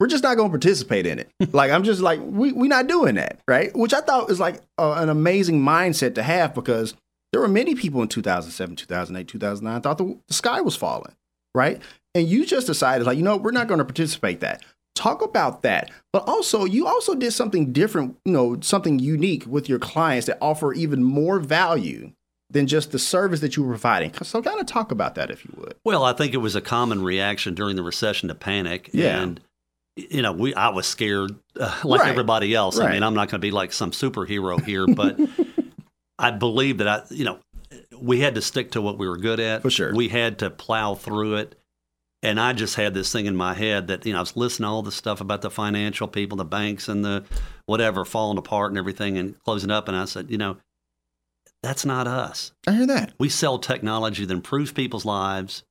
We're 0.00 0.08
just 0.08 0.24
not 0.24 0.36
going 0.36 0.48
to 0.48 0.52
participate 0.52 1.06
in 1.06 1.18
it. 1.18 1.30
like, 1.52 1.70
I'm 1.70 1.84
just 1.84 2.00
like, 2.00 2.20
we, 2.22 2.52
we're 2.52 2.66
not 2.66 2.88
doing 2.88 3.14
that. 3.14 3.40
Right. 3.46 3.74
Which 3.76 3.94
I 3.94 4.00
thought 4.00 4.28
was 4.28 4.40
like 4.40 4.60
uh, 4.78 4.94
an 4.94 5.08
amazing 5.08 5.60
mindset 5.60 6.16
to 6.16 6.22
have 6.22 6.54
because 6.54 6.94
there 7.34 7.40
were 7.40 7.48
many 7.48 7.74
people 7.74 8.00
in 8.00 8.06
2007, 8.06 8.76
2008, 8.76 9.26
2009 9.26 9.80
thought 9.82 9.98
the, 9.98 10.16
the 10.28 10.34
sky 10.34 10.60
was 10.60 10.76
falling, 10.76 11.16
right? 11.52 11.82
And 12.14 12.28
you 12.28 12.46
just 12.46 12.68
decided, 12.68 13.08
like, 13.08 13.16
you 13.16 13.24
know, 13.24 13.36
we're 13.36 13.50
not 13.50 13.66
going 13.66 13.78
to 13.78 13.84
participate 13.84 14.38
that. 14.38 14.62
Talk 14.94 15.20
about 15.20 15.62
that. 15.62 15.90
But 16.12 16.28
also, 16.28 16.64
you 16.64 16.86
also 16.86 17.16
did 17.16 17.32
something 17.32 17.72
different, 17.72 18.16
you 18.24 18.30
know, 18.30 18.60
something 18.60 19.00
unique 19.00 19.46
with 19.48 19.68
your 19.68 19.80
clients 19.80 20.28
that 20.28 20.38
offer 20.40 20.72
even 20.74 21.02
more 21.02 21.40
value 21.40 22.12
than 22.50 22.68
just 22.68 22.92
the 22.92 23.00
service 23.00 23.40
that 23.40 23.56
you 23.56 23.64
were 23.64 23.70
providing. 23.70 24.12
So, 24.22 24.40
kind 24.40 24.60
of 24.60 24.66
talk 24.66 24.92
about 24.92 25.16
that 25.16 25.32
if 25.32 25.44
you 25.44 25.54
would. 25.56 25.74
Well, 25.84 26.04
I 26.04 26.12
think 26.12 26.34
it 26.34 26.36
was 26.36 26.54
a 26.54 26.60
common 26.60 27.02
reaction 27.02 27.54
during 27.54 27.74
the 27.74 27.82
recession 27.82 28.28
to 28.28 28.36
panic. 28.36 28.90
Yeah. 28.92 29.20
And, 29.20 29.40
you 29.96 30.22
know, 30.22 30.30
we 30.30 30.54
I 30.54 30.68
was 30.68 30.86
scared 30.86 31.34
uh, 31.58 31.80
like 31.82 32.02
Right. 32.02 32.10
everybody 32.10 32.54
else. 32.54 32.78
I 32.78 32.92
mean, 32.92 33.02
I'm 33.02 33.14
not 33.14 33.28
going 33.28 33.40
to 33.40 33.44
be 33.44 33.50
like 33.50 33.72
some 33.72 33.90
superhero 33.90 34.64
here, 34.64 34.86
but 34.94 35.18
I 36.18 36.30
believe 36.30 36.78
that 36.78 36.88
I, 36.88 37.02
you 37.10 37.24
know, 37.24 37.38
we 37.98 38.20
had 38.20 38.34
to 38.36 38.42
stick 38.42 38.72
to 38.72 38.80
what 38.80 38.98
we 38.98 39.08
were 39.08 39.16
good 39.16 39.40
at. 39.40 39.62
For 39.62 39.70
sure. 39.70 39.94
We 39.94 40.08
had 40.08 40.38
to 40.40 40.50
plow 40.50 40.94
through 40.94 41.36
it. 41.36 41.58
And 42.22 42.40
I 42.40 42.54
just 42.54 42.76
had 42.76 42.94
this 42.94 43.12
thing 43.12 43.26
in 43.26 43.36
my 43.36 43.52
head 43.52 43.88
that, 43.88 44.06
you 44.06 44.12
know, 44.12 44.18
I 44.18 44.22
was 44.22 44.36
listening 44.36 44.64
to 44.64 44.70
all 44.70 44.82
the 44.82 44.92
stuff 44.92 45.20
about 45.20 45.42
the 45.42 45.50
financial 45.50 46.08
people, 46.08 46.38
the 46.38 46.44
banks 46.44 46.88
and 46.88 47.04
the 47.04 47.24
whatever 47.66 48.04
falling 48.04 48.38
apart 48.38 48.70
and 48.70 48.78
everything 48.78 49.18
and 49.18 49.38
closing 49.40 49.70
up. 49.70 49.88
And 49.88 49.96
I 49.96 50.06
said, 50.06 50.30
you 50.30 50.38
know, 50.38 50.56
that's 51.62 51.84
not 51.86 52.06
us 52.06 52.52
I 52.66 52.72
hear 52.72 52.86
that. 52.86 53.14
we 53.18 53.28
sell 53.30 53.58
technology 53.58 54.24
that 54.26 54.34
improves 54.34 54.70
people's 54.72 55.04
lives 55.06 55.64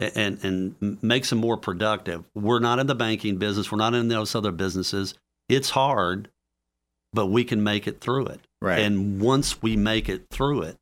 a- 0.00 0.16
and 0.18 0.42
and 0.44 1.02
makes 1.02 1.30
them 1.30 1.38
more 1.38 1.56
productive. 1.56 2.24
We're 2.34 2.58
not 2.58 2.78
in 2.78 2.86
the 2.88 2.94
banking 2.94 3.36
business. 3.38 3.70
We're 3.70 3.78
not 3.78 3.94
in 3.94 4.08
those 4.08 4.34
other 4.34 4.50
businesses. 4.52 5.14
It's 5.48 5.70
hard, 5.70 6.28
but 7.12 7.26
we 7.26 7.44
can 7.44 7.62
make 7.62 7.86
it 7.86 8.00
through 8.00 8.26
it. 8.26 8.40
Right. 8.60 8.78
And 8.80 9.20
once 9.20 9.60
we 9.62 9.76
make 9.76 10.08
it 10.08 10.26
through 10.30 10.62
it, 10.62 10.76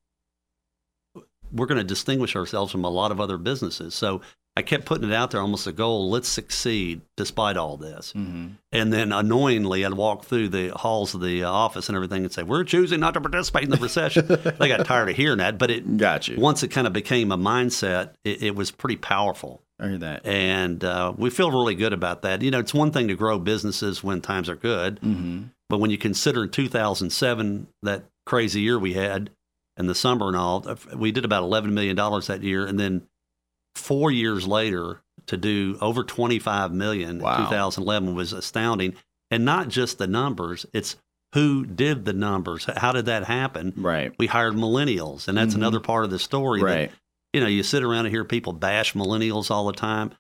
we're 1.53 1.67
going 1.67 1.79
to 1.79 1.85
distinguish 1.85 2.37
ourselves 2.37 2.71
from 2.73 2.85
a 2.85 2.91
lot 2.91 3.11
of 3.11 3.21
other 3.21 3.37
businesses. 3.37 3.95
So 3.95 4.21
I 4.57 4.63
kept 4.63 4.85
putting 4.85 5.09
it 5.09 5.15
out 5.15 5.31
there 5.31 5.41
almost 5.41 5.67
a 5.67 5.73
goal. 5.73 6.11
Let's 6.11 6.29
succeed 6.29 7.01
despite 7.17 7.57
all 7.57 7.77
this. 7.77 8.13
hmm 8.13 8.49
And 8.73 8.93
then 8.93 9.13
annoyingly, 9.13 9.85
I'd 9.85 9.95
walk 9.95 10.25
through 10.25 10.49
the 10.49 10.69
halls 10.71 11.15
of 11.15 11.21
the 11.21 11.45
uh, 11.45 11.51
office 11.51 11.89
and 11.89 11.97
everything 11.97 12.25
and 12.25 12.33
say, 12.33 12.43
"We're 12.43 12.65
choosing 12.65 13.01
not 13.01 13.15
to 13.15 13.21
participate 13.21 13.65
in 13.65 13.71
the 13.71 13.77
recession." 13.79 14.27
they 14.59 14.69
got 14.69 14.85
tired 14.87 15.09
of 15.09 15.17
hearing 15.17 15.39
that, 15.39 15.59
but 15.59 15.71
it 15.71 15.97
Got 15.97 16.29
you. 16.29 16.37
once 16.39 16.63
it 16.63 16.69
kind 16.69 16.87
of 16.87 16.93
became 16.93 17.33
a 17.33 17.39
mindset, 17.39 18.11
it, 18.25 18.43
it 18.43 18.55
was 18.57 18.71
pretty 18.71 18.97
powerful. 18.97 19.63
I 19.79 19.89
hear 19.89 19.99
that. 19.99 20.27
And 20.27 20.85
uh, 20.85 21.15
we 21.17 21.31
feel 21.31 21.51
really 21.51 21.75
good 21.75 21.93
about 21.93 22.23
that. 22.23 22.43
You 22.43 22.51
know, 22.51 22.59
it's 22.59 22.75
one 22.75 22.91
thing 22.91 23.09
to 23.09 23.15
grow 23.15 23.39
businesses 23.39 24.05
when 24.05 24.21
times 24.21 24.49
are 24.49 24.57
good, 24.57 24.99
hmm 24.99 25.43
but 25.71 25.81
when 25.81 25.91
you 25.91 25.97
consider 25.97 26.45
in 26.45 26.51
2007, 26.51 27.67
that 27.83 28.05
crazy 28.27 28.61
year 28.61 28.79
we 28.79 28.93
had, 28.95 29.31
and 29.77 29.89
the 29.89 29.95
summer 29.95 30.29
and 30.29 30.37
all, 30.37 30.67
we 30.95 31.11
did 31.13 31.25
about 31.25 31.45
$11 31.45 31.73
million 31.73 31.97
that 31.97 32.41
year. 32.43 32.67
And 32.67 32.79
then 32.79 33.07
four 33.75 34.11
years 34.11 34.47
later, 34.47 35.01
to 35.27 35.37
do 35.37 35.79
over 35.81 36.03
25 36.05 36.73
million 36.73 37.21
Wow. 37.21 37.37
in 37.37 37.45
2011 37.45 38.15
was 38.15 38.33
astounding. 38.33 38.95
And 39.31 39.45
not 39.45 39.69
just 39.69 39.99
the 39.99 40.07
numbers, 40.07 40.67
it's 40.73 40.97
who 41.35 41.65
did 41.65 42.05
the 42.05 42.13
numbers. 42.13 42.65
How 42.65 42.91
did 42.93 43.07
that 43.07 43.25
happen? 43.25 43.73
Right. 43.77 44.13
We 44.19 44.27
hired 44.27 44.55
millennials, 44.55 45.29
and 45.29 45.39
that's 45.39 45.53
Mhm. 45.55 45.59
another 45.59 45.81
part 45.81 46.05
of 46.05 46.11
the 46.11 46.19
story. 46.19 46.61
that 46.61 46.67
Right. 46.67 46.91
you 47.33 47.41
know, 47.41 47.47
you 47.47 47.63
sit 47.63 47.85
around 47.85 48.07
and 48.07 48.13
hear 48.15 48.25
people 48.25 48.53
bash 48.53 48.95
millennials 48.95 49.51
all 49.51 49.67
the 49.67 49.73
time. 49.73 50.11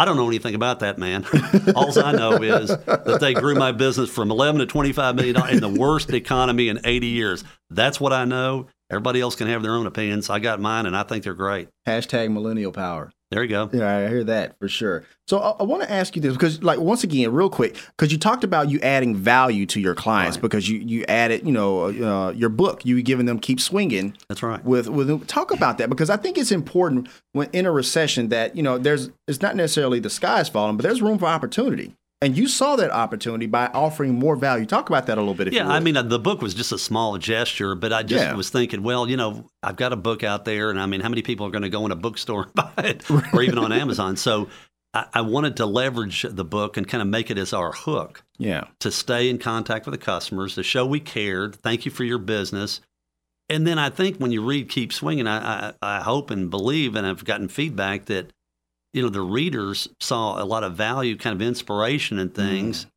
I 0.00 0.06
don't 0.06 0.16
know 0.16 0.28
anything 0.28 0.54
about 0.54 0.80
that, 0.80 0.96
man. 0.96 1.26
all 1.76 2.02
I 2.02 2.12
know 2.12 2.36
is 2.36 2.68
that 2.68 3.18
they 3.20 3.34
grew 3.34 3.54
my 3.54 3.70
business 3.70 4.08
from 4.08 4.30
11 4.30 4.60
to 4.60 4.66
25 4.66 5.14
million 5.14 5.34
dollars 5.34 5.52
in 5.52 5.60
the 5.60 5.68
worst 5.68 6.10
economy 6.14 6.70
in 6.70 6.80
80 6.86 7.08
years. 7.08 7.44
That's 7.68 8.00
what 8.00 8.10
I 8.10 8.24
know. 8.24 8.68
Everybody 8.90 9.20
else 9.20 9.34
can 9.36 9.46
have 9.48 9.62
their 9.62 9.74
own 9.74 9.86
opinions. 9.86 10.30
I 10.30 10.38
got 10.38 10.58
mine, 10.58 10.86
and 10.86 10.96
I 10.96 11.02
think 11.02 11.24
they're 11.24 11.34
great. 11.34 11.68
Hashtag 11.86 12.32
millennial 12.32 12.72
power. 12.72 13.12
There 13.30 13.44
you 13.44 13.48
go. 13.48 13.70
Yeah, 13.72 13.96
I 13.98 14.08
hear 14.08 14.24
that 14.24 14.58
for 14.58 14.66
sure. 14.68 15.04
So 15.28 15.38
I, 15.38 15.50
I 15.60 15.62
want 15.62 15.82
to 15.82 15.90
ask 15.90 16.16
you 16.16 16.22
this 16.22 16.32
because, 16.32 16.64
like, 16.64 16.80
once 16.80 17.04
again, 17.04 17.30
real 17.32 17.48
quick, 17.48 17.76
because 17.96 18.10
you 18.10 18.18
talked 18.18 18.42
about 18.42 18.68
you 18.70 18.80
adding 18.80 19.14
value 19.14 19.66
to 19.66 19.78
your 19.80 19.94
clients 19.94 20.36
Right. 20.36 20.42
because 20.42 20.68
you 20.68 20.80
you 20.80 21.04
added, 21.06 21.46
you 21.46 21.52
know, 21.52 21.84
uh, 21.84 22.30
your 22.32 22.48
book, 22.48 22.84
you 22.84 23.00
giving 23.02 23.26
them 23.26 23.38
keep 23.38 23.60
swinging 23.60 24.16
That's 24.28 24.42
right. 24.42 24.64
with 24.64 24.88
with 24.88 25.26
talk 25.28 25.52
about 25.52 25.78
that 25.78 25.88
because 25.88 26.10
I 26.10 26.16
think 26.16 26.38
it's 26.38 26.50
important 26.50 27.08
when 27.32 27.48
in 27.52 27.66
a 27.66 27.70
recession 27.70 28.30
that 28.30 28.56
you 28.56 28.64
know 28.64 28.78
there's 28.78 29.10
it's 29.28 29.40
not 29.40 29.54
necessarily 29.54 30.00
the 30.00 30.10
sky's 30.10 30.48
falling, 30.48 30.76
but 30.76 30.82
there's 30.82 31.00
room 31.00 31.18
for 31.18 31.26
opportunity, 31.26 31.94
and 32.22 32.36
you 32.36 32.46
saw 32.48 32.76
that 32.76 32.90
opportunity 32.90 33.46
by 33.46 33.66
offering 33.68 34.18
more 34.18 34.36
value. 34.36 34.66
Talk 34.66 34.90
about 34.90 35.06
that 35.06 35.16
a 35.16 35.20
little 35.20 35.34
bit. 35.34 35.48
If 35.48 35.54
Yeah, 35.54 35.68
I 35.68 35.80
mean, 35.80 35.96
uh, 35.96 36.02
the 36.02 36.18
book 36.18 36.42
was 36.42 36.52
just 36.54 36.70
a 36.72 36.78
small 36.78 37.16
gesture, 37.18 37.74
but 37.74 37.92
I 37.92 38.02
just 38.02 38.24
Yeah. 38.24 38.34
was 38.34 38.50
thinking, 38.50 38.82
well, 38.82 39.08
you 39.08 39.16
know, 39.16 39.48
I've 39.62 39.76
got 39.76 39.92
a 39.92 39.96
book 39.96 40.22
out 40.22 40.44
there, 40.44 40.70
and 40.70 40.78
I 40.80 40.86
mean, 40.86 41.00
how 41.00 41.08
many 41.08 41.22
people 41.22 41.46
are 41.46 41.50
going 41.50 41.62
to 41.62 41.70
go 41.70 41.84
in 41.86 41.92
a 41.92 41.96
bookstore 41.96 42.44
and 42.44 42.54
buy 42.54 42.72
it, 42.84 43.10
or 43.32 43.42
even 43.42 43.58
on 43.58 43.72
Amazon? 43.72 44.16
So 44.16 44.48
I, 44.92 45.06
I 45.14 45.20
wanted 45.22 45.56
to 45.58 45.66
leverage 45.66 46.26
the 46.28 46.44
book 46.44 46.76
and 46.76 46.86
kind 46.86 47.00
of 47.00 47.08
make 47.08 47.30
it 47.30 47.38
as 47.38 47.52
our 47.52 47.72
hook 47.72 48.22
yeah, 48.38 48.64
to 48.80 48.90
stay 48.90 49.30
in 49.30 49.38
contact 49.38 49.86
with 49.86 49.92
the 49.98 50.04
customers, 50.04 50.56
to 50.56 50.62
show 50.62 50.84
we 50.84 51.00
cared. 51.00 51.56
Thank 51.56 51.84
you 51.86 51.90
for 51.90 52.04
your 52.04 52.18
business. 52.18 52.80
And 53.48 53.66
then 53.66 53.78
I 53.78 53.90
think 53.90 54.18
when 54.18 54.30
you 54.30 54.44
read 54.44 54.68
Keep 54.68 54.92
Swinging, 54.92 55.26
I, 55.26 55.70
I, 55.70 55.72
I 55.82 56.00
hope 56.02 56.30
and 56.30 56.50
believe, 56.50 56.94
and 56.94 57.06
I've 57.06 57.24
gotten 57.24 57.48
feedback 57.48 58.04
that, 58.04 58.32
you 58.92 59.02
know, 59.02 59.08
the 59.08 59.20
readers 59.20 59.88
saw 60.00 60.42
a 60.42 60.44
lot 60.44 60.64
of 60.64 60.74
value, 60.74 61.16
kind 61.16 61.34
of 61.34 61.46
inspiration 61.46 62.18
in 62.18 62.30
things. 62.30 62.80
Mm-hmm. 62.80 62.88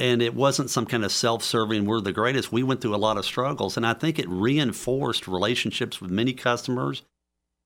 And 0.00 0.22
it 0.22 0.34
wasn't 0.34 0.70
some 0.70 0.86
kind 0.86 1.04
of 1.04 1.10
self 1.10 1.42
serving, 1.42 1.84
we're 1.84 2.00
the 2.00 2.12
greatest. 2.12 2.52
We 2.52 2.62
went 2.62 2.80
through 2.80 2.94
a 2.94 2.96
lot 2.96 3.16
of 3.16 3.24
struggles. 3.24 3.76
And 3.76 3.84
I 3.84 3.94
think 3.94 4.18
it 4.18 4.28
reinforced 4.28 5.26
relationships 5.26 6.00
with 6.00 6.10
many 6.10 6.32
customers. 6.32 7.02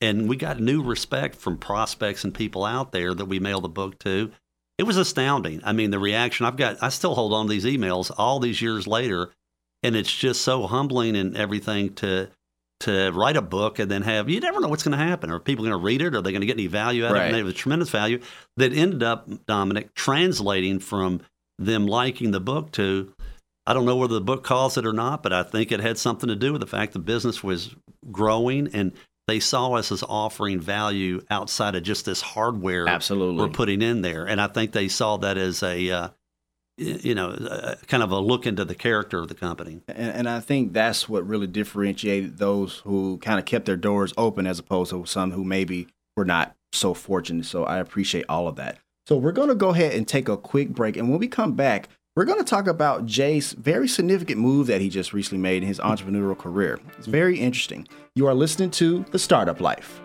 And 0.01 0.29
we 0.29 0.37
got 0.37 0.59
new 0.59 0.83
respect 0.83 1.37
from 1.37 1.59
prospects 1.59 2.25
and 2.25 2.35
people 2.35 2.65
out 2.65 2.93
there 2.93 3.15
that 3.15 3.27
we 3.27 3.39
mailed 3.39 3.65
the 3.65 3.69
book 3.69 3.99
to. 4.01 4.33
it 4.79 4.85
was 4.85 4.97
astounding. 4.97 5.61
I 5.65 5.73
mean, 5.73 5.91
the 5.91 5.99
reaction 5.99 6.45
I've 6.47 6.57
got, 6.57 6.83
I 6.83 6.89
still 6.89 7.15
hold 7.15 7.33
on 7.33 7.47
to 7.47 7.51
these 7.51 7.65
emails 7.65 8.11
all 8.19 8.41
these 8.41 8.61
years 8.61 8.87
later, 8.87 9.31
and 9.83 9.95
it's 9.95 10.13
just 10.13 10.43
so 10.43 10.67
humbling 10.67 11.15
and 11.15 11.37
everything 11.37 11.95
to 11.97 12.31
to 12.83 13.11
write 13.13 13.37
a 13.37 13.43
book 13.43 13.79
and 13.79 13.91
then 13.91 14.03
have 14.03 14.29
you 14.29 14.41
never 14.41 14.61
know 14.61 14.69
what's 14.69 14.83
going 14.83 14.97
to 14.97 15.05
happen. 15.05 15.31
Are 15.31 15.39
people 15.41 15.65
going 15.65 15.77
to 15.79 15.83
read 15.85 16.03
it? 16.03 16.15
Are 16.15 16.23
they 16.23 16.31
going 16.33 16.41
to 16.41 16.47
get 16.47 16.57
any 16.57 16.67
value 16.67 17.05
out 17.07 17.13
Right. 17.13 17.21
of 17.21 17.25
it? 17.27 17.29
And 17.31 17.39
it 17.39 17.43
was 17.45 17.55
tremendous 17.55 17.91
value 17.91 18.21
that 18.57 18.73
ended 18.73 19.03
up 19.03 19.29
Dominic 19.47 19.95
translating 19.95 20.79
from 20.79 21.21
them 21.59 21.87
liking 21.87 22.31
the 22.31 22.41
book 22.41 22.73
to 22.73 23.13
I 23.67 23.75
don't 23.75 23.85
know 23.85 23.97
whether 23.97 24.15
the 24.15 24.21
book 24.21 24.43
caused 24.43 24.77
it 24.77 24.85
or 24.87 24.93
not, 24.93 25.23
but 25.23 25.33
I 25.33 25.45
think 25.45 25.71
it 25.71 25.79
had 25.81 25.97
something 25.97 26.29
to 26.29 26.35
do 26.35 26.51
with 26.53 26.61
the 26.61 26.67
fact 26.67 26.93
the 26.95 26.99
business 26.99 27.45
was 27.45 27.75
growing 28.11 28.69
and 28.75 28.93
they 29.29 29.39
saw 29.39 29.75
us 29.75 29.93
as 29.93 30.03
offering 30.03 30.61
value 30.61 31.23
outside 31.31 31.77
of 31.77 31.85
just 31.85 32.05
this 32.05 32.21
hardware 32.21 32.89
Absolutely. 32.89 33.37
we're 33.41 33.53
putting 33.53 33.81
in 33.81 34.03
there. 34.03 34.27
And 34.27 34.41
I 34.41 34.49
think 34.49 34.73
they 34.73 34.89
saw 34.89 35.17
that 35.19 35.39
as 35.39 35.63
a, 35.63 35.91
uh, 35.91 36.09
you 36.83 37.15
know, 37.15 37.77
kind 37.87 38.03
of 38.03 38.11
a 38.11 38.19
look 38.19 38.47
into 38.47 38.65
the 38.65 38.75
character 38.75 39.19
of 39.19 39.29
the 39.29 39.35
company. 39.35 39.81
And, 39.89 40.13
and 40.13 40.29
I 40.29 40.41
think 40.41 40.73
that's 40.73 41.09
what 41.09 41.27
really 41.27 41.47
differentiated 41.47 42.39
those 42.39 42.79
who 42.79 43.19
kind 43.19 43.39
of 43.39 43.45
kept 43.45 43.67
their 43.67 43.77
doors 43.77 44.13
open 44.17 44.47
as 44.47 44.59
opposed 44.59 44.91
to 44.91 45.05
some 45.07 45.33
who 45.33 45.45
maybe 45.45 45.89
were 46.17 46.25
not 46.25 46.55
so 46.73 46.95
fortunate. 46.95 47.47
So 47.47 47.65
I 47.65 47.79
appreciate 47.79 48.25
all 48.29 48.49
of 48.49 48.57
that. 48.57 48.79
So 49.07 49.17
we're 49.17 49.33
going 49.33 49.49
to 49.49 49.55
go 49.55 49.71
ahead 49.71 49.95
and 49.95 50.07
take 50.07 50.29
a 50.29 50.37
quick 50.37 50.71
break. 50.71 50.97
And 50.97 51.11
when 51.11 51.19
we 51.19 51.29
come 51.29 51.55
back, 51.55 51.89
we're 52.15 52.25
going 52.25 52.39
to 52.39 52.45
talk 52.45 52.67
about 52.67 53.07
Jay's 53.07 53.53
very 53.53 53.89
significant 53.89 54.39
move 54.39 54.67
that 54.67 54.81
he 54.81 54.89
just 54.89 55.13
recently 55.13 55.41
made 55.41 55.63
in 55.63 55.69
his 55.69 55.79
entrepreneurial 55.81 56.39
career. 56.39 56.79
It's 56.99 57.07
very 57.07 57.39
interesting. 57.39 57.89
You 58.15 58.27
are 58.27 58.35
listening 58.35 58.71
to 58.73 59.05
The 59.11 59.19
Startup 59.19 59.61
Life. 59.61 60.01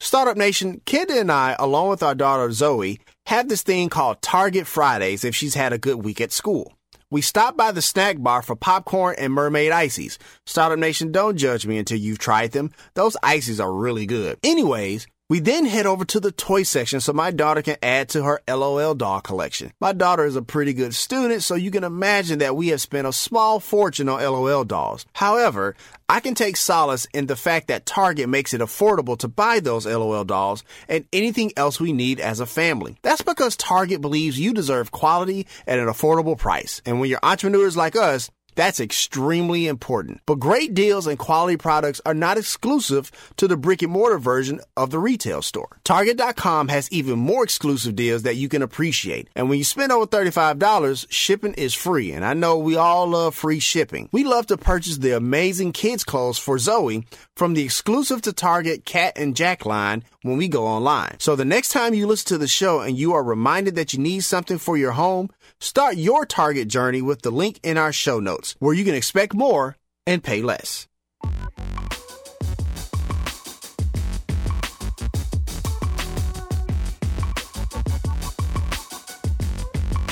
Startup 0.02 0.38
Nation, 0.38 0.82
Kenda 0.86 1.20
and 1.20 1.32
I, 1.32 1.58
along 1.60 1.90
with 1.90 2.02
our 2.02 2.16
daughter 2.16 2.50
Zoe, 2.54 3.02
have 3.26 3.50
this 3.50 3.64
thing 3.64 3.90
called 3.90 4.22
Target 4.22 4.66
Fridays 4.66 5.26
if 5.26 5.36
she's 5.36 5.56
had 5.56 5.74
a 5.74 5.78
good 5.78 6.06
week 6.06 6.22
at 6.22 6.32
school. 6.32 6.74
We 7.12 7.22
stop 7.22 7.58
by 7.58 7.74
the 7.74 7.82
snack 7.82 8.22
bar 8.22 8.42
for 8.42 8.56
popcorn 8.56 9.16
and 9.18 9.34
mermaid 9.34 9.74
ices. 9.74 10.18
Startup 10.46 10.80
Nation, 10.80 11.12
don't 11.12 11.36
judge 11.36 11.66
me 11.66 11.78
until 11.78 11.98
you've 11.98 12.18
tried 12.18 12.54
them. 12.54 12.72
Those 12.94 13.18
ices 13.22 13.60
are 13.60 13.74
really 13.74 14.06
good. 14.06 14.38
Anyways, 14.42 15.06
we 15.30 15.40
then 15.40 15.66
head 15.66 15.86
over 15.86 16.04
to 16.06 16.20
the 16.20 16.32
toy 16.32 16.64
section 16.64 17.00
so 17.00 17.14
my 17.14 17.30
daughter 17.30 17.62
can 17.62 17.78
add 17.84 18.10
to 18.10 18.24
her 18.24 18.42
LOL 18.48 18.96
doll 18.96 19.22
collection. 19.22 19.72
My 19.80 19.94
daughter 19.94 20.26
is 20.26 20.36
a 20.36 20.42
pretty 20.42 20.74
good 20.74 20.96
student, 20.96 21.44
so 21.44 21.54
you 21.54 21.70
can 21.70 21.84
imagine 21.84 22.40
that 22.40 22.56
we 22.56 22.70
have 22.70 22.82
spent 22.82 23.06
a 23.06 23.14
small 23.14 23.60
fortune 23.60 24.10
on 24.10 24.22
LOL 24.22 24.64
dolls. 24.64 25.06
However, 25.14 25.76
I 26.10 26.20
can 26.20 26.34
take 26.34 26.58
solace 26.58 27.06
in 27.14 27.28
the 27.28 27.36
fact 27.36 27.68
that 27.68 27.86
Target 27.86 28.28
makes 28.28 28.56
it 28.56 28.62
affordable 28.62 29.16
to 29.20 29.28
buy 29.28 29.60
those 29.60 29.86
LOL 29.86 30.26
dolls 30.26 30.64
and 30.88 31.06
anything 31.14 31.52
else 31.56 31.80
we 31.80 31.94
need 31.94 32.20
as 32.20 32.40
a 32.40 32.48
family. 32.48 32.98
That's 33.04 33.22
because 33.22 33.56
Target 33.56 34.02
believes 34.02 34.40
you 34.40 34.52
deserve 34.52 34.92
quality 34.92 35.46
at 35.68 35.78
an 35.78 35.86
affordable 35.86 36.38
price. 36.38 36.82
And 36.88 37.00
when 37.00 37.12
you're 37.12 37.20
entrepreneurs 37.22 37.78
like 37.78 37.96
us, 37.96 38.32
that's 38.56 38.80
extremely 38.80 39.68
important. 39.68 40.22
But 40.26 40.40
great 40.40 40.74
deals 40.74 41.08
and 41.08 41.18
quality 41.18 41.58
products 41.58 42.02
are 42.06 42.14
not 42.14 42.38
exclusive 42.38 43.12
to 43.38 43.48
the 43.48 43.58
brick 43.58 43.82
and 43.82 43.92
mortar 43.92 44.20
version 44.20 44.60
of 44.76 44.90
the 44.90 45.00
retail 45.00 45.42
store. 45.42 45.80
Target.com 45.84 46.68
has 46.68 46.92
even 46.92 47.20
more 47.20 47.44
exclusive 47.44 47.96
deals 47.96 48.24
that 48.24 48.36
you 48.36 48.50
can 48.50 48.62
appreciate. 48.62 49.30
And 49.36 49.50
when 49.50 49.58
you 49.58 49.64
spend 49.64 49.92
over 49.92 50.06
$35, 50.06 51.08
shipping 51.10 51.54
is 51.54 51.74
free. 51.74 52.12
And 52.12 52.26
I 52.26 52.34
know 52.34 52.58
we 52.58 52.76
all 52.76 53.08
love 53.08 53.36
free 53.36 53.60
shipping. 53.60 54.10
We 54.12 54.24
love 54.24 54.48
to 54.48 54.58
purchase 54.58 54.98
the 54.98 55.16
amazing 55.16 55.72
kids' 55.72 56.04
clothes 56.04 56.38
for 56.38 56.58
Zoe 56.58 57.06
from 57.36 57.54
the 57.54 57.64
exclusive 57.64 58.22
to 58.24 58.34
Target 58.34 58.86
Cat 58.86 59.14
and 59.16 59.36
Jack 59.36 59.66
line 59.66 60.04
when 60.22 60.38
we 60.38 60.48
go 60.48 60.66
online. 60.68 61.16
So 61.20 61.36
the 61.36 61.46
next 61.46 61.70
time 61.70 61.94
you 61.94 62.08
listen 62.08 62.28
to 62.30 62.38
the 62.38 62.48
show 62.48 62.82
and 62.82 62.98
you 62.98 63.14
are 63.14 63.24
reminded 63.24 63.76
that 63.76 63.94
you 63.94 64.00
need 64.00 64.22
something 64.22 64.58
for 64.58 64.78
your 64.78 64.92
home, 64.92 65.30
start 65.60 65.98
your 65.98 66.26
Target 66.26 66.68
journey 66.68 67.02
with 67.02 67.22
the 67.22 67.32
link 67.32 67.60
in 67.64 67.78
our 67.78 67.92
show 67.92 68.20
notes 68.20 68.56
where 68.60 68.74
you 68.74 68.86
can 68.86 68.96
expect 68.96 69.34
more 69.34 69.76
and 70.08 70.24
pay 70.24 70.42
less. 70.42 70.88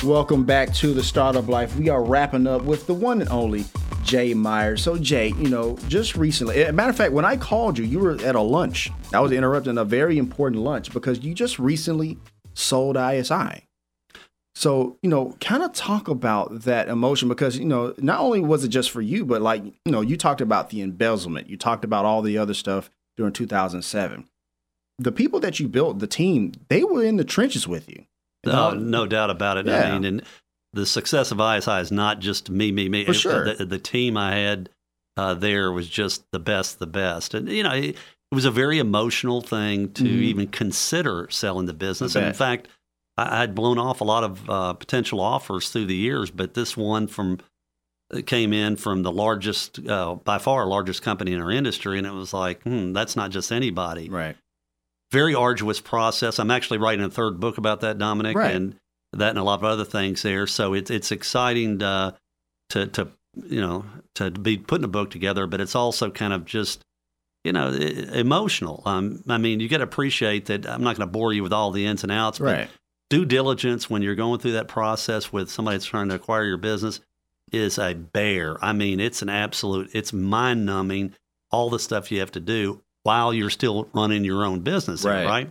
Welcome 0.04 0.44
back 0.44 0.72
to 0.74 0.94
the 0.94 1.02
Startup 1.02 1.46
Life. 1.48 1.76
We 1.76 1.88
are 1.88 2.02
wrapping 2.02 2.46
up 2.46 2.62
with 2.62 2.86
the 2.86 2.94
one 2.94 3.20
and 3.20 3.28
only 3.30 3.64
Jay 4.04 4.32
Myers. 4.32 4.82
So, 4.82 4.96
Jay, 4.96 5.34
you 5.36 5.48
know, 5.48 5.76
just 5.88 6.16
recently, 6.16 6.70
matter 6.72 6.90
of 6.90 6.96
fact, 6.96 7.12
when 7.12 7.24
I 7.24 7.36
called 7.36 7.76
you, 7.76 7.84
you 7.84 7.98
were 7.98 8.12
at 8.24 8.34
a 8.34 8.40
lunch. 8.40 8.90
I 9.12 9.20
was 9.20 9.32
interrupting 9.32 9.76
a 9.76 9.84
very 9.84 10.16
important 10.16 10.62
lunch 10.62 10.92
because 10.92 11.20
you 11.20 11.34
just 11.34 11.58
recently 11.58 12.16
sold 12.54 12.96
ISI. 12.96 13.67
So, 14.58 14.98
you 15.02 15.08
know, 15.08 15.36
kind 15.40 15.62
of 15.62 15.72
talk 15.72 16.08
about 16.08 16.62
that 16.62 16.88
emotion 16.88 17.28
because, 17.28 17.56
you 17.56 17.64
know, 17.64 17.94
not 17.98 18.18
only 18.18 18.40
was 18.40 18.64
it 18.64 18.70
just 18.70 18.90
for 18.90 19.00
you, 19.00 19.24
but 19.24 19.40
like, 19.40 19.64
you 19.64 19.92
know, 19.92 20.00
you 20.00 20.16
talked 20.16 20.40
about 20.40 20.70
the 20.70 20.80
embezzlement, 20.82 21.48
you 21.48 21.56
talked 21.56 21.84
about 21.84 22.04
all 22.04 22.22
the 22.22 22.36
other 22.38 22.54
stuff 22.54 22.90
during 23.16 23.32
2007. 23.32 24.24
The 24.98 25.12
people 25.12 25.38
that 25.38 25.60
you 25.60 25.68
built, 25.68 26.00
the 26.00 26.08
team, 26.08 26.54
they 26.68 26.82
were 26.82 27.04
in 27.04 27.18
the 27.18 27.24
trenches 27.24 27.68
with 27.68 27.88
you. 27.88 28.04
Oh, 28.48 28.74
no 28.74 29.06
doubt 29.06 29.30
about 29.30 29.58
it. 29.58 29.66
Yeah. 29.66 29.92
I 29.92 29.92
mean, 29.92 30.04
and 30.04 30.22
the 30.72 30.86
success 30.86 31.30
of 31.30 31.38
ISI 31.38 31.78
is 31.80 31.92
not 31.92 32.18
just 32.18 32.50
me, 32.50 32.72
me, 32.72 32.88
me. 32.88 33.04
For 33.04 33.14
sure. 33.14 33.54
The, 33.54 33.64
the 33.64 33.78
team 33.78 34.16
I 34.16 34.34
had 34.34 34.70
uh, 35.16 35.34
there 35.34 35.70
was 35.70 35.88
just 35.88 36.24
the 36.32 36.40
best, 36.40 36.80
the 36.80 36.86
best. 36.88 37.32
And, 37.32 37.48
you 37.48 37.62
know, 37.62 37.74
it, 37.74 37.90
it 37.90 37.96
was 38.34 38.44
a 38.44 38.50
very 38.50 38.80
emotional 38.80 39.40
thing 39.40 39.92
to 39.92 40.02
Mhm. 40.02 40.06
even 40.22 40.46
consider 40.48 41.28
selling 41.30 41.66
the 41.66 41.74
business. 41.74 42.16
And 42.16 42.26
in 42.26 42.34
fact, 42.34 42.66
I, 43.18 43.42
I'd 43.42 43.54
blown 43.54 43.78
off 43.78 44.00
a 44.00 44.04
lot 44.04 44.24
of 44.24 44.48
uh, 44.50 44.72
potential 44.74 45.20
offers 45.20 45.68
through 45.70 45.86
the 45.86 45.96
years, 45.96 46.30
but 46.30 46.54
this 46.54 46.76
one 46.76 47.06
from 47.06 47.38
came 48.24 48.54
in 48.54 48.76
from 48.76 49.02
the 49.02 49.12
largest, 49.12 49.86
uh, 49.86 50.14
by 50.14 50.38
far, 50.38 50.66
largest 50.66 51.02
company 51.02 51.32
in 51.34 51.42
our 51.42 51.50
industry, 51.50 51.98
and 51.98 52.06
it 52.06 52.12
was 52.12 52.32
like, 52.32 52.62
hmm, 52.62 52.92
that's 52.94 53.16
not 53.16 53.30
just 53.30 53.52
anybody 53.52 54.08
Right. 54.08 54.34
very 55.12 55.34
arduous 55.34 55.80
process. 55.80 56.38
I'm 56.38 56.50
actually 56.50 56.78
writing 56.78 57.04
a 57.04 57.10
third 57.10 57.38
book 57.38 57.58
about 57.58 57.80
that, 57.82 57.98
Dominic, 57.98 58.36
Right. 58.36 58.54
and 58.54 58.76
that 59.12 59.30
and 59.30 59.38
a 59.38 59.42
lot 59.42 59.58
of 59.58 59.64
other 59.64 59.84
things 59.84 60.22
there. 60.22 60.46
So 60.46 60.72
it's 60.74 60.90
it's 60.90 61.10
exciting 61.12 61.78
to, 61.80 62.14
to 62.70 62.86
to 62.86 63.08
you 63.44 63.60
know 63.60 63.84
to 64.14 64.30
be 64.30 64.56
putting 64.56 64.84
a 64.84 64.88
book 64.88 65.10
together, 65.10 65.46
but 65.46 65.60
it's 65.60 65.74
also 65.74 66.10
kind 66.10 66.32
of 66.32 66.44
just 66.46 66.82
you 67.44 67.52
know, 67.52 67.70
emotional. 67.72 68.82
Um, 68.84 69.22
I 69.28 69.38
mean, 69.38 69.60
you 69.60 69.68
got 69.68 69.78
to 69.78 69.84
appreciate 69.84 70.46
that. 70.46 70.66
I'm 70.68 70.82
not 70.82 70.96
going 70.96 71.06
to 71.08 71.12
bore 71.12 71.32
you 71.32 71.42
with 71.42 71.52
all 71.52 71.70
the 71.70 71.86
ins 71.86 72.02
and 72.02 72.10
outs, 72.12 72.38
but 72.40 72.44
Right. 72.46 72.70
Due 73.10 73.24
diligence 73.24 73.88
when 73.88 74.02
you're 74.02 74.14
going 74.14 74.38
through 74.40 74.52
that 74.52 74.68
process 74.68 75.32
with 75.32 75.50
somebody 75.50 75.76
that's 75.76 75.86
trying 75.86 76.08
to 76.08 76.14
acquire 76.14 76.44
your 76.44 76.56
business 76.58 77.00
is 77.52 77.78
a 77.78 77.94
bear. 77.94 78.62
I 78.62 78.72
mean, 78.72 79.00
it's 79.00 79.22
an 79.22 79.28
absolute, 79.30 79.90
it's 79.94 80.12
mind 80.12 80.66
numbing, 80.66 81.14
all 81.50 81.70
the 81.70 81.78
stuff 81.78 82.12
you 82.12 82.20
have 82.20 82.32
to 82.32 82.40
do 82.40 82.82
while 83.04 83.32
you're 83.32 83.48
still 83.50 83.88
running 83.94 84.24
your 84.24 84.44
own 84.44 84.60
business, 84.60 85.04
Right. 85.04 85.24
right? 85.26 85.50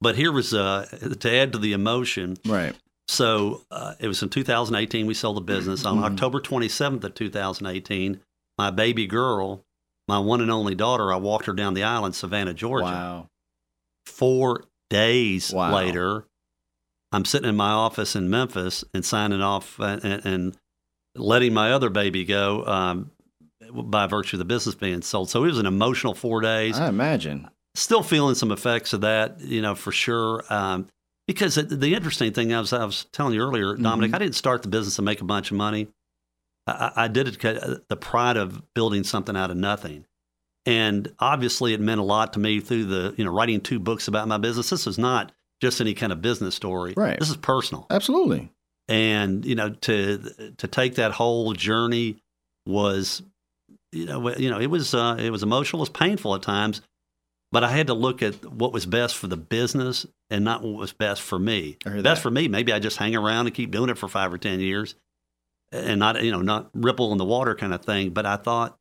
But 0.00 0.14
here 0.16 0.30
was, 0.32 0.54
uh, 0.54 0.86
to 1.20 1.32
add 1.32 1.52
to 1.52 1.58
the 1.58 1.72
emotion, 1.72 2.36
Right. 2.46 2.76
so 3.08 3.62
uh, 3.70 3.94
it 3.98 4.06
was 4.08 4.22
in 4.22 4.28
2018 4.28 5.06
we 5.06 5.14
sold 5.14 5.36
the 5.36 5.40
business. 5.40 5.84
On 5.84 5.98
Mhm. 5.98 6.04
October 6.04 6.40
27th 6.40 7.02
of 7.04 7.14
2018, 7.14 8.20
my 8.58 8.70
baby 8.70 9.06
girl, 9.06 9.64
my 10.08 10.18
one 10.18 10.40
and 10.40 10.50
only 10.50 10.74
daughter, 10.76 11.12
I 11.12 11.16
walked 11.16 11.46
her 11.46 11.52
down 11.52 11.74
the 11.74 11.82
aisle 11.82 12.06
in 12.06 12.12
Savannah, 12.12 12.54
Georgia. 12.54 12.84
Wow. 12.84 13.28
Four 14.06 14.64
days 14.92 15.52
Wow. 15.52 15.74
later, 15.74 16.26
I'm 17.12 17.24
sitting 17.24 17.48
in 17.48 17.56
my 17.56 17.70
office 17.70 18.14
in 18.16 18.30
Memphis 18.30 18.84
and 18.94 19.04
signing 19.04 19.42
off 19.42 19.78
and, 19.78 20.04
and, 20.04 20.56
letting 21.14 21.52
my 21.52 21.72
other 21.72 21.90
baby 21.90 22.24
go 22.24 22.64
um, 22.64 23.10
by 23.70 24.06
virtue 24.06 24.36
of 24.36 24.38
the 24.38 24.46
business 24.46 24.74
being 24.74 25.02
sold. 25.02 25.28
So 25.28 25.44
it 25.44 25.48
was 25.48 25.58
an 25.58 25.66
emotional 25.66 26.14
four 26.14 26.40
days 26.40 26.78
I 26.78 26.88
imagine. 26.88 27.50
still 27.74 28.02
feeling 28.02 28.34
some 28.34 28.50
effects 28.50 28.94
of 28.94 29.02
that, 29.02 29.40
you 29.40 29.60
know, 29.60 29.74
for 29.74 29.92
sure. 29.92 30.42
Um, 30.48 30.88
because 31.26 31.56
the 31.56 31.94
interesting 31.94 32.32
thing, 32.32 32.54
I 32.54 32.60
was, 32.60 32.72
I 32.72 32.82
was 32.86 33.04
telling 33.12 33.34
you 33.34 33.42
earlier, 33.42 33.76
Dominic, 33.76 34.12
Mhm. 34.12 34.14
I 34.14 34.18
didn't 34.20 34.36
start 34.36 34.62
the 34.62 34.68
business 34.68 34.96
to 34.96 35.02
make 35.02 35.20
a 35.20 35.24
bunch 35.24 35.50
of 35.50 35.58
money. 35.58 35.88
I, 36.66 36.92
I 36.96 37.08
did 37.08 37.28
it 37.28 37.44
uh, 37.44 37.76
the 37.90 37.96
pride 37.96 38.38
of 38.38 38.62
building 38.74 39.04
something 39.04 39.36
out 39.36 39.50
of 39.50 39.56
nothing. 39.58 40.06
And 40.64 41.12
obviously, 41.18 41.74
it 41.74 41.80
meant 41.80 42.00
a 42.00 42.04
lot 42.04 42.34
to 42.34 42.38
me 42.38 42.60
through 42.60 42.84
the, 42.84 43.14
you 43.16 43.24
know, 43.24 43.32
writing 43.32 43.60
two 43.60 43.80
books 43.80 44.06
about 44.06 44.28
my 44.28 44.38
business. 44.38 44.70
This 44.70 44.86
is 44.86 44.96
not 44.96 45.32
just 45.62 45.80
any 45.80 45.94
kind 45.94 46.12
of 46.12 46.20
business 46.20 46.54
story. 46.54 46.92
Right. 46.96 47.18
This 47.18 47.30
is 47.30 47.36
personal 47.36 47.86
Absolutely. 47.88 48.50
and 48.88 49.44
you 49.44 49.54
know 49.54 49.70
to 49.70 50.52
to 50.58 50.66
take 50.66 50.96
that 50.96 51.12
whole 51.12 51.52
journey 51.52 52.16
was 52.66 53.22
you 53.92 54.06
know 54.06 54.36
you 54.36 54.50
know 54.50 54.58
it 54.58 54.66
was 54.66 54.92
uh, 54.92 55.16
it 55.18 55.30
was 55.30 55.44
emotional 55.44 55.80
it 55.80 55.82
was 55.82 55.88
painful 55.90 56.34
at 56.34 56.42
times 56.42 56.82
but 57.52 57.62
I 57.62 57.70
had 57.70 57.86
to 57.88 57.94
look 57.94 58.22
at 58.22 58.44
what 58.44 58.72
was 58.72 58.86
best 58.86 59.16
for 59.16 59.28
the 59.28 59.36
business 59.36 60.04
and 60.30 60.44
not 60.44 60.62
what 60.62 60.74
was 60.74 60.92
best 60.92 61.22
for 61.22 61.38
me 61.38 61.76
best 61.84 62.02
that. 62.02 62.18
for 62.18 62.30
me 62.30 62.48
maybe 62.48 62.72
I 62.72 62.80
just 62.80 62.96
hang 62.96 63.14
around 63.14 63.46
and 63.46 63.54
keep 63.54 63.70
doing 63.70 63.88
it 63.88 63.98
for 63.98 64.08
5 64.08 64.32
or 64.32 64.38
10 64.38 64.58
years 64.58 64.96
and 65.70 66.00
not 66.00 66.22
you 66.24 66.32
know 66.32 66.42
not 66.42 66.70
ripple 66.74 67.12
in 67.12 67.18
the 67.18 67.24
water 67.24 67.54
kind 67.54 67.72
of 67.72 67.84
thing 67.84 68.10
but 68.10 68.26
I 68.26 68.34
thought 68.36 68.76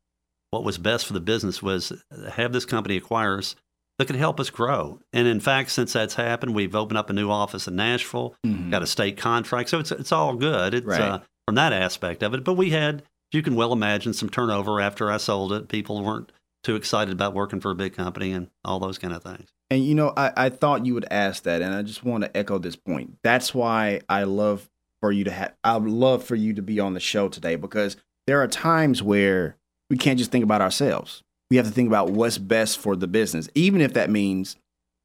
what 0.51 0.63
was 0.63 0.77
best 0.77 1.05
for 1.07 1.13
the 1.13 1.19
business 1.19 1.63
was 1.63 1.91
have 2.33 2.53
this 2.53 2.65
company 2.65 2.97
acquire 2.97 3.37
us 3.39 3.55
that 3.97 4.05
could 4.05 4.15
help 4.15 4.39
us 4.39 4.49
grow 4.49 4.99
and 5.13 5.27
in 5.27 5.39
fact 5.39 5.71
since 5.71 5.93
that's 5.93 6.15
happened 6.15 6.53
we've 6.53 6.75
opened 6.75 6.97
up 6.97 7.09
a 7.09 7.13
new 7.13 7.29
office 7.31 7.67
in 7.67 7.75
Nashville 7.75 8.35
Mhm. 8.45 8.69
got 8.69 8.83
a 8.83 8.87
state 8.87 9.17
contract, 9.17 9.69
so 9.69 9.79
it's 9.79 9.91
it's 9.91 10.11
all 10.11 10.35
good. 10.35 10.73
It's 10.73 10.85
Right. 10.85 11.01
uh, 11.01 11.19
from 11.47 11.55
that 11.55 11.73
aspect 11.73 12.21
of 12.23 12.33
it. 12.33 12.43
But 12.43 12.53
we 12.53 12.69
had, 12.69 13.03
you 13.31 13.41
can 13.41 13.55
well 13.55 13.73
imagine, 13.73 14.13
some 14.13 14.29
turnover 14.29 14.79
after 14.79 15.11
I 15.11 15.17
sold 15.17 15.51
it. 15.53 15.67
People 15.67 16.03
weren't 16.03 16.31
too 16.63 16.75
excited 16.75 17.11
about 17.13 17.33
working 17.33 17.59
for 17.59 17.71
a 17.71 17.75
big 17.75 17.93
company 17.95 18.31
and 18.31 18.49
all 18.63 18.79
those 18.79 18.97
kind 18.97 19.13
of 19.13 19.23
things. 19.23 19.49
And 19.69 19.83
you 19.85 19.95
know, 19.95 20.13
I, 20.17 20.31
I 20.37 20.49
thought 20.49 20.85
you 20.85 20.93
would 20.93 21.07
ask 21.11 21.43
that, 21.43 21.61
and 21.61 21.73
I 21.73 21.81
just 21.81 22.03
want 22.03 22.23
to 22.23 22.35
echo 22.37 22.57
this 22.59 22.75
point. 22.75 23.17
That's 23.23 23.53
why 23.53 24.01
I 24.09 24.23
love 24.23 24.69
for 25.01 25.11
you 25.11 25.23
to 25.25 25.31
have. 25.31 25.53
I 25.63 25.77
would 25.77 25.89
love 25.91 26.23
for 26.23 26.35
you 26.35 26.53
to 26.53 26.61
be 26.61 26.79
on 26.79 26.93
the 26.93 26.99
show 26.99 27.27
today 27.29 27.55
because 27.55 27.97
there 28.27 28.41
are 28.41 28.47
times 28.47 29.01
where 29.03 29.57
we 29.91 29.97
can't 29.97 30.17
just 30.17 30.31
think 30.31 30.43
about 30.43 30.61
ourselves. 30.61 31.21
We 31.49 31.57
have 31.57 31.67
to 31.67 31.71
think 31.71 31.87
about 31.87 32.11
what's 32.11 32.37
best 32.37 32.79
for 32.79 32.95
the 32.95 33.07
business, 33.07 33.49
even 33.55 33.81
if 33.81 33.93
that 33.93 34.09
means 34.09 34.55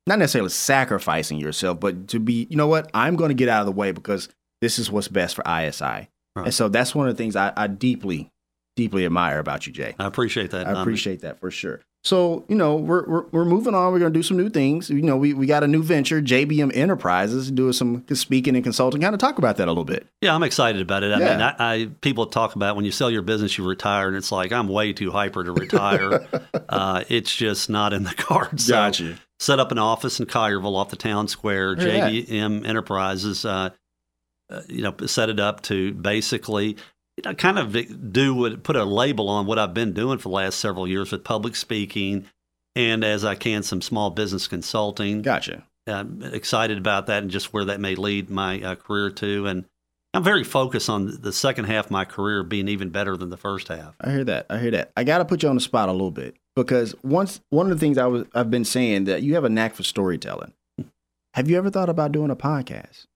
not 0.07 0.21
necessarily 0.21 0.51
sacrificing 0.51 1.39
yourself, 1.39 1.81
but 1.81 2.07
to 2.09 2.21
be, 2.21 2.47
you 2.49 2.57
know 2.57 2.69
what, 2.69 2.89
I'm 2.95 3.17
going 3.17 3.31
to 3.31 3.35
get 3.35 3.49
out 3.49 3.59
of 3.59 3.67
the 3.67 3.73
way 3.73 3.91
because 3.91 4.29
this 4.61 4.79
is 4.79 4.89
what's 4.89 5.09
best 5.09 5.35
for 5.35 5.43
ISI. 5.43 5.85
Right. 5.85 6.09
And 6.37 6.55
so 6.55 6.69
that's 6.69 6.95
one 6.95 7.09
of 7.09 7.17
the 7.17 7.21
things 7.21 7.35
I, 7.35 7.53
I 7.57 7.67
deeply, 7.67 8.31
deeply 8.77 9.05
admire 9.05 9.41
about 9.41 9.67
you, 9.67 9.73
Jay. 9.73 9.97
I 9.99 10.07
appreciate 10.07 10.53
that. 10.53 10.69
I 10.69 10.81
appreciate 10.81 11.23
that 11.23 11.41
for 11.41 11.51
sure. 11.51 11.81
So, 12.07 12.45
you 12.49 12.55
know, 12.55 12.77
we're, 12.77 13.05
we're, 13.09 13.27
we're 13.33 13.45
moving 13.45 13.75
on. 13.75 13.93
We're 13.93 13.99
going 13.99 14.13
to 14.13 14.17
do 14.17 14.23
some 14.23 14.37
new 14.37 14.49
things. 14.49 14.89
You 14.91 15.03
know, 15.03 15.17
we, 15.17 15.35
we 15.35 15.45
got 15.45 15.65
a 15.65 15.67
new 15.67 15.83
venture, 15.83 16.23
JBM 16.23 16.71
Enterprises, 16.77 17.51
doing 17.51 17.73
some 17.73 18.05
speaking 18.15 18.55
and 18.55 18.63
consulting. 18.63 19.01
Kind 19.01 19.13
of 19.13 19.19
talk 19.19 19.39
about 19.39 19.57
that 19.57 19.67
a 19.67 19.73
little 19.73 19.85
bit. 19.85 20.07
Yeah, 20.21 20.33
I'm 20.33 20.45
excited 20.45 20.81
about 20.81 21.03
it. 21.03 21.13
I 21.13 21.19
Yeah. 21.19 21.31
mean, 21.31 21.41
I, 21.41 21.55
I 21.59 21.87
people 22.03 22.27
talk 22.27 22.55
about 22.55 22.77
when 22.77 22.85
you 22.85 22.93
sell 22.93 23.11
your 23.11 23.23
business, 23.23 23.59
you 23.59 23.67
retire, 23.69 24.07
and 24.07 24.17
it's 24.17 24.31
like 24.31 24.53
I'm 24.53 24.69
way 24.69 24.93
too 24.93 25.11
hyper 25.11 25.43
to 25.43 25.51
retire. 25.51 26.29
uh, 26.69 27.03
it's 27.09 27.35
just 27.35 27.69
not 27.69 27.93
in 27.93 28.05
the 28.05 28.15
cards. 28.15 28.67
So 28.67 28.91
you. 28.95 29.17
set 29.41 29.59
up 29.59 29.73
an 29.73 29.79
office 29.79 30.21
in 30.21 30.27
Collierville 30.27 30.77
off 30.77 30.91
the 30.91 30.97
town 30.97 31.27
square. 31.27 31.75
JBM 31.75 32.65
Enterprises, 32.65 33.45
uh, 33.45 33.71
uh, 34.49 34.63
you 34.69 34.83
know, 34.83 34.95
set 35.07 35.29
it 35.29 35.41
up 35.41 35.61
to 35.63 35.93
basically, 35.95 36.77
know, 37.25 37.35
kind 37.35 37.59
of 37.59 38.13
do 38.13 38.35
what, 38.35 38.63
put 38.63 38.77
a 38.77 38.85
label 38.85 39.29
on 39.29 39.47
what 39.47 39.59
I've 39.59 39.75
been 39.75 39.93
doing 39.93 40.19
for 40.19 40.29
the 40.29 40.35
last 40.35 40.59
several 40.59 40.87
years 40.87 41.13
with 41.13 41.25
public 41.25 41.57
speaking, 41.57 42.27
and 42.75 43.03
as 43.05 43.25
I 43.25 43.35
can, 43.35 43.63
some 43.63 43.81
small 43.81 44.11
business 44.11 44.47
consulting. 44.49 45.23
Gotcha. 45.23 45.65
I'm 45.87 46.23
excited 46.23 46.79
about 46.79 47.07
that 47.07 47.23
and 47.23 47.31
just 47.31 47.53
where 47.53 47.65
that 47.67 47.81
may 47.81 47.95
lead 47.95 48.29
my 48.29 48.61
uh, 48.61 48.75
career 48.75 49.11
to. 49.11 49.47
And 49.47 49.65
I'm 50.13 50.25
very 50.25 50.45
focused 50.45 50.91
on 50.91 51.21
the 51.21 51.33
second 51.33 51.67
half 51.67 51.87
of 51.87 51.91
my 51.91 52.05
career 52.05 52.43
being 52.43 52.69
even 52.69 52.91
better 52.91 53.17
than 53.17 53.31
the 53.31 53.37
first 53.37 53.69
half. 53.69 53.95
I 54.01 54.11
hear 54.11 54.25
that. 54.25 54.47
I 54.51 54.59
hear 54.59 54.73
that. 54.73 54.91
I 54.97 55.05
got 55.05 55.19
to 55.19 55.25
put 55.25 55.43
you 55.43 55.49
on 55.49 55.55
the 55.55 55.61
spot 55.61 55.89
a 55.89 55.93
little 55.93 56.11
bit 56.11 56.37
because 56.57 56.95
once 57.03 57.41
one 57.51 57.71
of 57.71 57.79
the 57.79 57.79
things 57.79 57.99
I 57.99 58.07
was 58.07 58.27
I've 58.35 58.51
been 58.51 58.65
saying 58.65 59.05
that 59.05 59.23
you 59.23 59.35
have 59.35 59.45
a 59.45 59.49
knack 59.49 59.75
for 59.75 59.85
storytelling. 59.85 60.53
Have 61.35 61.51
you 61.51 61.59
ever 61.59 61.71
thought 61.71 61.91
about 61.91 62.13
doing 62.13 62.31
a 62.31 62.37
podcast? 62.37 63.07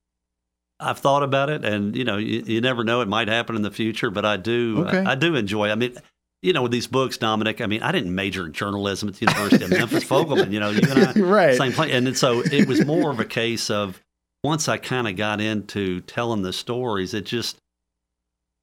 I've 0.80 0.98
thought 0.98 1.22
about 1.22 1.50
it, 1.50 1.64
and 1.64 1.94
you 1.96 2.04
know, 2.04 2.16
you, 2.16 2.42
you 2.46 2.60
never 2.60 2.84
know; 2.84 3.00
it 3.00 3.08
might 3.08 3.28
happen 3.28 3.56
in 3.56 3.62
the 3.62 3.70
future. 3.70 4.10
But 4.10 4.24
I 4.24 4.36
do, 4.36 4.84
Okay. 4.86 4.98
I, 4.98 5.12
I 5.12 5.14
do 5.14 5.34
enjoy. 5.34 5.70
I 5.70 5.74
mean, 5.74 5.94
you 6.42 6.52
know, 6.52 6.62
with 6.62 6.72
these 6.72 6.86
books, 6.86 7.16
Dominic. 7.18 7.60
I 7.60 7.66
mean, 7.66 7.82
I 7.82 7.92
didn't 7.92 8.14
major 8.14 8.46
in 8.46 8.52
journalism 8.52 9.08
at 9.08 9.16
the 9.16 9.26
University 9.26 9.64
of 9.64 9.70
Memphis. 9.70 10.04
Fogelman, 10.08 10.52
you 10.52 10.60
know, 10.60 10.70
you 10.70 10.80
and 10.90 10.92
I, 11.04 11.12
right. 11.20 11.56
same 11.56 11.72
place, 11.72 11.92
and 11.92 12.16
so 12.16 12.40
it 12.40 12.66
was 12.66 12.84
more 12.86 13.10
of 13.10 13.20
a 13.20 13.24
case 13.24 13.68
of 13.70 14.00
once 14.42 14.68
I 14.68 14.78
kind 14.78 15.06
of 15.06 15.16
got 15.16 15.40
into 15.40 16.00
telling 16.02 16.40
the 16.42 16.52
stories, 16.52 17.12
it 17.12 17.26
just, 17.26 17.58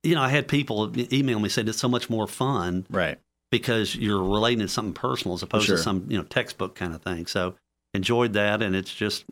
you 0.03 0.15
know, 0.15 0.21
I 0.21 0.29
had 0.29 0.47
people 0.47 0.91
email 1.13 1.39
me 1.39 1.49
saying 1.49 1.67
it's 1.67 1.77
so 1.77 1.87
much 1.89 2.09
more 2.09 2.25
fun 2.27 2.87
Right. 2.89 3.19
because 3.51 3.95
you're 3.95 4.23
relating 4.23 4.59
to 4.59 4.67
something 4.67 4.93
personal 4.93 5.35
as 5.35 5.43
opposed 5.43 5.67
Sure. 5.67 5.77
to 5.77 5.83
some 5.83 6.05
you 6.09 6.17
know 6.17 6.23
textbook 6.23 6.73
kind 6.75 6.95
of 6.95 7.01
thing. 7.03 7.27
So 7.27 7.55
enjoyed 7.93 8.33
that, 8.33 8.61
and 8.63 8.75
it's 8.75 8.93
just 8.93 9.25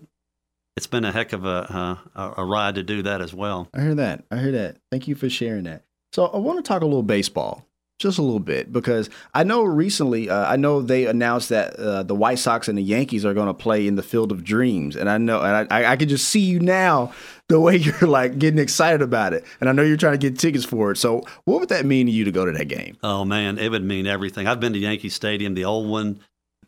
it's 0.76 0.88
been 0.88 1.06
a 1.06 1.12
heck 1.12 1.34
of 1.34 1.46
a 1.46 1.98
uh, 2.16 2.34
a- 2.38 2.46
ride 2.46 2.76
to 2.76 2.84
do 2.84 3.02
that 3.04 3.22
as 3.22 3.34
well. 3.34 3.70
I 3.74 3.82
hear 3.82 3.96
that. 3.96 4.26
I 4.30 4.38
hear 4.38 4.52
that. 4.52 4.78
Thank 4.92 5.08
you 5.08 5.16
for 5.16 5.30
sharing 5.30 5.64
that. 5.64 5.84
So 6.14 6.28
I 6.28 6.38
want 6.38 6.64
to 6.64 6.68
talk 6.68 6.82
a 6.82 6.86
little 6.86 7.04
baseball, 7.04 7.66
just 8.00 8.18
a 8.18 8.22
little 8.22 8.40
bit, 8.40 8.72
because 8.72 9.10
I 9.34 9.44
know 9.44 9.64
recently, 9.64 10.30
uh, 10.30 10.46
I 10.46 10.56
know 10.56 10.82
they 10.82 11.06
announced 11.08 11.50
that 11.50 11.76
uh, 11.76 12.04
the 12.04 12.16
White 12.16 12.40
Sox 12.40 12.68
and 12.68 12.78
the 12.78 12.84
Yankees 12.84 13.26
are 13.26 13.34
going 13.34 13.48
to 13.48 13.54
play 13.54 13.86
in 13.88 13.96
the 13.96 14.04
Field 14.04 14.32
of 14.32 14.44
Dreams, 14.44 14.96
and 14.96 15.10
I 15.10 15.18
know, 15.18 15.42
and 15.42 15.70
I, 15.72 15.82
I, 15.82 15.92
I 15.92 15.96
can 15.96 16.08
just 16.08 16.30
see 16.30 16.40
you 16.42 16.60
now, 16.60 17.14
the 17.50 17.60
way 17.60 17.76
you're 17.78 18.08
like 18.08 18.38
getting 18.40 18.60
excited 18.60 19.02
about 19.02 19.34
it, 19.34 19.46
and 19.60 19.70
I 19.70 19.72
know 19.74 19.82
you're 19.84 19.98
trying 19.98 20.20
to 20.20 20.30
get 20.30 20.40
tickets 20.40 20.66
for 20.66 20.92
it. 20.92 20.98
So 20.98 21.24
what 21.46 21.60
would 21.60 21.70
that 21.70 21.86
mean 21.86 22.08
to 22.08 22.12
you 22.12 22.24
to 22.26 22.32
go 22.32 22.46
to 22.46 22.52
that 22.52 22.66
game? 22.66 22.98
Oh 23.04 23.24
man, 23.26 23.58
it 23.58 23.70
would 23.70 23.84
mean 23.84 24.08
everything. 24.08 24.48
I've 24.48 24.60
been 24.60 24.74
to 24.74 24.80
Yankee 24.80 25.10
Stadium, 25.10 25.54
the 25.54 25.66
old 25.66 25.90
one. 25.90 26.20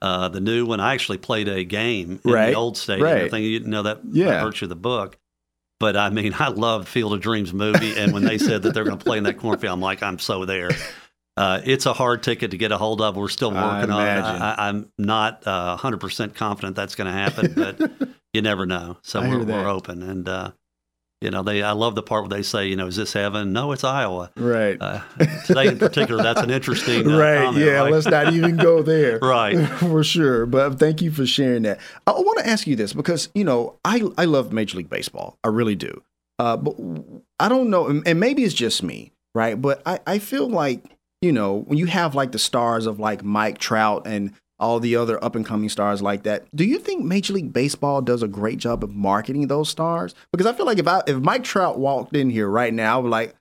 Uh, 0.01 0.27
the 0.29 0.39
new 0.41 0.65
one, 0.65 0.79
I 0.79 0.93
actually 0.93 1.17
played 1.17 1.47
a 1.47 1.63
game 1.63 2.19
in 2.23 2.31
Right, 2.31 2.49
the 2.51 2.55
old 2.55 2.77
stadium. 2.77 3.07
right. 3.07 3.23
I 3.23 3.29
think 3.29 3.45
you 3.45 3.59
know 3.61 3.83
that 3.83 4.03
by 4.03 4.17
Yeah. 4.17 4.43
virtue 4.43 4.65
of 4.65 4.69
the 4.69 4.75
book. 4.75 5.17
But 5.79 5.95
I 5.95 6.09
mean, 6.09 6.33
I 6.39 6.47
love 6.49 6.87
Field 6.87 7.13
of 7.13 7.21
Dreams 7.21 7.53
movie, 7.53 7.95
and 7.97 8.11
when 8.13 8.23
they 8.23 8.37
said 8.37 8.63
that 8.63 8.73
they're 8.73 8.83
going 8.83 8.97
to 8.97 9.03
play 9.05 9.17
in 9.17 9.23
that 9.25 9.37
cornfield, 9.37 9.73
I'm 9.73 9.81
like, 9.81 10.01
I'm 10.03 10.19
so 10.19 10.45
there. 10.45 10.69
Uh, 11.35 11.61
it's 11.63 11.85
a 11.85 11.93
hard 11.93 12.23
ticket 12.23 12.49
to 12.51 12.57
get 12.57 12.71
a 12.71 12.77
hold 12.79 12.99
of. 12.99 13.15
We're 13.15 13.27
still 13.27 13.51
working 13.51 13.91
on 13.91 14.01
it. 14.07 14.21
I, 14.23 14.55
I'm 14.69 14.91
not 14.97 15.43
uh, 15.45 15.77
100% 15.77 16.33
confident 16.33 16.75
that's 16.75 16.95
going 16.95 17.05
to 17.05 17.13
happen, 17.13 17.53
but 17.55 18.09
you 18.33 18.41
never 18.41 18.65
know. 18.65 18.97
So 19.03 19.21
we're, 19.21 19.43
we're 19.43 19.67
open. 19.67 20.01
And, 20.01 20.27
uh, 20.27 20.51
you 21.21 21.31
know, 21.31 21.41
they 21.41 21.63
I 21.63 21.71
love 21.71 21.95
the 21.95 22.03
part 22.03 22.23
where 22.23 22.37
they 22.37 22.43
say, 22.43 22.67
you 22.67 22.75
know, 22.75 22.87
is 22.87 22.95
this 22.95 23.13
heaven? 23.13 23.51
No, 23.51 23.71
it's 23.71 23.83
Iowa. 23.83 24.31
Right. 24.35 24.77
Uh, 24.79 25.01
today 25.45 25.67
in 25.67 25.79
particular, 25.79 26.21
that's 26.21 26.41
an 26.41 26.51
interesting 26.51 27.11
uh, 27.11 27.17
right. 27.17 27.45
comment, 27.45 27.65
yeah. 27.65 27.71
right? 27.79 27.91
Let's 27.91 28.05
not 28.05 28.33
even 28.33 28.57
go 28.57 28.83
there. 28.83 29.19
Right. 29.27 29.57
for 29.79 30.03
sure. 30.03 30.45
But 30.45 30.79
thank 30.79 31.01
you 31.01 31.11
for 31.11 31.25
sharing 31.25 31.63
that. 31.63 31.79
I 32.05 32.11
want 32.11 32.39
to 32.39 32.47
ask 32.47 32.67
you 32.67 32.75
this 32.75 32.93
because 32.93 33.29
you 33.33 33.43
know 33.43 33.75
I 33.83 34.03
I 34.17 34.25
love 34.25 34.53
Major 34.53 34.77
League 34.77 34.89
Baseball. 34.89 35.37
I 35.43 35.47
really 35.49 35.75
do. 35.75 36.01
Uh, 36.39 36.55
but 36.55 36.75
I 37.39 37.49
don't 37.49 37.69
know, 37.69 37.87
and 37.87 38.07
and 38.07 38.19
maybe 38.19 38.43
it's 38.43 38.53
just 38.53 38.83
me, 38.83 39.11
right? 39.33 39.59
But 39.59 39.81
I 39.85 39.99
I 40.05 40.19
feel 40.19 40.47
like 40.47 40.83
you 41.21 41.31
know 41.31 41.63
when 41.67 41.77
you 41.77 41.87
have 41.87 42.15
like 42.15 42.31
the 42.31 42.39
stars 42.39 42.85
of 42.85 42.99
like 42.99 43.23
Mike 43.23 43.57
Trout 43.57 44.05
and 44.05 44.33
all 44.59 44.79
the 44.79 44.95
other 44.95 45.23
up 45.23 45.35
and 45.35 45.45
coming 45.45 45.69
stars 45.69 46.01
like 46.01 46.23
that. 46.23 46.45
Do 46.55 46.63
you 46.65 46.79
think 46.79 47.03
Major 47.05 47.33
League 47.33 47.53
Baseball 47.53 48.01
does 48.01 48.23
a 48.23 48.27
great 48.27 48.57
job 48.57 48.83
of 48.83 48.89
marketing 48.95 49.47
those 49.47 49.69
stars? 49.69 50.15
Because 50.31 50.47
I 50.47 50.53
feel 50.53 50.65
like 50.65 50.79
if 50.79 50.87
I 50.87 51.01
if 51.07 51.17
Mike 51.17 51.43
Trout 51.43 51.77
walked 51.79 52.15
in 52.15 52.29
here 52.29 52.47
right 52.49 52.73
now, 52.73 52.97
I 52.97 53.01
would 53.01 53.09
like, 53.11 53.35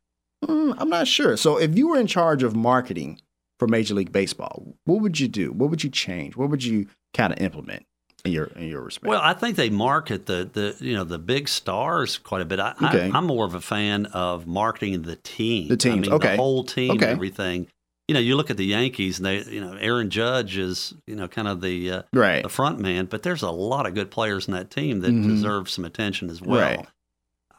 "Hmm, 0.44 0.72
I'm 0.78 0.90
not 0.90 1.06
sure. 1.08 1.36
So 1.36 1.58
if 1.58 1.76
you 1.76 1.88
were 1.88 1.98
in 1.98 2.06
charge 2.06 2.42
of 2.42 2.54
marketing 2.54 3.20
for 3.58 3.66
Major 3.66 3.94
League 3.94 4.12
Baseball, 4.12 4.74
what 4.84 5.00
would 5.00 5.18
you 5.18 5.28
do? 5.28 5.52
What 5.52 5.70
would 5.70 5.82
you 5.82 5.90
change? 5.90 6.36
What 6.36 6.50
would 6.50 6.62
you 6.62 6.86
kind 7.14 7.32
of 7.32 7.38
implement 7.40 7.86
in 8.26 8.32
your 8.32 8.44
in 8.48 8.68
your 8.68 8.82
respect? 8.82 9.08
Well, 9.08 9.22
I 9.22 9.32
think 9.32 9.56
they 9.56 9.70
market 9.70 10.26
the 10.26 10.50
the 10.52 10.76
you 10.84 10.92
know 10.94 11.04
the 11.04 11.18
big 11.18 11.48
stars 11.48 12.18
quite 12.18 12.42
a 12.42 12.44
bit. 12.44 12.60
I, 12.60 12.74
Okay. 12.84 13.10
Am 13.14 13.24
more 13.24 13.46
of 13.46 13.54
a 13.54 13.60
fan 13.62 14.04
of 14.06 14.46
marketing 14.46 15.00
the 15.02 15.16
team, 15.16 15.68
The 15.68 15.78
teams, 15.78 15.96
I 15.96 16.00
mean, 16.10 16.12
okay. 16.12 16.30
the 16.32 16.36
whole 16.36 16.62
team, 16.64 16.90
Okay. 16.92 17.06
everything. 17.06 17.68
You 18.08 18.14
know, 18.14 18.20
you 18.20 18.36
look 18.36 18.50
at 18.50 18.56
the 18.56 18.64
Yankees, 18.66 19.18
and 19.18 19.26
they 19.26 19.42
you 19.42 19.60
know 19.60 19.72
Aaron 19.74 20.10
Judge 20.10 20.56
is 20.58 20.94
you 21.06 21.16
know 21.16 21.26
kind 21.28 21.48
of 21.48 21.60
the 21.60 21.90
uh, 21.90 22.02
right. 22.12 22.42
the 22.42 22.48
front 22.48 22.78
man, 22.78 23.06
but 23.06 23.22
there's 23.24 23.42
a 23.42 23.50
lot 23.50 23.84
of 23.86 23.94
good 23.94 24.10
players 24.10 24.46
in 24.46 24.54
that 24.54 24.70
team 24.70 25.00
that 25.00 25.10
Mhm. 25.12 25.26
deserve 25.26 25.68
some 25.68 25.84
attention 25.84 26.30
as 26.30 26.40
well. 26.40 26.60
Right. 26.60 26.86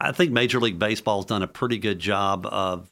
I 0.00 0.12
think 0.12 0.30
Major 0.32 0.60
League 0.60 0.78
Baseball's 0.78 1.26
done 1.26 1.42
a 1.42 1.48
pretty 1.48 1.76
good 1.78 1.98
job 1.98 2.46
of 2.46 2.88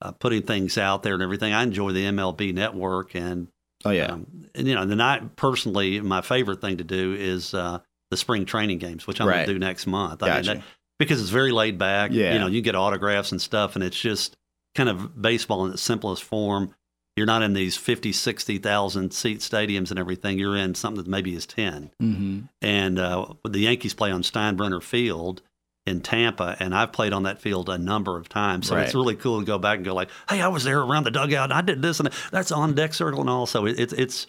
uh, 0.00 0.12
putting 0.12 0.42
things 0.42 0.78
out 0.78 1.02
there 1.02 1.14
and 1.14 1.22
everything. 1.22 1.52
I 1.52 1.62
enjoy 1.62 1.92
the 1.92 2.04
MLB 2.04 2.52
network 2.54 3.14
and 3.14 3.48
Oh 3.84 3.90
yeah. 3.90 4.12
um, 4.12 4.26
and 4.54 4.66
you 4.66 4.74
know, 4.74 4.84
then 4.86 5.00
I 5.00 5.20
personally, 5.36 6.00
my 6.00 6.20
favorite 6.22 6.60
thing 6.60 6.76
to 6.78 6.84
do 6.84 7.14
is 7.14 7.52
uh, 7.52 7.80
the 8.10 8.16
spring 8.16 8.46
training 8.46 8.78
games, 8.78 9.06
which 9.06 9.20
I'm 9.20 9.26
Right. 9.28 9.36
going 9.38 9.46
to 9.48 9.52
do 9.54 9.58
next 9.58 9.86
month. 9.86 10.22
I 10.22 10.34
mean, 10.36 10.44
that, 10.46 10.62
because 10.98 11.20
it's 11.20 11.30
very 11.30 11.50
laid 11.52 11.76
back. 11.78 12.10
Yeah. 12.12 12.32
You 12.34 12.38
know, 12.38 12.46
you 12.46 12.62
get 12.62 12.74
autographs 12.74 13.32
and 13.32 13.40
stuff, 13.40 13.74
and 13.74 13.82
it's 13.84 13.98
just 14.00 14.36
kind 14.74 14.88
of 14.88 15.20
baseball 15.20 15.66
in 15.66 15.72
its 15.72 15.82
simplest 15.82 16.22
form. 16.24 16.74
You're 17.16 17.26
not 17.26 17.42
in 17.42 17.54
these 17.54 17.76
50, 17.76 18.12
60,000 18.12 19.12
seat 19.12 19.40
stadiums 19.40 19.90
and 19.90 19.98
everything. 19.98 20.38
You're 20.38 20.56
in 20.56 20.74
something 20.74 21.02
that 21.02 21.10
maybe 21.10 21.34
is 21.34 21.46
10. 21.46 21.90
mm-hmm. 22.00 22.40
And 22.60 22.98
uh, 22.98 23.34
the 23.44 23.60
Yankees 23.60 23.94
play 23.94 24.10
on 24.10 24.22
Steinbrenner 24.22 24.82
Field 24.82 25.40
in 25.86 26.00
Tampa, 26.00 26.56
and 26.58 26.74
I've 26.74 26.92
played 26.92 27.12
on 27.12 27.22
that 27.22 27.40
field 27.40 27.68
a 27.68 27.78
number 27.78 28.18
of 28.18 28.28
times. 28.28 28.66
So 28.66 28.76
it's 28.76 28.94
really 28.94 29.14
cool 29.14 29.38
to 29.38 29.46
go 29.46 29.56
back 29.56 29.76
and 29.76 29.84
go 29.84 29.94
like, 29.94 30.10
"Hey, 30.28 30.42
I 30.42 30.48
was 30.48 30.64
there 30.64 30.80
around 30.80 31.04
the 31.04 31.12
dugout, 31.12 31.44
and 31.44 31.52
I 31.52 31.60
did 31.60 31.80
this, 31.80 32.00
and 32.00 32.10
that's 32.32 32.50
on 32.50 32.74
deck 32.74 32.92
circle, 32.92 33.20
and 33.20 33.30
all." 33.30 33.46
So 33.46 33.66
it, 33.66 33.78
it's 33.78 33.92
it's 33.92 34.26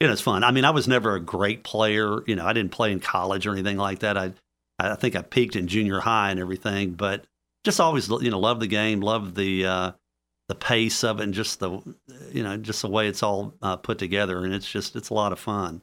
you 0.00 0.08
know 0.08 0.12
it's 0.12 0.20
fun. 0.20 0.42
I 0.42 0.50
mean, 0.50 0.64
I 0.64 0.70
was 0.70 0.88
never 0.88 1.14
a 1.14 1.20
great 1.20 1.62
player. 1.62 2.22
You 2.26 2.34
know, 2.34 2.44
I 2.44 2.52
didn't 2.52 2.72
play 2.72 2.90
in 2.90 2.98
college 2.98 3.46
or 3.46 3.52
anything 3.52 3.76
like 3.76 4.00
that. 4.00 4.18
I 4.18 4.32
I 4.80 4.96
think 4.96 5.14
I 5.14 5.22
peaked 5.22 5.54
in 5.54 5.68
junior 5.68 6.00
high 6.00 6.32
and 6.32 6.40
everything, 6.40 6.94
but 6.94 7.24
just 7.64 7.80
always 7.80 8.08
you 8.08 8.30
know 8.30 8.40
love 8.40 8.58
the 8.58 8.66
game, 8.66 9.00
love 9.00 9.36
the 9.36 9.64
uh, 9.64 9.92
the 10.48 10.54
pace 10.54 11.02
of 11.02 11.20
it, 11.20 11.24
and 11.24 11.34
just 11.34 11.60
the 11.60 11.70
you 12.32 12.42
know 12.42 12.56
just 12.56 12.82
the 12.82 12.88
way 12.88 13.08
it's 13.08 13.22
all 13.22 13.54
uh, 13.62 13.76
put 13.76 13.98
together, 13.98 14.44
and 14.44 14.54
it's 14.54 14.70
just 14.70 14.96
it's 14.96 15.10
a 15.10 15.14
lot 15.14 15.32
of 15.32 15.38
fun. 15.38 15.82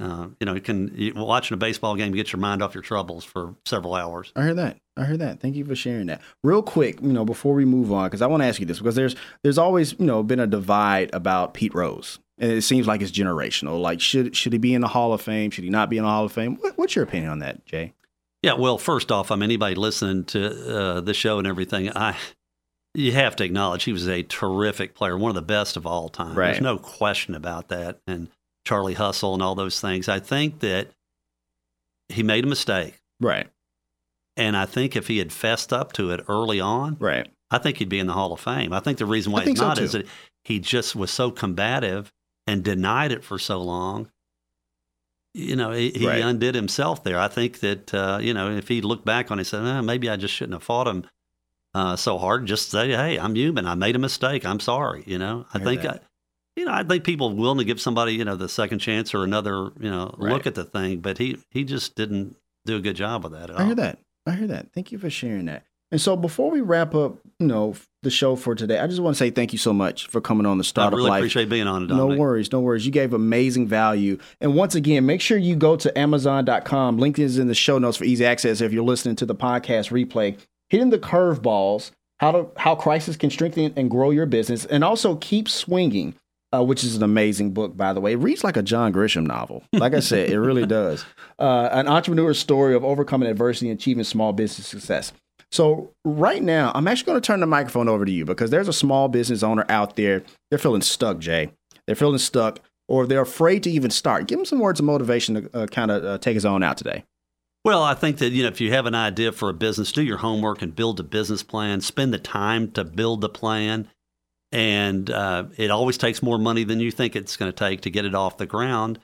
Uh, 0.00 0.28
you 0.38 0.46
know, 0.46 0.54
you 0.54 0.60
can 0.60 0.92
you, 0.94 1.12
watching 1.14 1.54
a 1.54 1.58
baseball 1.58 1.96
game 1.96 2.12
get 2.12 2.32
your 2.32 2.38
mind 2.38 2.62
off 2.62 2.74
your 2.74 2.82
troubles 2.82 3.24
for 3.24 3.56
several 3.64 3.94
hours. 3.94 4.32
I 4.36 4.42
heard 4.42 4.56
that. 4.58 4.76
I 4.96 5.04
heard 5.04 5.18
that. 5.18 5.40
Thank 5.40 5.56
you 5.56 5.64
for 5.64 5.74
sharing 5.74 6.06
that. 6.06 6.20
Real 6.44 6.62
quick, 6.62 7.00
you 7.02 7.12
know, 7.12 7.24
before 7.24 7.54
we 7.54 7.64
move 7.64 7.92
on, 7.92 8.06
because 8.06 8.22
I 8.22 8.26
want 8.26 8.42
to 8.42 8.46
ask 8.46 8.60
you 8.60 8.66
this, 8.66 8.78
because 8.78 8.94
there's 8.94 9.16
there's 9.42 9.58
always 9.58 9.98
you 9.98 10.06
know 10.06 10.22
been 10.22 10.40
a 10.40 10.46
divide 10.46 11.10
about 11.12 11.54
Pete 11.54 11.74
Rose, 11.74 12.18
and 12.38 12.52
it 12.52 12.62
seems 12.62 12.86
like 12.86 13.00
it's 13.00 13.10
generational. 13.10 13.80
Like, 13.80 14.00
should 14.00 14.36
should 14.36 14.52
he 14.52 14.58
be 14.58 14.74
in 14.74 14.82
the 14.82 14.88
Hall 14.88 15.12
of 15.12 15.20
Fame? 15.20 15.50
Should 15.50 15.64
he 15.64 15.70
not 15.70 15.90
be 15.90 15.98
in 15.98 16.04
the 16.04 16.10
Hall 16.10 16.24
of 16.24 16.32
Fame? 16.32 16.56
What, 16.56 16.78
what's 16.78 16.94
your 16.94 17.04
opinion 17.04 17.32
on 17.32 17.38
that, 17.40 17.64
Jay? 17.64 17.94
Yeah, 18.42 18.52
well, 18.52 18.78
first 18.78 19.10
off, 19.10 19.32
I 19.32 19.34
mean, 19.34 19.44
anybody 19.44 19.74
listening 19.74 20.24
to 20.26 20.76
uh, 20.76 21.00
the 21.00 21.12
show 21.12 21.38
and 21.38 21.46
everything, 21.46 21.90
I 21.96 22.16
you 22.98 23.12
have 23.12 23.36
to 23.36 23.44
acknowledge 23.44 23.84
he 23.84 23.92
was 23.92 24.08
a 24.08 24.22
terrific 24.24 24.94
player, 24.94 25.16
one 25.16 25.30
of 25.30 25.34
the 25.36 25.42
best 25.42 25.76
of 25.76 25.86
all 25.86 26.08
time. 26.08 26.34
Right. 26.34 26.46
There's 26.52 26.60
no 26.60 26.78
question 26.78 27.34
about 27.34 27.68
that. 27.68 28.00
And 28.06 28.28
Charlie 28.66 28.94
Hustle 28.94 29.34
and 29.34 29.42
all 29.42 29.54
those 29.54 29.80
things. 29.80 30.08
I 30.08 30.18
think 30.20 30.58
that 30.60 30.88
he 32.08 32.22
made 32.22 32.44
a 32.44 32.48
mistake, 32.48 33.00
Right. 33.20 33.48
and 34.36 34.56
I 34.56 34.66
think 34.66 34.96
if 34.96 35.06
he 35.08 35.18
had 35.18 35.32
fessed 35.32 35.72
up 35.72 35.92
to 35.94 36.10
it 36.10 36.24
early 36.28 36.60
on, 36.60 36.96
Right. 36.98 37.30
I 37.50 37.58
think 37.58 37.78
he'd 37.78 37.88
be 37.88 37.98
in 37.98 38.06
the 38.06 38.12
Hall 38.14 38.32
of 38.32 38.40
Fame. 38.40 38.72
I 38.72 38.80
think 38.80 38.98
the 38.98 39.06
reason 39.06 39.32
why 39.32 39.44
he's 39.44 39.58
so, 39.58 39.68
not 39.68 39.78
is 39.78 39.92
that 39.92 40.06
he 40.44 40.58
just 40.58 40.96
was 40.96 41.10
so 41.10 41.30
combative 41.30 42.12
and 42.46 42.62
denied 42.64 43.12
it 43.12 43.22
for 43.24 43.38
so 43.38 43.60
long. 43.62 44.10
You 45.34 45.56
know, 45.56 45.70
he, 45.72 45.90
he 45.90 46.06
Right. 46.06 46.22
undid 46.22 46.54
himself 46.54 47.04
there. 47.04 47.18
I 47.18 47.28
think 47.28 47.60
that 47.60 47.94
uh, 47.94 48.18
you 48.20 48.34
know 48.34 48.50
if 48.56 48.68
he 48.68 48.80
looked 48.80 49.04
back 49.04 49.30
on 49.30 49.38
it 49.38 49.42
and 49.42 49.46
said, 49.46 49.64
eh, 49.66 49.80
maybe 49.82 50.08
I 50.10 50.16
just 50.16 50.34
shouldn't 50.34 50.54
have 50.54 50.62
fought 50.62 50.88
him 50.88 51.04
uh, 51.78 51.96
so 51.96 52.18
hard. 52.18 52.46
Just 52.46 52.70
say, 52.70 52.88
hey, 52.88 53.18
I'm 53.18 53.34
human. 53.34 53.66
I 53.66 53.74
made 53.74 53.96
a 53.96 53.98
mistake. 53.98 54.44
I'm 54.44 54.60
sorry. 54.60 55.02
You 55.06 55.18
know, 55.18 55.46
I 55.54 55.58
I 55.58 55.64
think. 55.64 55.84
I, 55.84 55.98
you 56.56 56.64
know, 56.64 56.72
I 56.72 56.82
think 56.82 57.04
people 57.04 57.28
are 57.30 57.34
willing 57.34 57.58
to 57.58 57.64
give 57.64 57.80
somebody 57.80 58.14
you 58.14 58.24
know 58.24 58.34
the 58.34 58.48
second 58.48 58.80
chance 58.80 59.14
or 59.14 59.22
another 59.22 59.70
you 59.80 59.90
know 59.90 60.12
Right. 60.18 60.32
look 60.32 60.46
at 60.46 60.56
the 60.56 60.64
thing, 60.64 60.98
but 61.00 61.16
he 61.18 61.38
he 61.50 61.62
just 61.64 61.94
didn't 61.94 62.34
do 62.66 62.76
a 62.76 62.80
good 62.80 62.96
job 62.96 63.24
of 63.24 63.30
that 63.32 63.50
at 63.50 63.56
I 63.56 63.60
all. 63.60 63.66
hear 63.66 63.74
that. 63.76 63.98
I 64.26 64.32
hear 64.32 64.48
that. 64.48 64.72
Thank 64.74 64.90
you 64.90 64.98
for 64.98 65.08
sharing 65.08 65.44
that. 65.46 65.62
And 65.90 66.00
so 66.00 66.16
before 66.16 66.50
we 66.50 66.60
wrap 66.60 66.94
up, 66.94 67.16
you 67.38 67.46
know, 67.46 67.74
the 68.02 68.10
show 68.10 68.36
for 68.36 68.54
today, 68.54 68.78
I 68.78 68.86
just 68.88 69.00
want 69.00 69.14
to 69.16 69.18
say 69.18 69.30
thank 69.30 69.52
you 69.52 69.58
so 69.58 69.72
much 69.72 70.06
for 70.08 70.20
coming 70.20 70.44
on 70.46 70.58
the 70.58 70.64
start. 70.64 70.86
I 70.86 70.88
Startup 70.88 70.96
really 70.98 71.10
Life. 71.10 71.18
appreciate 71.20 71.48
being 71.48 71.66
on 71.68 71.84
it. 71.84 71.86
No 71.90 72.08
worries, 72.08 72.50
no 72.52 72.60
worries. 72.60 72.84
You 72.84 72.92
gave 72.92 73.14
amazing 73.14 73.68
value. 73.68 74.18
And 74.40 74.54
once 74.54 74.74
again, 74.74 75.06
make 75.06 75.20
sure 75.22 75.38
you 75.38 75.56
go 75.56 75.76
to 75.76 75.96
Amazon.com. 75.98 76.98
Link 76.98 77.18
is 77.18 77.38
in 77.38 77.46
the 77.48 77.54
show 77.54 77.78
notes 77.78 77.96
for 77.96 78.04
easy 78.04 78.26
access 78.26 78.60
if 78.60 78.72
you're 78.72 78.84
listening 78.84 79.16
to 79.16 79.26
the 79.26 79.34
podcast 79.34 79.90
replay. 79.90 80.36
Hitting 80.70 80.90
the 80.90 80.98
curveballs, 80.98 81.90
how 82.18 82.32
to 82.32 82.46
how 82.56 82.74
crisis 82.74 83.16
can 83.16 83.30
strengthen 83.30 83.72
and 83.76 83.90
grow 83.90 84.10
your 84.10 84.26
business, 84.26 84.64
and 84.64 84.84
also 84.84 85.16
keep 85.16 85.48
swinging. 85.48 86.14
Uh, 86.50 86.64
which 86.64 86.82
is 86.82 86.96
an 86.96 87.02
amazing 87.02 87.50
book, 87.52 87.76
by 87.76 87.92
the 87.92 88.00
way. 88.00 88.12
It 88.12 88.16
reads 88.16 88.42
like 88.42 88.56
a 88.56 88.62
John 88.62 88.90
Grisham 88.90 89.26
novel. 89.26 89.64
Like 89.74 89.92
I 89.92 90.00
said, 90.00 90.30
it 90.30 90.40
really 90.40 90.64
does. 90.64 91.04
Uh, 91.38 91.68
an 91.70 91.86
entrepreneur's 91.86 92.36
story 92.36 92.74
of 92.74 92.84
overcoming 92.84 93.28
adversity 93.28 93.70
and 93.70 93.78
achieving 93.78 94.02
small 94.02 94.32
business 94.32 94.66
success. 94.66 95.12
So 95.50 95.92
right 96.04 96.42
now, 96.42 96.72
I'm 96.74 96.88
actually 96.88 97.06
going 97.06 97.20
to 97.20 97.26
turn 97.26 97.40
the 97.40 97.46
microphone 97.46 97.88
over 97.88 98.04
to 98.04 98.10
you 98.10 98.24
because 98.24 98.50
there's 98.50 98.68
a 98.68 98.72
small 98.72 99.08
business 99.08 99.42
owner 99.42 99.64
out 99.68 99.96
there. 99.96 100.22
They're 100.50 100.58
feeling 100.58 100.82
stuck, 100.82 101.18
Jay. 101.18 101.50
They're 101.86 101.96
feeling 101.96 102.18
stuck, 102.18 102.60
or 102.86 103.06
they're 103.06 103.22
afraid 103.22 103.62
to 103.62 103.70
even 103.70 103.90
start. 103.90 104.26
Give 104.26 104.38
them 104.38 104.46
some 104.46 104.58
words 104.58 104.80
of 104.80 104.86
motivation 104.86 105.34
to 105.36 105.56
uh, 105.56 105.66
kind 105.66 105.90
of 105.90 106.04
uh, 106.04 106.18
take 106.18 106.34
his 106.34 106.44
own 106.44 106.62
out 106.62 106.76
today. 106.76 107.04
Well, 107.68 107.82
I 107.82 107.92
think 107.92 108.16
that 108.20 108.30
you 108.30 108.44
know 108.44 108.48
if 108.48 108.62
you 108.62 108.72
have 108.72 108.86
an 108.86 108.94
idea 108.94 109.30
for 109.30 109.50
a 109.50 109.52
business, 109.52 109.92
do 109.92 110.02
your 110.02 110.16
homework 110.16 110.62
and 110.62 110.74
build 110.74 110.98
a 111.00 111.02
business 111.02 111.42
plan. 111.42 111.82
Spend 111.82 112.14
the 112.14 112.18
time 112.18 112.70
to 112.72 112.82
build 112.82 113.20
the 113.20 113.28
plan, 113.28 113.90
and 114.50 115.10
uh, 115.10 115.44
it 115.54 115.70
always 115.70 115.98
takes 115.98 116.22
more 116.22 116.38
money 116.38 116.64
than 116.64 116.80
you 116.80 116.90
think 116.90 117.14
it's 117.14 117.36
going 117.36 117.52
to 117.52 117.54
take 117.54 117.82
to 117.82 117.90
get 117.90 118.06
it 118.06 118.14
off 118.14 118.38
the 118.38 118.46
ground. 118.46 119.00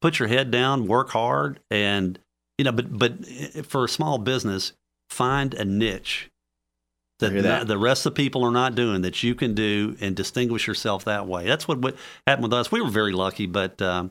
Put 0.00 0.18
your 0.18 0.26
head 0.26 0.50
down, 0.50 0.88
work 0.88 1.10
hard, 1.10 1.60
and 1.70 2.18
you 2.58 2.64
know. 2.64 2.72
But 2.72 2.98
but 2.98 3.24
for 3.64 3.84
a 3.84 3.88
small 3.88 4.18
business, 4.18 4.72
find 5.08 5.54
a 5.54 5.64
niche 5.64 6.28
that, 7.20 7.40
that. 7.44 7.68
the 7.68 7.78
rest 7.78 8.04
of 8.04 8.14
the 8.14 8.20
people 8.20 8.44
are 8.44 8.50
not 8.50 8.74
doing 8.74 9.02
that 9.02 9.22
you 9.22 9.36
can 9.36 9.54
do 9.54 9.96
and 10.00 10.16
distinguish 10.16 10.66
yourself 10.66 11.04
that 11.04 11.28
way. 11.28 11.46
That's 11.46 11.68
what, 11.68 11.78
what 11.78 11.94
happened 12.26 12.42
with 12.42 12.52
us. 12.52 12.72
We 12.72 12.80
were 12.80 12.90
very 12.90 13.12
lucky, 13.12 13.46
but. 13.46 13.80
Um, 13.80 14.10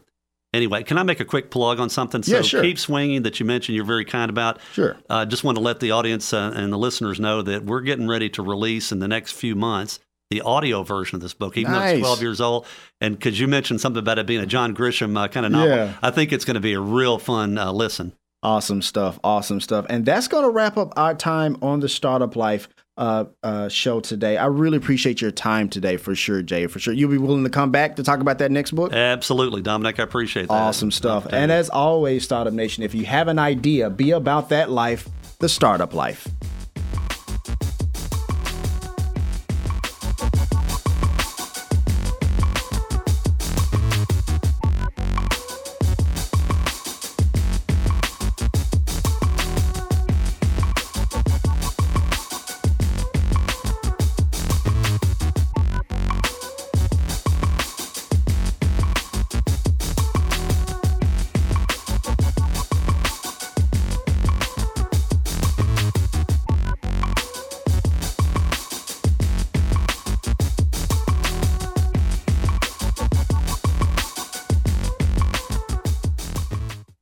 Anyway, 0.57 0.83
can 0.83 0.97
I 0.97 1.03
make 1.03 1.19
a 1.19 1.25
quick 1.25 1.51
plug 1.51 1.79
on 1.79 1.89
something? 1.89 2.23
So 2.23 2.35
Yeah, 2.37 2.41
sure. 2.41 2.61
keep 2.63 2.79
swinging 2.79 3.21
that 3.21 3.39
you 3.39 3.45
mentioned 3.45 3.75
you're 3.75 3.85
very 3.85 4.05
kind 4.05 4.29
about. 4.29 4.59
Sure. 4.73 4.97
I 5.09 5.21
uh, 5.21 5.25
just 5.25 5.43
want 5.43 5.57
to 5.57 5.63
let 5.63 5.79
the 5.79 5.91
audience 5.91 6.33
uh, 6.33 6.51
and 6.55 6.73
the 6.73 6.77
listeners 6.77 7.19
know 7.19 7.41
that 7.43 7.63
we're 7.63 7.81
getting 7.81 8.07
ready 8.07 8.29
to 8.31 8.41
release 8.41 8.91
in 8.91 8.99
the 8.99 9.07
next 9.07 9.33
few 9.33 9.55
months 9.55 9.99
the 10.29 10.41
audio 10.41 10.83
version 10.83 11.15
of 11.15 11.21
this 11.21 11.33
book, 11.33 11.55
even 11.55 11.71
though 11.71 11.81
it's 11.81 11.99
12 11.99 12.21
years 12.21 12.41
old. 12.41 12.65
And 12.99 13.17
because 13.17 13.39
you 13.39 13.47
mentioned 13.47 13.79
something 13.79 13.99
about 13.99 14.19
it 14.19 14.25
being 14.25 14.41
a 14.41 14.45
John 14.45 14.75
Grisham 14.75 15.17
uh, 15.17 15.27
kind 15.29 15.45
of 15.45 15.51
novel, 15.53 15.69
Yeah. 15.69 15.93
I 16.01 16.11
think 16.11 16.33
it's 16.33 16.43
going 16.43 16.55
to 16.55 16.59
be 16.59 16.73
a 16.73 16.81
real 16.81 17.17
fun 17.17 17.57
uh, 17.57 17.71
listen. 17.71 18.13
Awesome 18.43 18.81
stuff. 18.81 19.19
Awesome 19.23 19.61
stuff. 19.61 19.85
And 19.89 20.05
that's 20.05 20.27
going 20.27 20.43
to 20.43 20.49
wrap 20.49 20.77
up 20.77 20.91
our 20.97 21.13
time 21.13 21.57
on 21.61 21.79
the 21.79 21.89
Startup 21.89 22.35
Life 22.35 22.67
uh, 22.97 23.25
uh, 23.43 23.69
show 23.69 23.99
today. 23.99 24.37
I 24.37 24.47
really 24.47 24.77
appreciate 24.77 25.21
your 25.21 25.31
time 25.31 25.69
today 25.69 25.97
for 25.97 26.15
sure, 26.15 26.41
Jay. 26.41 26.67
For 26.67 26.79
sure. 26.79 26.93
You'll 26.93 27.11
be 27.11 27.17
willing 27.17 27.43
to 27.43 27.49
come 27.49 27.71
back 27.71 27.95
to 27.97 28.03
talk 28.03 28.19
about 28.19 28.39
that 28.39 28.51
next 28.51 28.71
book? 28.71 28.93
Absolutely, 28.93 29.61
Dominic. 29.61 29.99
I 29.99 30.03
appreciate 30.03 30.47
that. 30.47 30.53
Awesome 30.53 30.91
stuff. 30.91 31.27
And 31.31 31.51
as 31.51 31.69
always, 31.69 32.23
Startup 32.23 32.53
Nation, 32.53 32.83
if 32.83 32.95
you 32.95 33.05
have 33.05 33.27
an 33.27 33.39
idea, 33.39 33.89
be 33.89 34.11
about 34.11 34.49
that 34.49 34.69
life, 34.71 35.07
the 35.39 35.49
Startup 35.49 35.93
Life. 35.93 36.27